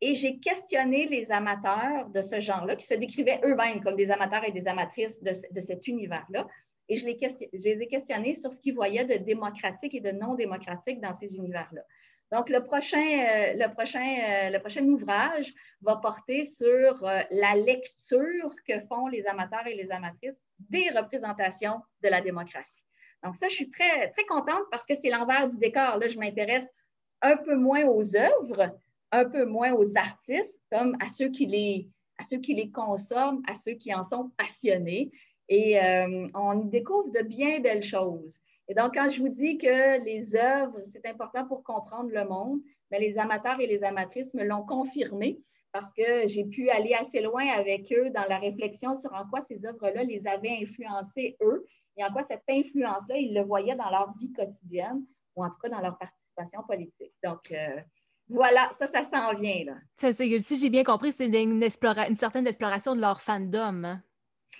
Et 0.00 0.14
j'ai 0.14 0.40
questionné 0.40 1.06
les 1.06 1.30
amateurs 1.30 2.08
de 2.10 2.20
ce 2.20 2.40
genre-là, 2.40 2.74
qui 2.74 2.86
se 2.86 2.94
décrivaient 2.94 3.40
eux-mêmes 3.44 3.80
comme 3.82 3.94
des 3.94 4.10
amateurs 4.10 4.44
et 4.44 4.50
des 4.50 4.66
amatrices 4.66 5.22
de, 5.22 5.30
de 5.52 5.60
cet 5.60 5.86
univers-là, 5.86 6.48
et 6.88 6.96
je 6.96 7.06
les, 7.06 7.82
ai 7.82 7.86
questionnés 7.86 8.34
sur 8.34 8.52
ce 8.52 8.60
qu'ils 8.60 8.74
voyaient 8.74 9.04
de 9.04 9.24
démocratique 9.24 9.94
et 9.94 10.00
de 10.00 10.10
non 10.10 10.34
démocratique 10.34 11.00
dans 11.00 11.14
ces 11.14 11.34
univers-là. 11.34 11.82
Donc, 12.32 12.48
le 12.48 12.64
prochain, 12.64 12.98
euh, 12.98 13.52
euh, 13.52 14.50
le 14.50 14.58
prochain 14.58 14.82
ouvrage 14.86 15.52
va 15.82 15.96
porter 15.96 16.46
sur 16.46 17.04
euh, 17.04 17.20
la 17.30 17.54
lecture 17.54 18.50
que 18.66 18.80
font 18.88 19.06
les 19.06 19.26
amateurs 19.26 19.66
et 19.66 19.74
les 19.74 19.90
amatrices 19.90 20.40
des 20.58 20.88
représentations 20.88 21.82
de 22.02 22.08
la 22.08 22.22
démocratie. 22.22 22.82
Donc, 23.22 23.36
ça, 23.36 23.48
je 23.48 23.54
suis 23.54 23.70
très, 23.70 24.14
contente 24.26 24.64
parce 24.70 24.86
que 24.86 24.94
c'est 24.94 25.10
l'envers 25.10 25.46
du 25.46 25.58
décor. 25.58 25.98
Là, 25.98 26.08
je 26.08 26.18
m'intéresse 26.18 26.66
un 27.20 27.36
peu 27.36 27.54
moins 27.54 27.84
aux 27.84 28.16
œuvres, 28.16 28.78
un 29.10 29.26
peu 29.26 29.44
moins 29.44 29.74
aux 29.74 29.94
artistes, 29.94 30.58
comme 30.72 30.96
à 31.04 31.10
ceux 31.10 31.28
qui 31.28 31.44
les, 31.44 32.70
consomment, 32.72 33.42
à 33.46 33.56
ceux 33.56 33.72
qui 33.72 33.92
en 33.92 34.02
sont 34.02 34.30
passionnés. 34.38 35.12
Et 35.50 35.78
on 36.34 36.62
y 36.62 36.68
découvre 36.70 37.12
de 37.12 37.20
bien 37.20 37.60
belles 37.60 37.82
choses. 37.82 38.41
Et 38.68 38.74
donc, 38.74 38.94
quand 38.94 39.08
je 39.10 39.20
vous 39.20 39.28
dis 39.28 39.58
que 39.58 40.02
les 40.04 40.36
œuvres, 40.36 40.78
c'est 40.92 41.06
important 41.06 41.46
pour 41.46 41.62
comprendre 41.62 42.10
le 42.10 42.24
monde, 42.24 42.60
mais 42.90 43.00
les 43.00 43.18
amateurs 43.18 43.60
et 43.60 43.66
les 43.66 43.82
amatrices 43.82 44.32
me 44.34 44.44
l'ont 44.44 44.64
confirmé 44.64 45.40
parce 45.72 45.92
que 45.94 46.28
j'ai 46.28 46.44
pu 46.44 46.68
aller 46.68 46.94
assez 46.94 47.20
loin 47.20 47.48
avec 47.48 47.92
eux 47.92 48.10
dans 48.10 48.24
la 48.28 48.38
réflexion 48.38 48.94
sur 48.94 49.12
en 49.14 49.26
quoi 49.26 49.40
ces 49.40 49.64
œuvres-là 49.64 50.04
les 50.04 50.26
avaient 50.26 50.58
influencés 50.62 51.36
eux 51.42 51.66
et 51.96 52.04
en 52.04 52.12
quoi 52.12 52.22
cette 52.22 52.44
influence-là, 52.48 53.16
ils 53.16 53.34
le 53.34 53.42
voyaient 53.42 53.74
dans 53.74 53.90
leur 53.90 54.12
vie 54.18 54.32
quotidienne 54.32 55.04
ou 55.34 55.44
en 55.44 55.50
tout 55.50 55.58
cas 55.58 55.70
dans 55.70 55.80
leur 55.80 55.98
participation 55.98 56.62
politique. 56.66 57.12
Donc, 57.24 57.50
euh, 57.50 57.80
voilà, 58.28 58.70
ça, 58.78 58.86
ça 58.86 59.02
s'en 59.04 59.34
vient. 59.34 59.64
Là. 59.64 59.74
Ça, 59.94 60.12
si 60.12 60.58
j'ai 60.58 60.70
bien 60.70 60.84
compris, 60.84 61.12
c'est 61.12 61.26
une, 61.26 61.62
une, 61.62 62.14
certaine 62.14 62.46
exploration 62.46 62.94
de 62.94 63.00
leur 63.00 63.20
fandom. 63.20 63.84
Hein? 63.84 64.02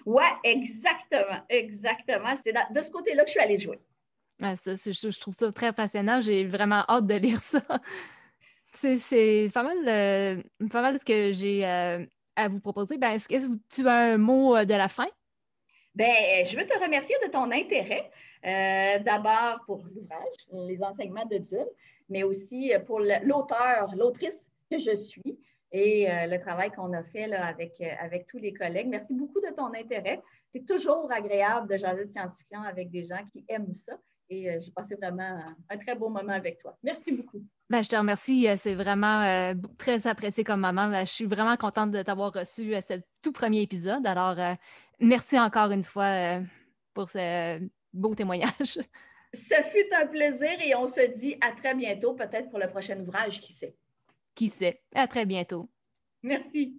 Oui, 0.05 0.24
exactement, 0.44 1.40
exactement. 1.48 2.34
C'est 2.44 2.53
de 2.53 2.80
ce 2.82 2.90
côté-là 2.90 3.22
que 3.22 3.28
je 3.28 3.32
suis 3.32 3.40
allée 3.40 3.59
jouer. 3.59 3.78
Je, 4.41 5.20
trouve 5.20 5.35
ça 5.35 5.53
très 5.53 5.72
passionnant. 5.72 6.20
J'ai 6.20 6.45
vraiment 6.45 6.85
hâte 6.89 7.07
de 7.07 7.14
lire 7.14 7.39
ça. 7.39 7.61
C'est 8.74 9.51
pas 9.53 9.62
mal, 9.62 9.76
euh, 9.87 10.43
pas 10.70 10.80
mal 10.80 10.99
ce 10.99 11.05
que 11.05 11.33
j'ai 11.33 11.66
euh, 11.66 12.05
à 12.37 12.49
vous 12.49 12.61
proposer. 12.61 12.97
Ben, 12.97 13.11
Est-ce 13.11 13.28
que 13.28 13.59
tu 13.68 13.87
as 13.87 14.14
un 14.14 14.18
mot 14.18 14.57
euh, 14.57 14.64
de 14.64 14.74
la 14.74 14.89
fin? 14.89 15.09
Ben, 15.95 16.43
je 16.45 16.57
veux 16.57 16.66
te 16.66 16.78
remercier 16.78 17.14
de 17.24 17.30
ton 17.30 17.51
intérêt. 17.51 18.11
D'abord 19.05 19.61
pour 19.66 19.85
l'ouvrage, 19.95 20.66
les 20.66 20.83
enseignements 20.83 21.26
de 21.26 21.39
Dune, 21.39 21.68
mais 22.09 22.22
aussi 22.22 22.72
pour 22.87 22.99
l'auteur, 22.99 23.95
l'autrice 23.95 24.47
que 24.70 24.78
je 24.78 24.97
suis 24.97 25.39
et 25.70 26.09
le 26.09 26.39
travail 26.39 26.72
qu'on 26.72 26.93
a 26.95 27.03
fait 27.05 27.28
là, 27.28 27.47
avec, 27.47 27.80
avec 28.01 28.26
tous 28.26 28.39
les 28.39 28.55
collègues. 28.55 28.89
Merci 28.89 29.14
beaucoup 29.14 29.41
de 29.41 29.55
ton 29.55 29.72
intérêt. 29.74 30.20
C'est 30.53 30.66
toujours 30.66 31.12
agréable 31.12 31.68
de 31.68 31.76
jaser 31.76 32.07
de 32.07 32.11
science-fiction 32.11 32.62
avec 32.62 32.91
des 32.91 33.05
gens 33.05 33.22
qui 33.30 33.45
aiment 33.49 33.74
ça. 33.74 33.97
Et 34.33 34.49
euh, 34.49 34.59
j'ai 34.59 34.70
passé 34.70 34.95
vraiment 34.95 35.41
un 35.68 35.76
très 35.76 35.95
beau 35.95 36.09
moment 36.09 36.33
avec 36.33 36.59
toi. 36.59 36.76
Merci 36.83 37.12
beaucoup. 37.12 37.45
Ben, 37.68 37.83
je 37.83 37.89
te 37.89 37.97
remercie. 37.97 38.47
C'est 38.57 38.74
vraiment 38.74 39.55
très 39.76 40.07
apprécié 40.07 40.43
comme 40.43 40.61
maman. 40.61 40.89
Ben, 40.89 41.05
je 41.05 41.12
suis 41.12 41.26
vraiment 41.26 41.57
contente 41.57 41.91
de 41.91 42.01
t'avoir 42.03 42.33
reçu 42.33 42.74
à 42.74 42.80
ce 42.80 42.95
tout 43.22 43.33
premier 43.33 43.61
épisode. 43.61 44.07
Alors, 44.07 44.37
merci 45.01 45.39
encore 45.39 45.70
une 45.70 45.85
fois 45.85 46.41
pour 46.95 47.11
ce 47.11 47.61
beau 47.93 48.14
témoignage. 48.14 48.78
Ce 49.35 49.62
fut 49.70 49.95
un 49.95 50.07
plaisir 50.07 50.61
et 50.61 50.74
on 50.74 50.87
se 50.87 51.18
dit 51.18 51.37
à 51.41 51.53
très 51.53 51.74
bientôt, 51.74 52.12
peut-être 52.12 52.51
pour 52.51 52.59
le 52.59 52.68
prochain 52.68 53.01
ouvrage, 53.01 53.41
qui 53.41 53.55
sait? 53.55 53.74
Qui 54.35 54.51
sait? 54.51 54.83
À 54.95 55.07
très 55.07 55.24
bientôt. 55.24 55.70
Merci. 56.22 56.74